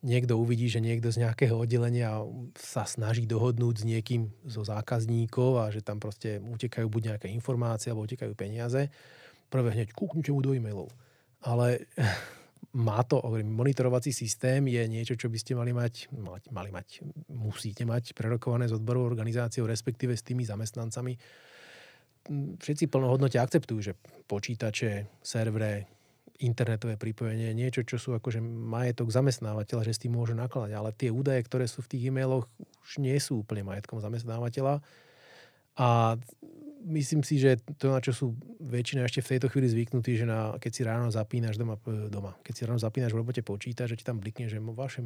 Niekto 0.00 0.40
uvidí, 0.40 0.72
že 0.72 0.80
niekto 0.80 1.12
z 1.12 1.28
nejakého 1.28 1.60
oddelenia 1.60 2.24
sa 2.56 2.88
snaží 2.88 3.28
dohodnúť 3.28 3.74
s 3.80 3.84
niekým 3.84 4.32
zo 4.48 4.64
zákazníkov 4.64 5.60
a 5.60 5.68
že 5.68 5.84
tam 5.84 6.00
proste 6.00 6.40
utekajú 6.40 6.88
buď 6.88 7.02
nejaké 7.14 7.28
informácie 7.28 7.92
alebo 7.92 8.08
utekajú 8.08 8.32
peniaze. 8.32 8.88
Prvé 9.52 9.76
hneď 9.76 9.92
kúknite 9.92 10.32
mu 10.32 10.40
do 10.40 10.56
e-mailov. 10.56 10.88
Ale 11.44 11.84
má 12.80 13.04
to, 13.04 13.20
hovorím, 13.20 13.52
monitorovací 13.52 14.08
systém 14.08 14.64
je 14.72 14.80
niečo, 14.88 15.20
čo 15.20 15.28
by 15.28 15.36
ste 15.36 15.52
mali 15.52 15.76
mať, 15.76 16.08
mali 16.48 16.70
mať, 16.72 17.04
musíte 17.28 17.84
mať 17.84 18.16
prerokované 18.16 18.72
s 18.72 18.76
odborovou 18.76 19.04
organizáciou, 19.04 19.68
respektíve 19.68 20.16
s 20.16 20.24
tými 20.24 20.48
zamestnancami. 20.48 21.12
Všetci 22.56 22.88
plnohodnote 22.88 23.36
akceptujú, 23.36 23.80
že 23.84 23.92
počítače, 24.24 25.20
servere, 25.20 25.99
internetové 26.40 26.96
pripojenie, 26.96 27.52
niečo, 27.52 27.84
čo 27.84 28.00
sú 28.00 28.16
akože 28.16 28.40
majetok 28.42 29.12
zamestnávateľa, 29.12 29.84
že 29.84 29.96
s 29.96 30.02
tým 30.02 30.16
môže 30.16 30.32
nakladať. 30.32 30.72
Ale 30.72 30.90
tie 30.96 31.12
údaje, 31.12 31.44
ktoré 31.44 31.68
sú 31.68 31.84
v 31.84 31.90
tých 31.96 32.02
e-mailoch, 32.08 32.48
už 32.84 33.00
nie 33.00 33.16
sú 33.20 33.44
úplne 33.44 33.68
majetkom 33.68 34.00
zamestnávateľa. 34.00 34.80
A 35.76 36.16
myslím 36.88 37.20
si, 37.20 37.36
že 37.36 37.60
to, 37.76 37.92
na 37.92 38.00
čo 38.00 38.16
sú 38.16 38.26
väčšina 38.60 39.04
ešte 39.04 39.20
v 39.20 39.30
tejto 39.36 39.46
chvíli 39.52 39.68
zvyknutí, 39.68 40.16
že 40.16 40.24
na, 40.24 40.56
keď 40.56 40.72
si 40.72 40.82
ráno 40.84 41.08
zapínaš 41.12 41.60
doma, 41.60 41.76
doma, 42.08 42.32
keď 42.40 42.52
si 42.56 42.62
ráno 42.64 42.80
zapínaš 42.80 43.12
v 43.12 43.20
robote 43.20 43.44
počítač, 43.44 43.92
že 43.92 43.98
ti 44.00 44.04
tam 44.04 44.20
blikne, 44.20 44.48
že 44.48 44.60
vaše 44.60 45.04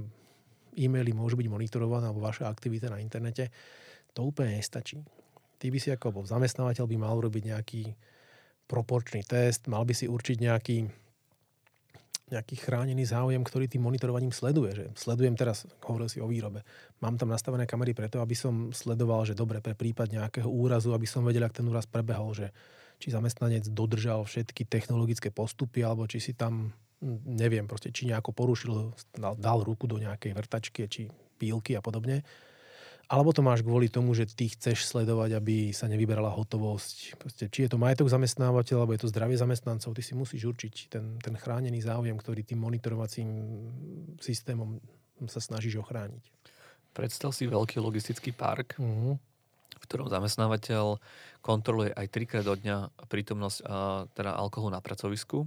e-maily 0.79 1.15
môžu 1.15 1.39
byť 1.39 1.49
monitorované 1.51 2.11
alebo 2.11 2.23
vaša 2.23 2.47
aktivita 2.51 2.91
na 2.91 3.03
internete, 3.03 3.51
to 4.15 4.23
úplne 4.23 4.59
nestačí. 4.59 5.03
Ty 5.59 5.67
by 5.71 5.79
si 5.79 5.89
ako 5.91 6.27
zamestnávateľ 6.27 6.85
by 6.87 6.97
mal 6.99 7.15
urobiť 7.19 7.43
nejaký 7.51 7.83
proporčný 8.71 9.23
test, 9.27 9.67
mal 9.67 9.83
by 9.83 9.95
si 9.95 10.07
určiť 10.07 10.37
nejaký 10.41 10.77
nejaký 12.25 12.57
chránený 12.57 13.05
záujem, 13.05 13.45
ktorý 13.45 13.69
tým 13.69 13.85
monitorovaním 13.85 14.33
sleduje. 14.33 14.73
Že 14.73 14.85
sledujem 14.97 15.37
teraz, 15.37 15.69
hovoril 15.85 16.09
si 16.09 16.19
o 16.25 16.29
výrobe, 16.29 16.65
mám 17.05 17.21
tam 17.21 17.29
nastavené 17.29 17.69
kamery 17.69 17.93
preto, 17.93 18.25
aby 18.25 18.33
som 18.33 18.73
sledoval, 18.73 19.29
že 19.29 19.37
dobre, 19.37 19.61
pre 19.61 19.77
prípad 19.77 20.09
nejakého 20.09 20.49
úrazu, 20.49 20.97
aby 20.97 21.05
som 21.05 21.21
vedel, 21.21 21.45
ak 21.45 21.53
ten 21.53 21.69
úraz 21.69 21.85
prebehol, 21.85 22.33
že 22.33 22.49
či 22.97 23.13
zamestnanec 23.13 23.69
dodržal 23.69 24.25
všetky 24.25 24.65
technologické 24.65 25.29
postupy, 25.29 25.85
alebo 25.85 26.09
či 26.09 26.23
si 26.23 26.33
tam, 26.33 26.73
neviem, 27.29 27.69
proste, 27.69 27.93
či 27.93 28.09
nejako 28.09 28.33
porušil, 28.33 28.97
dal, 29.21 29.37
dal 29.37 29.61
ruku 29.61 29.85
do 29.85 30.01
nejakej 30.01 30.33
vrtačky, 30.33 30.89
či 30.89 31.13
pílky 31.37 31.77
a 31.77 31.85
podobne. 31.85 32.25
Alebo 33.05 33.37
to 33.37 33.45
máš 33.45 33.61
kvôli 33.61 33.93
tomu, 33.93 34.17
že 34.17 34.25
ty 34.25 34.49
chceš 34.49 34.89
sledovať, 34.89 35.37
aby 35.37 35.57
sa 35.77 35.85
nevyberala 35.93 36.33
hotovosť. 36.33 37.21
Proste, 37.21 37.45
či 37.53 37.69
je 37.69 37.77
to 37.77 37.81
majetok 37.81 38.09
zamestnávateľ, 38.09 38.77
alebo 38.81 38.97
je 38.97 39.03
to 39.05 39.13
zdravie 39.13 39.37
zamestnancov, 39.37 39.93
ty 39.93 40.01
si 40.01 40.17
musíš 40.17 40.49
určiť 40.49 40.75
ten, 40.89 41.21
ten 41.21 41.35
chránený 41.37 41.85
záujem, 41.85 42.17
ktorý 42.17 42.41
tým 42.49 42.65
monitorovacím 42.65 43.29
systémom 44.25 44.81
sa 45.29 45.41
snažíš 45.41 45.85
ochrániť. 45.85 46.25
Predstav 46.97 47.37
si 47.37 47.45
veľký 47.45 47.77
logistický 47.83 48.33
park, 48.33 48.81
uh-huh. 48.81 49.21
v 49.79 49.85
ktorom 49.85 50.09
zamestnávateľ 50.09 50.97
kontroluje 51.45 51.93
aj 51.93 52.07
trikrát 52.09 52.47
do 52.47 52.57
dňa 52.57 53.09
prítomnosť 53.11 53.59
a, 53.69 54.09
teda 54.17 54.33
alkoholu 54.33 54.73
na 54.73 54.81
pracovisku 54.81 55.45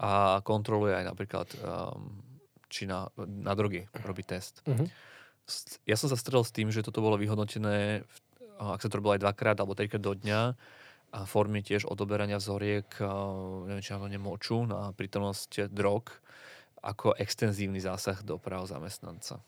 a 0.00 0.40
kontroluje 0.46 0.96
aj 0.96 1.04
napríklad 1.12 1.48
um, 1.60 2.24
či 2.70 2.88
na, 2.88 3.10
na 3.18 3.52
drogy 3.52 3.84
robí 4.00 4.24
test. 4.24 4.64
Uh-huh 4.64 4.88
ja 5.88 5.96
som 5.96 6.12
sa 6.12 6.16
stredol 6.16 6.44
s 6.44 6.52
tým, 6.52 6.68
že 6.68 6.84
toto 6.84 7.00
bolo 7.00 7.16
vyhodnotené, 7.16 8.04
ak 8.60 8.82
sa 8.82 8.88
to 8.92 9.00
robilo 9.00 9.16
aj 9.16 9.22
dvakrát 9.24 9.56
alebo 9.58 9.74
trikrát 9.74 10.02
do 10.02 10.12
dňa, 10.12 10.54
a 11.08 11.24
formy 11.24 11.64
tiež 11.64 11.88
odoberania 11.88 12.36
vzoriek, 12.36 12.84
neviem, 13.64 13.80
či 13.80 13.96
na 13.96 14.12
nemoču, 14.12 14.68
na 14.68 14.92
prítomnosť 14.92 15.72
drog, 15.72 16.12
ako 16.84 17.16
extenzívny 17.16 17.80
zásah 17.80 18.20
do 18.20 18.36
práv 18.36 18.68
zamestnanca. 18.68 19.40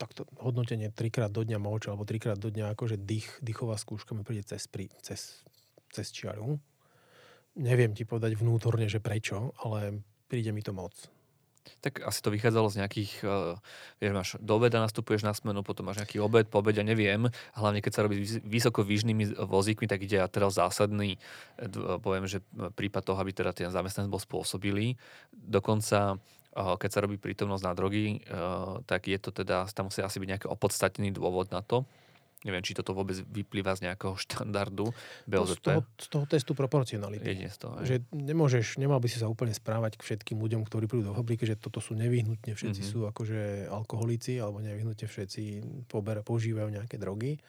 Takto 0.00 0.24
hodnotenie 0.40 0.88
trikrát 0.88 1.28
do 1.28 1.44
dňa 1.44 1.58
moč 1.60 1.90
alebo 1.90 2.08
trikrát 2.08 2.40
do 2.40 2.48
dňa 2.48 2.72
akože 2.72 2.96
dých, 3.02 3.28
dýchová 3.44 3.76
skúška 3.76 4.16
mi 4.16 4.24
príde 4.24 4.46
cez, 4.46 4.64
pri, 4.70 4.88
cez, 5.02 5.44
cez 5.92 6.08
čiaru. 6.08 6.56
Neviem 7.58 7.92
ti 7.92 8.06
povedať 8.06 8.38
vnútorne, 8.38 8.86
že 8.86 9.02
prečo, 9.02 9.52
ale 9.60 10.00
príde 10.30 10.54
mi 10.54 10.62
to 10.62 10.70
moc. 10.70 10.94
Tak 11.84 12.04
asi 12.04 12.20
to 12.20 12.32
vychádzalo 12.32 12.68
z 12.72 12.84
nejakých, 12.84 13.12
uh, 13.24 13.56
vieš, 13.98 14.12
máš 14.12 14.28
do 14.40 14.52
obeda 14.56 14.80
nastupuješ 14.82 15.22
na 15.22 15.32
smenu, 15.32 15.60
potom 15.62 15.88
máš 15.88 16.00
nejaký 16.02 16.18
obed, 16.22 16.48
po 16.48 16.60
obede, 16.60 16.80
neviem. 16.82 17.28
Hlavne 17.54 17.80
keď 17.84 17.92
sa 17.92 18.04
robí 18.04 18.22
s 18.24 18.40
vysoko 18.44 18.84
výžnými 18.84 19.38
vozíkmi, 19.38 19.86
tak 19.86 20.04
ide 20.04 20.22
teraz 20.32 20.56
zásadný, 20.56 21.16
uh, 21.60 21.98
poviem, 21.98 22.28
že 22.28 22.44
prípad 22.74 23.02
toho, 23.02 23.18
aby 23.20 23.32
teda 23.36 23.52
ten 23.56 23.70
zamestnanec 23.72 24.12
bol 24.12 24.20
spôsobilý. 24.20 24.98
Dokonca 25.32 26.18
keď 26.58 26.90
sa 26.90 27.04
robí 27.06 27.22
prítomnosť 27.22 27.62
na 27.62 27.70
drogy, 27.70 28.18
tak 28.82 29.06
je 29.06 29.14
to 29.22 29.30
teda, 29.30 29.70
tam 29.70 29.94
musí 29.94 30.02
asi 30.02 30.18
byť 30.18 30.26
nejaký 30.26 30.46
opodstatnený 30.50 31.14
dôvod 31.14 31.54
na 31.54 31.62
to. 31.62 31.86
Neviem, 32.46 32.62
či 32.62 32.70
toto 32.70 32.94
vôbec 32.94 33.18
vyplýva 33.18 33.74
z 33.74 33.90
nejakého 33.90 34.14
štandardu 34.14 34.94
BOZP. 35.26 35.58
Z 35.58 35.64
toho, 35.66 35.80
z 35.98 36.06
toho 36.06 36.24
testu 36.30 36.52
proporcionality. 36.54 37.26
Jedine 37.26 37.50
z 37.50 37.58
toho, 37.58 37.74
že 37.82 38.06
nemôžeš, 38.14 38.78
nemal 38.78 39.02
by 39.02 39.10
si 39.10 39.18
sa 39.18 39.26
úplne 39.26 39.50
správať 39.50 39.98
k 39.98 40.06
všetkým 40.06 40.38
ľuďom, 40.38 40.62
ktorí 40.62 40.86
prídu 40.86 41.10
do 41.10 41.18
fabriky, 41.18 41.50
že 41.50 41.58
toto 41.58 41.82
sú 41.82 41.98
nevyhnutne 41.98 42.54
všetci 42.54 42.78
mm-hmm. 42.78 42.94
sú 42.94 43.10
akože 43.10 43.66
alkoholici, 43.66 44.38
alebo 44.38 44.62
nevyhnutne 44.62 45.10
všetci 45.10 45.42
pobera, 45.90 46.22
používajú 46.22 46.70
nejaké 46.70 46.94
drogy. 46.94 47.42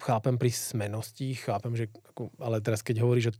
Chápem 0.00 0.40
pri 0.40 0.48
smenosti, 0.48 1.36
chápem, 1.36 1.76
že, 1.76 1.92
ako, 1.92 2.32
ale 2.40 2.64
teraz 2.64 2.80
keď 2.80 3.04
hovorí, 3.04 3.20
že 3.20 3.36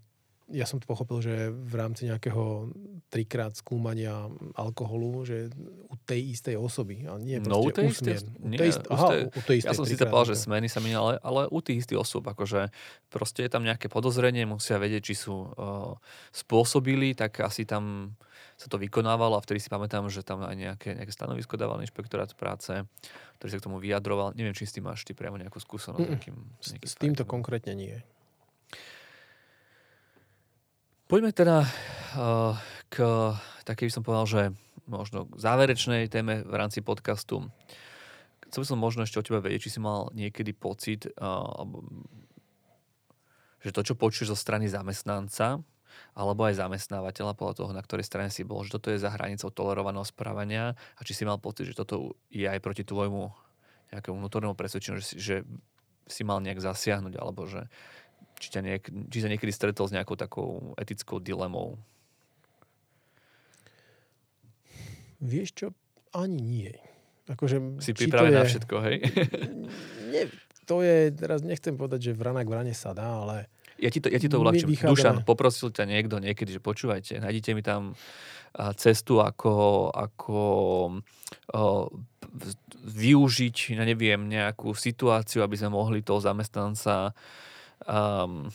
ja 0.53 0.68
som 0.68 0.76
to 0.78 0.84
pochopil, 0.84 1.24
že 1.24 1.48
v 1.48 1.74
rámci 1.74 2.05
nejakého 2.07 2.68
trikrát 3.09 3.57
skúmania 3.57 4.28
alkoholu, 4.53 5.24
že 5.24 5.48
u 5.88 5.96
tej 6.05 6.36
istej 6.36 6.61
osoby, 6.61 7.09
a 7.09 7.16
nie 7.16 7.40
no, 7.40 7.64
u 7.64 7.72
tej 7.72 7.88
istej, 7.88 8.16
u 8.36 8.53
tej 8.53 8.68
istej, 8.68 8.88
aha, 8.92 9.09
u 9.32 9.40
tej 9.40 9.57
istej 9.64 9.68
Ja 9.68 9.76
som 9.76 9.88
si 9.88 9.96
povedal, 9.96 10.36
že 10.36 10.36
smeny 10.36 10.68
sa 10.68 10.78
menia, 10.84 11.00
ale, 11.00 11.14
ale 11.24 11.40
u 11.48 11.59
tých 11.64 11.88
istých 11.88 12.05
osôb, 12.05 12.28
akože 12.28 12.68
proste 13.09 13.48
je 13.48 13.50
tam 13.50 13.64
nejaké 13.64 13.88
podozrenie, 13.88 14.44
musia 14.44 14.76
vedieť, 14.76 15.03
či 15.09 15.14
sú 15.16 15.48
uh, 15.48 15.96
spôsobili, 16.30 17.16
tak 17.16 17.40
asi 17.40 17.64
tam 17.64 18.14
sa 18.61 18.68
to 18.68 18.78
vykonávalo 18.78 19.34
a 19.34 19.42
vtedy 19.42 19.59
si 19.59 19.72
pamätám, 19.72 20.07
že 20.07 20.22
tam 20.22 20.44
aj 20.44 20.55
nejaké, 20.55 20.94
nejaké 20.94 21.11
stanovisko 21.11 21.59
dával 21.59 21.82
inšpektorát 21.82 22.30
práce, 22.38 22.84
ktorý 23.40 23.48
sa 23.50 23.59
k 23.59 23.66
tomu 23.66 23.82
vyjadroval. 23.82 24.38
Neviem, 24.38 24.55
či 24.55 24.68
s 24.68 24.76
tým 24.78 24.86
máš 24.86 25.03
ty 25.03 25.16
priamo 25.16 25.40
nejakú 25.40 25.59
skúsenosť. 25.59 25.98
Mm, 25.98 26.11
nejakým, 26.14 26.36
nejakým 26.38 26.86
s 26.86 26.94
týmto 26.94 27.22
konkrétne 27.26 27.74
nie. 27.74 27.96
Poďme 31.07 31.30
teda 31.34 31.66
uh, 32.16 32.57
k 32.88 32.96
takej 33.62 33.88
by 33.88 33.92
som 33.92 34.03
povedal, 34.03 34.26
že 34.26 34.42
možno 34.90 35.30
k 35.30 35.38
záverečnej 35.38 36.11
téme 36.11 36.42
v 36.42 36.55
rámci 36.55 36.82
podcastu. 36.82 37.46
Chcel 38.50 38.66
by 38.66 38.68
som 38.68 38.78
možno 38.82 39.00
ešte 39.07 39.20
o 39.20 39.24
teba 39.24 39.40
vedieť, 39.40 39.70
či 39.70 39.78
si 39.78 39.80
mal 39.80 40.11
niekedy 40.12 40.53
pocit, 40.53 41.09
uh, 41.16 41.64
že 43.62 43.70
to, 43.70 43.80
čo 43.86 43.94
počuješ 43.94 44.34
zo 44.34 44.38
strany 44.38 44.66
zamestnanca, 44.66 45.62
alebo 46.16 46.48
aj 46.48 46.59
zamestnávateľa, 46.59 47.36
podľa 47.36 47.55
toho, 47.62 47.70
na 47.76 47.84
ktorej 47.84 48.09
strane 48.09 48.32
si 48.32 48.42
bol, 48.42 48.64
že 48.64 48.74
toto 48.74 48.88
je 48.88 49.00
za 49.00 49.12
hranicou 49.12 49.53
tolerovaného 49.53 50.05
správania 50.05 50.72
a 50.72 51.00
či 51.05 51.12
si 51.12 51.22
mal 51.28 51.38
pocit, 51.38 51.68
že 51.68 51.76
toto 51.78 52.16
je 52.32 52.48
aj 52.48 52.61
proti 52.64 52.82
tvojmu 52.82 53.28
nejakému 53.92 54.16
vnútornému 54.16 54.57
presvedčeniu, 54.57 54.98
že 55.00 55.07
si, 55.07 55.16
že 55.20 55.36
si 56.09 56.24
mal 56.24 56.40
nejak 56.40 56.64
zasiahnuť, 56.64 57.14
alebo 57.20 57.44
že 57.44 57.68
či, 58.43 58.51
niek- 58.59 58.90
či 58.90 59.18
sa 59.22 59.30
niekedy 59.30 59.55
stretol 59.55 59.86
s 59.86 59.95
nejakou 59.95 60.18
takou 60.18 60.74
etickou 60.74 61.22
dilemou? 61.22 61.78
Vieš 65.22 65.49
čo? 65.55 65.66
Ani 66.11 66.43
nie. 66.43 66.74
Akože, 67.30 67.78
si 67.78 67.95
pripravený 67.95 68.34
je... 68.34 68.40
na 68.43 68.45
všetko, 68.51 68.76
hej? 68.82 68.97
Nie, 70.12 70.26
to 70.66 70.82
je, 70.82 71.14
teraz 71.14 71.47
nechcem 71.47 71.78
povedať, 71.78 72.11
že 72.11 72.18
vrana 72.18 72.43
k 72.43 72.51
vrane 72.51 72.74
sa 72.74 72.90
dá, 72.90 73.22
ale... 73.22 73.47
Ja 73.78 73.88
ti 73.88 74.03
to, 74.03 74.11
ja 74.11 74.18
ti 74.18 74.26
to 74.26 74.43
uľahčím. 74.43 74.74
Vychádzame... 74.74 74.93
Dušan, 74.93 75.16
poprosil 75.22 75.70
ťa 75.70 75.86
niekto 75.86 76.18
niekedy, 76.18 76.59
že 76.59 76.61
počúvajte, 76.61 77.22
nájdite 77.22 77.55
mi 77.55 77.62
tam 77.62 77.95
cestu, 78.76 79.22
ako, 79.22 79.88
ako 79.95 80.38
o, 81.55 81.62
využiť, 82.84 83.57
ja 83.78 83.84
neviem, 83.88 84.28
nejakú 84.28 84.76
situáciu, 84.76 85.40
aby 85.40 85.57
sme 85.57 85.72
mohli 85.72 86.05
toho 86.05 86.20
zamestnanca 86.20 87.16
um, 87.87 88.49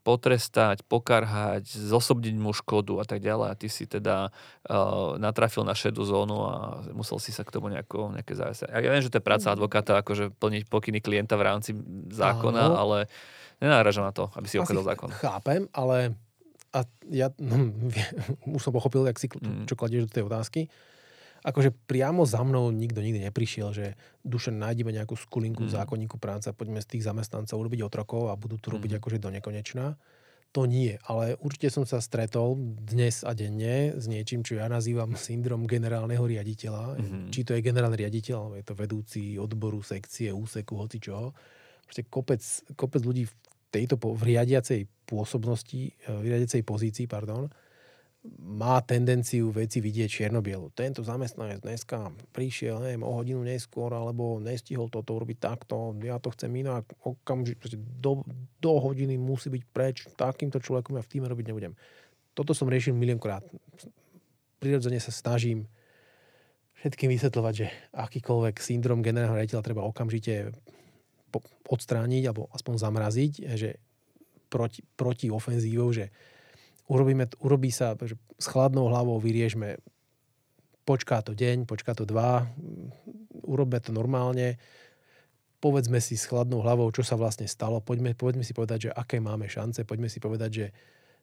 potrestať, 0.00 0.80
pokarhať, 0.88 1.68
zosobniť 1.68 2.36
mu 2.40 2.56
škodu 2.56 2.98
a 2.98 3.04
tak 3.04 3.20
ďalej. 3.20 3.46
A 3.52 3.54
ty 3.54 3.68
si 3.68 3.84
teda 3.84 4.32
uh, 4.32 5.20
natrafil 5.20 5.62
na 5.62 5.76
šedú 5.76 6.02
zónu 6.08 6.40
a 6.48 6.54
musel 6.96 7.20
si 7.20 7.36
sa 7.36 7.44
k 7.44 7.52
tomu 7.52 7.68
nejako, 7.68 8.16
nejaké 8.16 8.32
závisť. 8.32 8.72
Ja 8.72 8.90
viem, 8.90 9.04
že 9.04 9.12
to 9.12 9.20
je 9.20 9.28
práca 9.28 9.52
mm. 9.52 9.54
advokáta, 9.60 10.00
akože 10.00 10.32
plniť 10.40 10.62
pokyny 10.72 11.04
klienta 11.04 11.36
v 11.36 11.44
rámci 11.44 11.70
zákona, 12.10 12.62
Áno. 12.72 12.76
ale 12.80 12.96
nenáražam 13.60 14.08
na 14.08 14.14
to, 14.16 14.32
aby 14.32 14.48
si 14.48 14.56
okradol 14.56 14.88
zákon. 14.88 15.12
Chápem, 15.20 15.68
ale 15.76 16.16
a 16.72 16.86
ja 17.10 17.28
no, 17.36 17.74
už 18.56 18.62
som 18.62 18.72
pochopil, 18.72 19.04
jak 19.04 19.20
si, 19.20 19.28
mm. 19.28 19.68
čo 19.68 19.76
kladieš 19.76 20.08
do 20.08 20.14
tej 20.16 20.24
otázky 20.24 20.72
akože 21.40 21.72
priamo 21.88 22.28
za 22.28 22.44
mnou 22.44 22.68
nikto 22.68 23.00
nikdy 23.00 23.28
neprišiel, 23.28 23.72
že 23.72 23.86
duše 24.20 24.52
nájdeme 24.52 24.92
nejakú 24.92 25.16
skulinku 25.16 25.64
mm. 25.66 25.72
zákonníku 25.72 26.20
práce 26.20 26.52
poďme 26.52 26.84
z 26.84 26.96
tých 26.96 27.06
zamestnancov 27.08 27.56
urobiť 27.56 27.80
otrokov 27.84 28.28
a 28.28 28.36
budú 28.36 28.60
to 28.60 28.72
robiť 28.72 28.96
mm. 28.96 28.98
akože 29.00 29.18
do 29.18 29.30
nekonečna. 29.32 29.96
To 30.50 30.66
nie, 30.66 30.98
ale 31.06 31.38
určite 31.38 31.70
som 31.70 31.86
sa 31.86 32.02
stretol 32.02 32.58
dnes 32.82 33.22
a 33.22 33.38
denne 33.38 33.94
s 33.94 34.10
niečím, 34.10 34.42
čo 34.42 34.58
ja 34.58 34.66
nazývam 34.66 35.14
syndrom 35.14 35.62
generálneho 35.62 36.26
riaditeľa. 36.26 36.98
Mm-hmm. 36.98 37.24
Či 37.30 37.40
to 37.46 37.54
je 37.54 37.62
generálny 37.62 37.94
riaditeľ, 37.94 38.58
je 38.58 38.64
to 38.66 38.74
vedúci 38.74 39.38
odboru, 39.38 39.78
sekcie, 39.78 40.34
úseku, 40.34 40.74
hoci 40.74 40.98
čoho. 40.98 41.38
Proste 41.86 42.02
kopec, 42.10 42.42
kopec 42.74 43.02
ľudí 43.06 43.30
v 43.30 43.34
tejto 43.70 43.94
v 43.94 44.22
riadiacej 44.34 44.90
pôsobnosti, 45.06 45.94
v 45.94 46.24
riadiacej 46.26 46.66
pozícii, 46.66 47.06
pardon, 47.06 47.46
má 48.40 48.84
tendenciu 48.84 49.48
veci 49.48 49.80
vidieť 49.80 50.08
čierno-bielu. 50.08 50.68
Tento 50.76 51.00
zamestnanec 51.00 51.64
dneska 51.64 52.12
prišiel, 52.36 52.76
neviem, 52.84 53.00
o 53.00 53.16
hodinu 53.16 53.40
neskôr, 53.40 53.88
alebo 53.96 54.36
nestihol 54.36 54.92
toto 54.92 55.16
urobiť 55.16 55.38
takto, 55.40 55.96
ja 56.04 56.20
to 56.20 56.28
chcem 56.36 56.52
inak, 56.52 56.84
okamžite, 57.00 57.80
do, 57.80 58.20
do 58.60 58.72
hodiny 58.76 59.16
musí 59.16 59.48
byť 59.48 59.62
preč, 59.72 60.04
takýmto 60.20 60.60
človekom 60.60 61.00
ja 61.00 61.02
v 61.04 61.10
týme 61.16 61.32
robiť 61.32 61.46
nebudem. 61.48 61.72
Toto 62.36 62.52
som 62.52 62.68
riešil 62.68 62.92
miliónkrát. 62.92 63.40
Prirodzene 64.60 65.00
sa 65.00 65.16
snažím 65.16 65.64
všetkým 66.84 67.08
vysvetľovať, 67.16 67.54
že 67.56 67.66
akýkoľvek 67.96 68.56
syndrom 68.60 69.00
generálneho 69.00 69.40
riaditeľa 69.40 69.64
treba 69.64 69.88
okamžite 69.88 70.52
odstrániť 71.72 72.22
alebo 72.28 72.52
aspoň 72.52 72.74
zamraziť, 72.76 73.32
že 73.56 73.80
proti, 74.52 74.84
proti 74.96 75.32
ofenzívou, 75.32 75.88
že 75.94 76.12
urobíme, 76.90 77.30
urobí 77.38 77.70
sa 77.70 77.94
že 77.94 78.18
s 78.34 78.46
chladnou 78.50 78.90
hlavou, 78.90 79.22
vyriešme, 79.22 79.78
počká 80.82 81.22
to 81.22 81.38
deň, 81.38 81.70
počká 81.70 81.94
to 81.94 82.02
dva, 82.02 82.50
urobme 83.46 83.78
to 83.78 83.94
normálne, 83.94 84.58
povedzme 85.62 86.02
si 86.02 86.18
s 86.18 86.26
chladnou 86.26 86.66
hlavou, 86.66 86.90
čo 86.90 87.06
sa 87.06 87.14
vlastne 87.14 87.46
stalo, 87.46 87.78
poďme, 87.78 88.18
poďme 88.18 88.42
si 88.42 88.50
povedať, 88.50 88.90
že 88.90 88.90
aké 88.90 89.22
máme 89.22 89.46
šance, 89.46 89.86
poďme 89.86 90.10
si 90.10 90.18
povedať, 90.18 90.50
že 90.50 90.66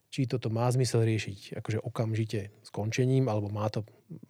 či 0.07 0.23
toto 0.23 0.47
má 0.47 0.71
zmysel 0.71 1.03
riešiť 1.03 1.59
akože 1.59 1.83
okamžite 1.83 2.63
skončením, 2.63 3.27
alebo 3.27 3.51
má 3.51 3.67
to 3.67 3.83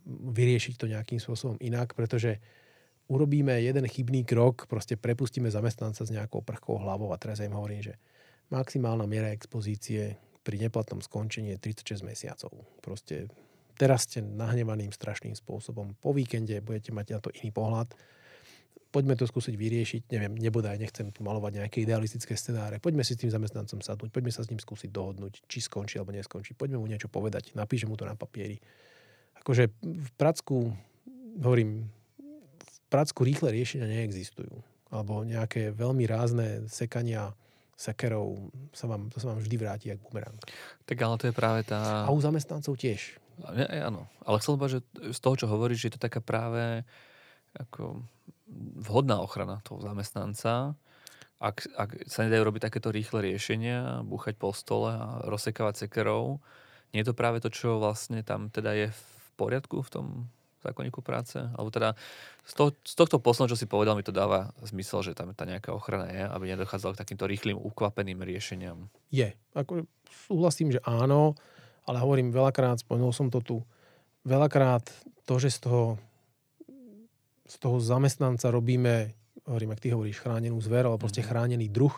vyriešiť 0.09 0.73
to 0.73 0.89
nejakým 0.89 1.21
spôsobom 1.21 1.61
inak, 1.61 1.93
pretože 1.93 2.41
urobíme 3.13 3.53
jeden 3.61 3.85
chybný 3.85 4.25
krok, 4.25 4.65
proste 4.65 4.97
prepustíme 4.97 5.53
zamestnanca 5.53 6.01
s 6.01 6.09
nejakou 6.09 6.41
prchkou 6.41 6.81
hlavou 6.81 7.13
a 7.13 7.21
teraz 7.21 7.37
ja 7.37 7.45
im 7.45 7.53
hovorím, 7.53 7.93
že 7.93 8.01
maximálna 8.49 9.05
miera 9.05 9.29
expozície 9.29 10.17
pri 10.47 10.63
neplatnom 10.63 11.03
skončení 11.03 11.51
je 11.59 11.75
36 11.75 12.07
mesiacov. 12.07 12.55
Proste 12.79 13.27
teraz 13.75 14.07
ste 14.07 14.23
nahnevaným 14.23 14.95
strašným 14.95 15.35
spôsobom. 15.35 15.99
Po 15.99 16.15
víkende 16.15 16.63
budete 16.63 16.95
mať 16.95 17.05
na 17.11 17.19
to 17.19 17.35
iný 17.35 17.51
pohľad. 17.51 17.91
Poďme 18.87 19.19
to 19.19 19.27
skúsiť 19.27 19.51
vyriešiť. 19.59 20.01
Neviem, 20.15 20.39
nebodaj, 20.39 20.79
nechcem 20.79 21.11
tu 21.11 21.19
malovať 21.27 21.59
nejaké 21.59 21.83
idealistické 21.83 22.39
scenáre. 22.39 22.79
Poďme 22.79 23.03
si 23.03 23.19
s 23.19 23.27
tým 23.27 23.31
zamestnancom 23.35 23.83
sadnúť, 23.83 24.07
poďme 24.15 24.31
sa 24.31 24.47
s 24.47 24.49
ním 24.49 24.63
skúsiť 24.63 24.87
dohodnúť, 24.87 25.43
či 25.51 25.59
skončí 25.59 25.99
alebo 25.99 26.15
neskončí. 26.15 26.55
Poďme 26.55 26.79
mu 26.79 26.87
niečo 26.87 27.11
povedať, 27.11 27.51
napíšem 27.51 27.91
mu 27.91 27.99
to 27.99 28.07
na 28.07 28.15
papieri. 28.15 28.55
Akože 29.43 29.67
v 29.83 30.09
Pracku, 30.15 30.71
hovorím, 31.43 31.91
v 32.63 32.79
Pracku 32.87 33.27
rýchle 33.27 33.51
riešenia 33.51 33.91
neexistujú. 33.91 34.63
Alebo 34.87 35.27
nejaké 35.27 35.75
veľmi 35.75 36.07
rázne 36.07 36.71
sekania 36.71 37.35
sekerov 37.77 38.49
sa 38.73 38.89
vám, 38.89 39.13
to 39.13 39.21
sa 39.21 39.29
vám 39.29 39.39
vždy 39.39 39.55
vráti 39.61 39.85
jak 39.93 40.01
bumerang. 40.01 40.35
Tak 40.89 40.97
ale 40.97 41.15
to 41.21 41.29
je 41.29 41.35
práve 41.37 41.61
tá... 41.61 42.03
A 42.03 42.11
u 42.11 42.17
zamestnancov 42.17 42.73
tiež. 42.73 43.21
Ja, 43.53 43.93
áno, 43.93 44.09
ale 44.25 44.41
chcel 44.41 44.57
som 44.57 44.65
že 44.65 44.81
z 45.13 45.19
toho, 45.21 45.37
čo 45.37 45.45
hovoríš, 45.45 45.85
že 45.85 45.87
je 45.87 45.95
to 45.95 46.05
taká 46.09 46.25
práve 46.25 46.81
ako 47.53 48.01
vhodná 48.81 49.21
ochrana 49.21 49.61
toho 49.61 49.77
zamestnanca. 49.85 50.73
Ak, 51.37 51.69
ak 51.77 52.09
sa 52.09 52.25
nedajú 52.25 52.49
robiť 52.49 52.65
takéto 52.65 52.89
rýchle 52.89 53.21
riešenia, 53.21 54.01
búchať 54.01 54.41
po 54.41 54.49
stole 54.57 54.89
a 54.89 55.21
rozsekávať 55.29 55.85
sekerov, 55.85 56.41
nie 56.97 57.05
je 57.05 57.13
to 57.13 57.19
práve 57.19 57.37
to, 57.45 57.53
čo 57.53 57.77
vlastne 57.77 58.25
tam 58.25 58.49
teda 58.49 58.73
je 58.73 58.87
v 58.89 59.01
poriadku 59.37 59.85
v 59.85 59.91
tom 59.93 60.07
zákonníku 60.67 60.99
práce? 60.99 61.39
Alebo 61.39 61.71
teda 61.71 61.95
z, 62.43 62.53
toho, 62.53 62.69
z 62.83 62.93
tohto 62.93 63.17
posledného, 63.23 63.55
čo 63.55 63.59
si 63.59 63.67
povedal, 63.67 63.95
mi 63.95 64.03
to 64.03 64.11
dáva 64.11 64.51
zmysel, 64.63 65.01
že 65.03 65.15
tam 65.15 65.31
tá 65.31 65.47
nejaká 65.47 65.71
ochrana 65.71 66.11
je, 66.11 66.23
aby 66.27 66.45
nedochádzalo 66.53 66.95
k 66.95 67.01
takýmto 67.01 67.25
rýchlým, 67.25 67.55
ukvapeným 67.55 68.19
riešeniam. 68.19 68.91
Je. 69.07 69.31
Ako, 69.55 69.87
súhlasím, 70.27 70.75
že 70.75 70.83
áno, 70.83 71.39
ale 71.87 72.03
hovorím 72.03 72.35
veľakrát, 72.35 72.83
spomenul 72.83 73.15
som 73.15 73.31
to 73.31 73.39
tu, 73.39 73.57
veľakrát 74.27 74.83
to, 75.23 75.35
že 75.39 75.55
z 75.55 75.59
toho, 75.67 75.83
z 77.47 77.55
toho 77.59 77.79
zamestnanca 77.79 78.51
robíme, 78.51 79.15
hovorím, 79.47 79.71
ak 79.71 79.83
ty 79.83 79.95
hovoríš, 79.95 80.19
chránenú 80.19 80.59
zver, 80.59 80.87
alebo 80.87 80.99
proste 80.99 81.23
mm-hmm. 81.23 81.31
chránený 81.31 81.67
druh, 81.71 81.95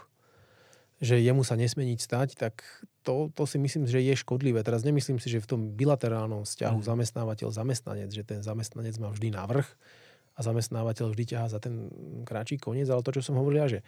že 0.99 1.15
jemu 1.19 1.47
sa 1.47 1.55
nesmie 1.55 1.95
nič 1.95 2.03
stať, 2.03 2.35
tak 2.35 2.59
to, 3.07 3.31
to 3.31 3.47
si 3.47 3.55
myslím, 3.55 3.87
že 3.87 4.03
je 4.03 4.19
škodlivé. 4.19 4.59
Teraz 4.67 4.83
nemyslím 4.83 5.17
si, 5.23 5.31
že 5.31 5.39
v 5.39 5.47
tom 5.47 5.61
bilaterálnom 5.71 6.43
vzťahu 6.43 6.79
mm. 6.83 6.87
zamestnávateľ-zamestnanec, 6.87 8.11
že 8.11 8.27
ten 8.27 8.43
zamestnanec 8.43 8.99
má 8.99 9.07
vždy 9.07 9.31
navrh 9.31 9.67
a 10.35 10.39
zamestnávateľ 10.43 11.11
vždy 11.11 11.25
ťahá 11.35 11.47
za 11.47 11.59
ten 11.63 11.87
kráčí 12.27 12.59
koniec, 12.59 12.87
ale 12.91 13.03
to, 13.03 13.15
čo 13.15 13.31
som 13.31 13.39
hovoril, 13.39 13.67
že 13.67 13.79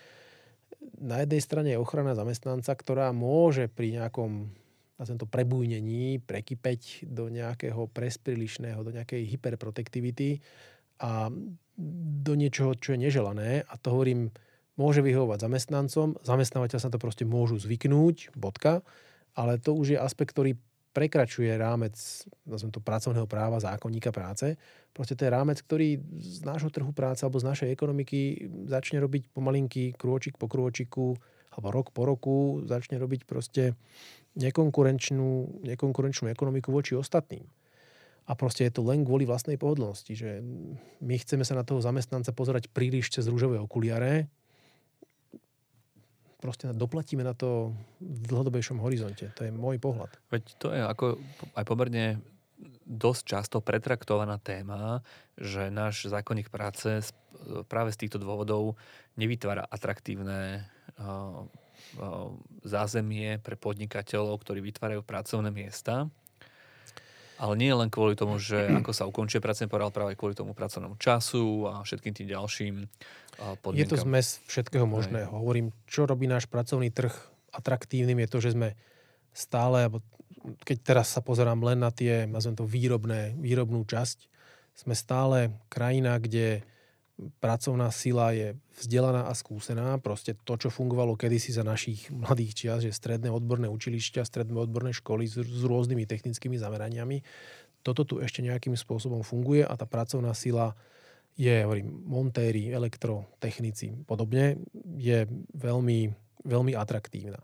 na 1.00 1.20
jednej 1.22 1.42
strane 1.44 1.70
je 1.76 1.82
ochrana 1.84 2.16
zamestnanca, 2.16 2.72
ktorá 2.76 3.12
môže 3.12 3.68
pri 3.68 4.00
nejakom 4.00 4.52
na 5.02 5.04
tento 5.10 5.26
prebujnení 5.26 6.22
prekypeť 6.22 7.10
do 7.10 7.28
nejakého 7.34 7.90
presprílišného, 7.90 8.86
do 8.86 8.94
nejakej 8.94 9.34
hyperprotektivity 9.34 10.38
a 11.02 11.34
do 11.82 12.34
niečoho, 12.38 12.78
čo 12.78 12.94
je 12.94 13.10
neželané. 13.10 13.66
A 13.66 13.74
to 13.82 13.98
hovorím, 13.98 14.30
môže 14.80 15.04
vyhovovať 15.04 15.48
zamestnancom, 15.48 16.08
zamestnávateľ 16.24 16.80
sa 16.80 16.92
to 16.92 17.02
proste 17.02 17.28
môžu 17.28 17.60
zvyknúť, 17.60 18.36
bodka, 18.36 18.84
ale 19.36 19.60
to 19.60 19.76
už 19.76 19.96
je 19.96 20.00
aspekt, 20.00 20.36
ktorý 20.36 20.56
prekračuje 20.92 21.56
rámec 21.56 21.96
nazvem 22.44 22.72
to, 22.72 22.84
pracovného 22.84 23.24
práva, 23.24 23.64
zákonníka 23.64 24.12
práce. 24.12 24.60
Proste 24.92 25.16
to 25.16 25.24
je 25.24 25.32
rámec, 25.32 25.64
ktorý 25.64 26.04
z 26.20 26.44
nášho 26.44 26.68
trhu 26.68 26.92
práce 26.92 27.24
alebo 27.24 27.40
z 27.40 27.48
našej 27.48 27.70
ekonomiky 27.72 28.52
začne 28.68 29.00
robiť 29.00 29.32
pomalinky 29.32 29.96
krôčik 29.96 30.36
po 30.36 30.52
krôčiku 30.52 31.16
alebo 31.52 31.68
rok 31.72 31.92
po 31.96 32.08
roku 32.08 32.64
začne 32.68 33.00
robiť 33.00 33.24
proste 33.28 33.76
nekonkurenčnú, 34.40 35.64
nekonkurenčnú 35.68 36.32
ekonomiku 36.32 36.72
voči 36.72 36.96
ostatným. 36.96 37.44
A 38.28 38.38
proste 38.38 38.68
je 38.68 38.72
to 38.72 38.86
len 38.86 39.04
kvôli 39.04 39.28
vlastnej 39.28 39.60
pohodlnosti, 39.60 40.16
že 40.16 40.40
my 41.04 41.16
chceme 41.20 41.44
sa 41.44 41.58
na 41.58 41.68
toho 41.68 41.84
zamestnanca 41.84 42.32
pozerať 42.32 42.72
príliš 42.72 43.12
cez 43.12 43.28
rúžové 43.28 43.60
okuliare, 43.60 44.32
proste 46.42 46.74
doplatíme 46.74 47.22
na 47.22 47.38
to 47.38 47.72
v 48.02 48.26
dlhodobejšom 48.28 48.82
horizonte. 48.82 49.30
To 49.38 49.46
je 49.46 49.54
môj 49.54 49.78
pohľad. 49.78 50.10
Veď 50.34 50.44
to 50.58 50.68
je 50.74 50.82
ako 50.82 51.06
aj 51.54 51.66
pomerne 51.70 52.20
dosť 52.86 53.22
často 53.24 53.58
pretraktovaná 53.62 54.42
téma, 54.42 55.06
že 55.38 55.70
náš 55.70 56.10
zákonník 56.10 56.50
práce 56.50 57.14
práve 57.70 57.94
z 57.94 58.06
týchto 58.06 58.18
dôvodov 58.22 58.76
nevytvára 59.16 59.66
atraktívne 59.70 60.66
zázemie 62.62 63.42
pre 63.42 63.58
podnikateľov, 63.58 64.42
ktorí 64.42 64.62
vytvárajú 64.62 65.02
pracovné 65.02 65.50
miesta. 65.50 66.10
Ale 67.42 67.58
nie 67.58 67.74
len 67.74 67.90
kvôli 67.90 68.14
tomu, 68.14 68.38
že 68.38 68.70
ako 68.86 68.94
sa 68.94 69.10
ukončuje 69.10 69.42
pracovný 69.42 69.68
porál, 69.68 69.90
práve 69.90 70.14
kvôli 70.14 70.38
tomu 70.38 70.54
pracovnému 70.54 71.02
času 71.02 71.66
a 71.66 71.82
všetkým 71.82 72.14
tým 72.14 72.28
ďalším 72.30 72.76
podmienkam. 73.66 73.82
Je 73.82 73.90
to 73.90 73.98
zmes 73.98 74.28
všetkého 74.46 74.86
možného. 74.86 75.34
Aj. 75.34 75.40
Hovorím, 75.42 75.74
čo 75.90 76.06
robí 76.06 76.30
náš 76.30 76.46
pracovný 76.46 76.94
trh 76.94 77.12
atraktívnym 77.52 78.24
je 78.24 78.32
to, 78.32 78.38
že 78.40 78.54
sme 78.56 78.78
stále, 79.34 79.92
keď 80.64 80.78
teraz 80.86 81.08
sa 81.12 81.20
pozerám 81.20 81.60
len 81.66 81.82
na 81.82 81.92
tie, 81.92 82.30
nazvem 82.30 82.56
to 82.56 82.64
výrobné, 82.64 83.36
výrobnú 83.36 83.84
časť, 83.84 84.30
sme 84.72 84.96
stále 84.96 85.52
krajina, 85.68 86.16
kde 86.16 86.64
pracovná 87.40 87.94
sila 87.94 88.34
je 88.34 88.58
vzdelaná 88.82 89.30
a 89.30 89.34
skúsená. 89.38 89.98
Proste 90.02 90.34
to, 90.34 90.58
čo 90.58 90.74
fungovalo 90.74 91.14
kedysi 91.14 91.54
za 91.54 91.62
našich 91.62 92.10
mladých 92.10 92.52
čias, 92.58 92.80
že 92.82 92.96
stredné 92.96 93.30
odborné 93.30 93.70
učilišťa, 93.70 94.26
stredné 94.26 94.58
odborné 94.58 94.92
školy 94.96 95.30
s, 95.30 95.38
s 95.38 95.64
rôznymi 95.64 96.10
technickými 96.10 96.58
zameraniami, 96.58 97.22
toto 97.82 98.06
tu 98.06 98.16
ešte 98.22 98.46
nejakým 98.46 98.78
spôsobom 98.78 99.26
funguje 99.26 99.66
a 99.66 99.74
tá 99.74 99.90
pracovná 99.90 100.34
sila 100.38 100.78
je, 101.40 101.64
hovorím, 101.64 101.90
montéri, 102.06 102.70
elektrotechnici, 102.70 104.06
podobne, 104.06 104.62
je 104.98 105.26
veľmi, 105.56 106.00
veľmi 106.46 106.74
atraktívna. 106.78 107.42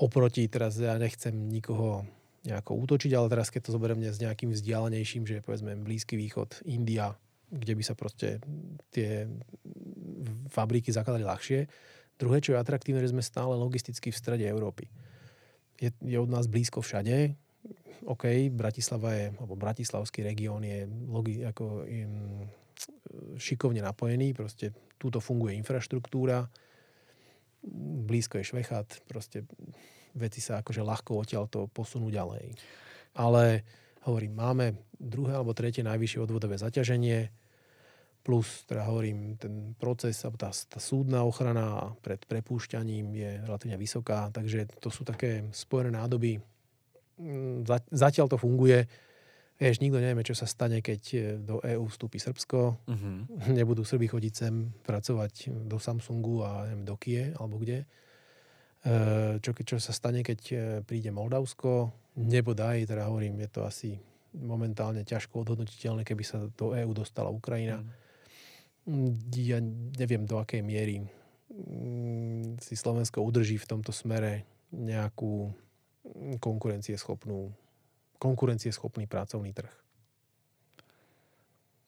Oproti, 0.00 0.48
teraz 0.50 0.80
ja 0.80 0.98
nechcem 0.98 1.30
nikoho 1.30 2.02
nejako 2.42 2.74
útočiť, 2.74 3.12
ale 3.14 3.30
teraz 3.30 3.54
keď 3.54 3.70
to 3.70 3.74
zoberiem 3.78 4.02
s 4.02 4.18
nejakým 4.18 4.50
vzdialenejším, 4.50 5.22
že 5.28 5.44
povedzme 5.44 5.78
Blízky 5.78 6.18
východ, 6.18 6.66
India, 6.66 7.14
kde 7.52 7.72
by 7.76 7.82
sa 7.84 7.92
proste 7.92 8.40
tie 8.88 9.28
fabriky 10.48 10.88
zakladali 10.88 11.28
ľahšie. 11.28 11.68
Druhé, 12.16 12.40
čo 12.40 12.56
je 12.56 12.62
atraktívne, 12.62 13.04
že 13.04 13.12
sme 13.12 13.20
stále 13.20 13.52
logisticky 13.60 14.08
v 14.08 14.16
strede 14.16 14.48
Európy. 14.48 14.88
Je, 15.76 15.92
je 16.00 16.16
od 16.16 16.32
nás 16.32 16.48
blízko 16.48 16.80
všade. 16.80 17.36
OK, 18.08 18.48
Bratislava 18.50 19.14
je, 19.14 19.24
alebo 19.36 19.54
Bratislavský 19.54 20.24
región 20.24 20.64
je 20.64 20.88
logi, 21.06 21.44
ako, 21.44 21.84
je, 21.86 22.08
šikovne 23.36 23.84
napojený, 23.84 24.32
proste 24.32 24.72
túto 24.96 25.20
funguje 25.20 25.54
infraštruktúra, 25.60 26.48
blízko 28.06 28.42
je 28.42 28.48
Švechat, 28.48 29.06
proste 29.06 29.46
veci 30.18 30.42
sa 30.42 30.60
akože 30.60 30.82
ľahko 30.82 31.22
odtiaľ 31.22 31.46
to 31.46 31.70
posunú 31.70 32.10
ďalej. 32.10 32.54
Ale 33.18 33.62
hovorím, 34.02 34.34
máme 34.34 34.66
druhé 34.98 35.38
alebo 35.38 35.54
tretie 35.54 35.86
najvyššie 35.86 36.22
odvodové 36.22 36.58
zaťaženie, 36.58 37.41
plus, 38.22 38.62
teda 38.70 38.86
hovorím, 38.86 39.34
ten 39.36 39.74
proces, 39.74 40.22
tá, 40.22 40.50
tá 40.50 40.78
súdna 40.78 41.26
ochrana 41.26 41.90
pred 42.06 42.22
prepúšťaním 42.22 43.06
je 43.18 43.30
relatívne 43.42 43.74
vysoká, 43.74 44.30
takže 44.30 44.70
to 44.78 44.88
sú 44.94 45.02
také 45.02 45.50
spojené 45.50 45.98
nádoby, 45.98 46.38
mm, 47.18 47.66
zatiaľ 47.90 48.30
to 48.30 48.38
funguje. 48.38 48.86
Vieš, 49.62 49.78
nikto 49.78 50.02
nevie, 50.02 50.26
čo 50.26 50.34
sa 50.34 50.50
stane, 50.50 50.82
keď 50.82 51.00
e, 51.14 51.18
do 51.38 51.62
EÚ 51.62 51.86
vstúpi 51.86 52.18
Srbsko. 52.18 52.82
Uh-huh. 52.82 53.16
Nebudú 53.58 53.86
Srby 53.86 54.10
chodiť 54.10 54.32
sem 54.34 54.74
pracovať 54.82 55.54
do 55.70 55.78
Samsungu 55.78 56.42
a 56.42 56.66
neviem, 56.66 56.82
do 56.82 56.98
Kie 56.98 57.30
alebo 57.38 57.62
kde. 57.62 57.86
E, 58.82 59.38
čo, 59.38 59.54
čo 59.54 59.78
sa 59.78 59.94
stane, 59.94 60.26
keď 60.26 60.40
e, 60.50 60.56
príde 60.82 61.14
Moldavsko. 61.14 61.94
Nebodaj, 62.18 62.90
teda 62.90 63.06
hovorím, 63.06 63.38
je 63.46 63.50
to 63.54 63.62
asi 63.62 63.90
momentálne 64.34 65.06
ťažko 65.06 65.46
odhodnotiteľné, 65.46 66.02
keby 66.02 66.24
sa 66.26 66.42
do 66.58 66.74
EÚ 66.74 66.90
dostala 66.90 67.30
Ukrajina. 67.30 67.86
Uh-huh. 67.86 68.01
Ja 68.82 69.62
neviem, 69.98 70.26
do 70.26 70.42
akej 70.42 70.62
miery 70.66 71.06
mm, 71.50 72.58
si 72.58 72.74
Slovensko 72.74 73.22
udrží 73.22 73.54
v 73.62 73.68
tomto 73.70 73.94
smere 73.94 74.42
nejakú 74.74 75.54
konkurencieschopnú 76.42 77.54
konkurencieschopný 78.22 79.10
pracovný 79.10 79.50
trh. 79.50 79.82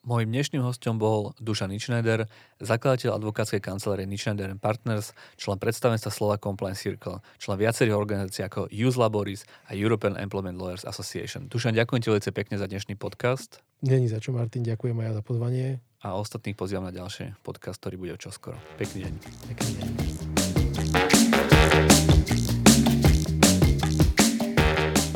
Mojím 0.05 0.37
dnešným 0.37 0.61
hostom 0.61 1.01
bol 1.01 1.33
Dušan 1.41 1.73
Ničneder, 1.73 2.29
zakladateľ 2.61 3.17
advokátskej 3.17 3.57
kancelárie 3.57 4.05
Ničneder 4.05 4.53
Partners, 4.61 5.17
člen 5.33 5.57
predstavenstva 5.57 6.13
Slova 6.13 6.37
Compliance 6.37 6.85
Circle, 6.85 7.25
člen 7.41 7.57
viacerých 7.57 7.97
organizácií 7.97 8.45
ako 8.45 8.69
Use 8.69 9.01
Laboris 9.01 9.49
a 9.65 9.73
European 9.73 10.13
Employment 10.13 10.61
Lawyers 10.61 10.85
Association. 10.85 11.49
Dušan, 11.49 11.73
ďakujem 11.73 12.05
ti 12.05 12.13
veľmi 12.13 12.37
pekne 12.37 12.61
za 12.61 12.69
dnešný 12.69 12.93
podcast. 13.01 13.65
Není 13.81 14.05
za 14.05 14.21
čo, 14.21 14.29
Martin, 14.29 14.61
ďakujem 14.61 14.93
aj 14.93 15.17
za 15.17 15.23
pozvanie. 15.25 15.81
A 16.05 16.13
ostatných 16.13 16.53
pozývam 16.53 16.85
na 16.85 16.93
ďalší 16.93 17.33
podcast, 17.41 17.81
ktorý 17.81 17.97
bude 17.97 18.13
čoskoro. 18.21 18.61
Pekný 18.77 19.09
deň. 19.09 19.13
Pekný 19.49 19.71
deň. 19.73 19.89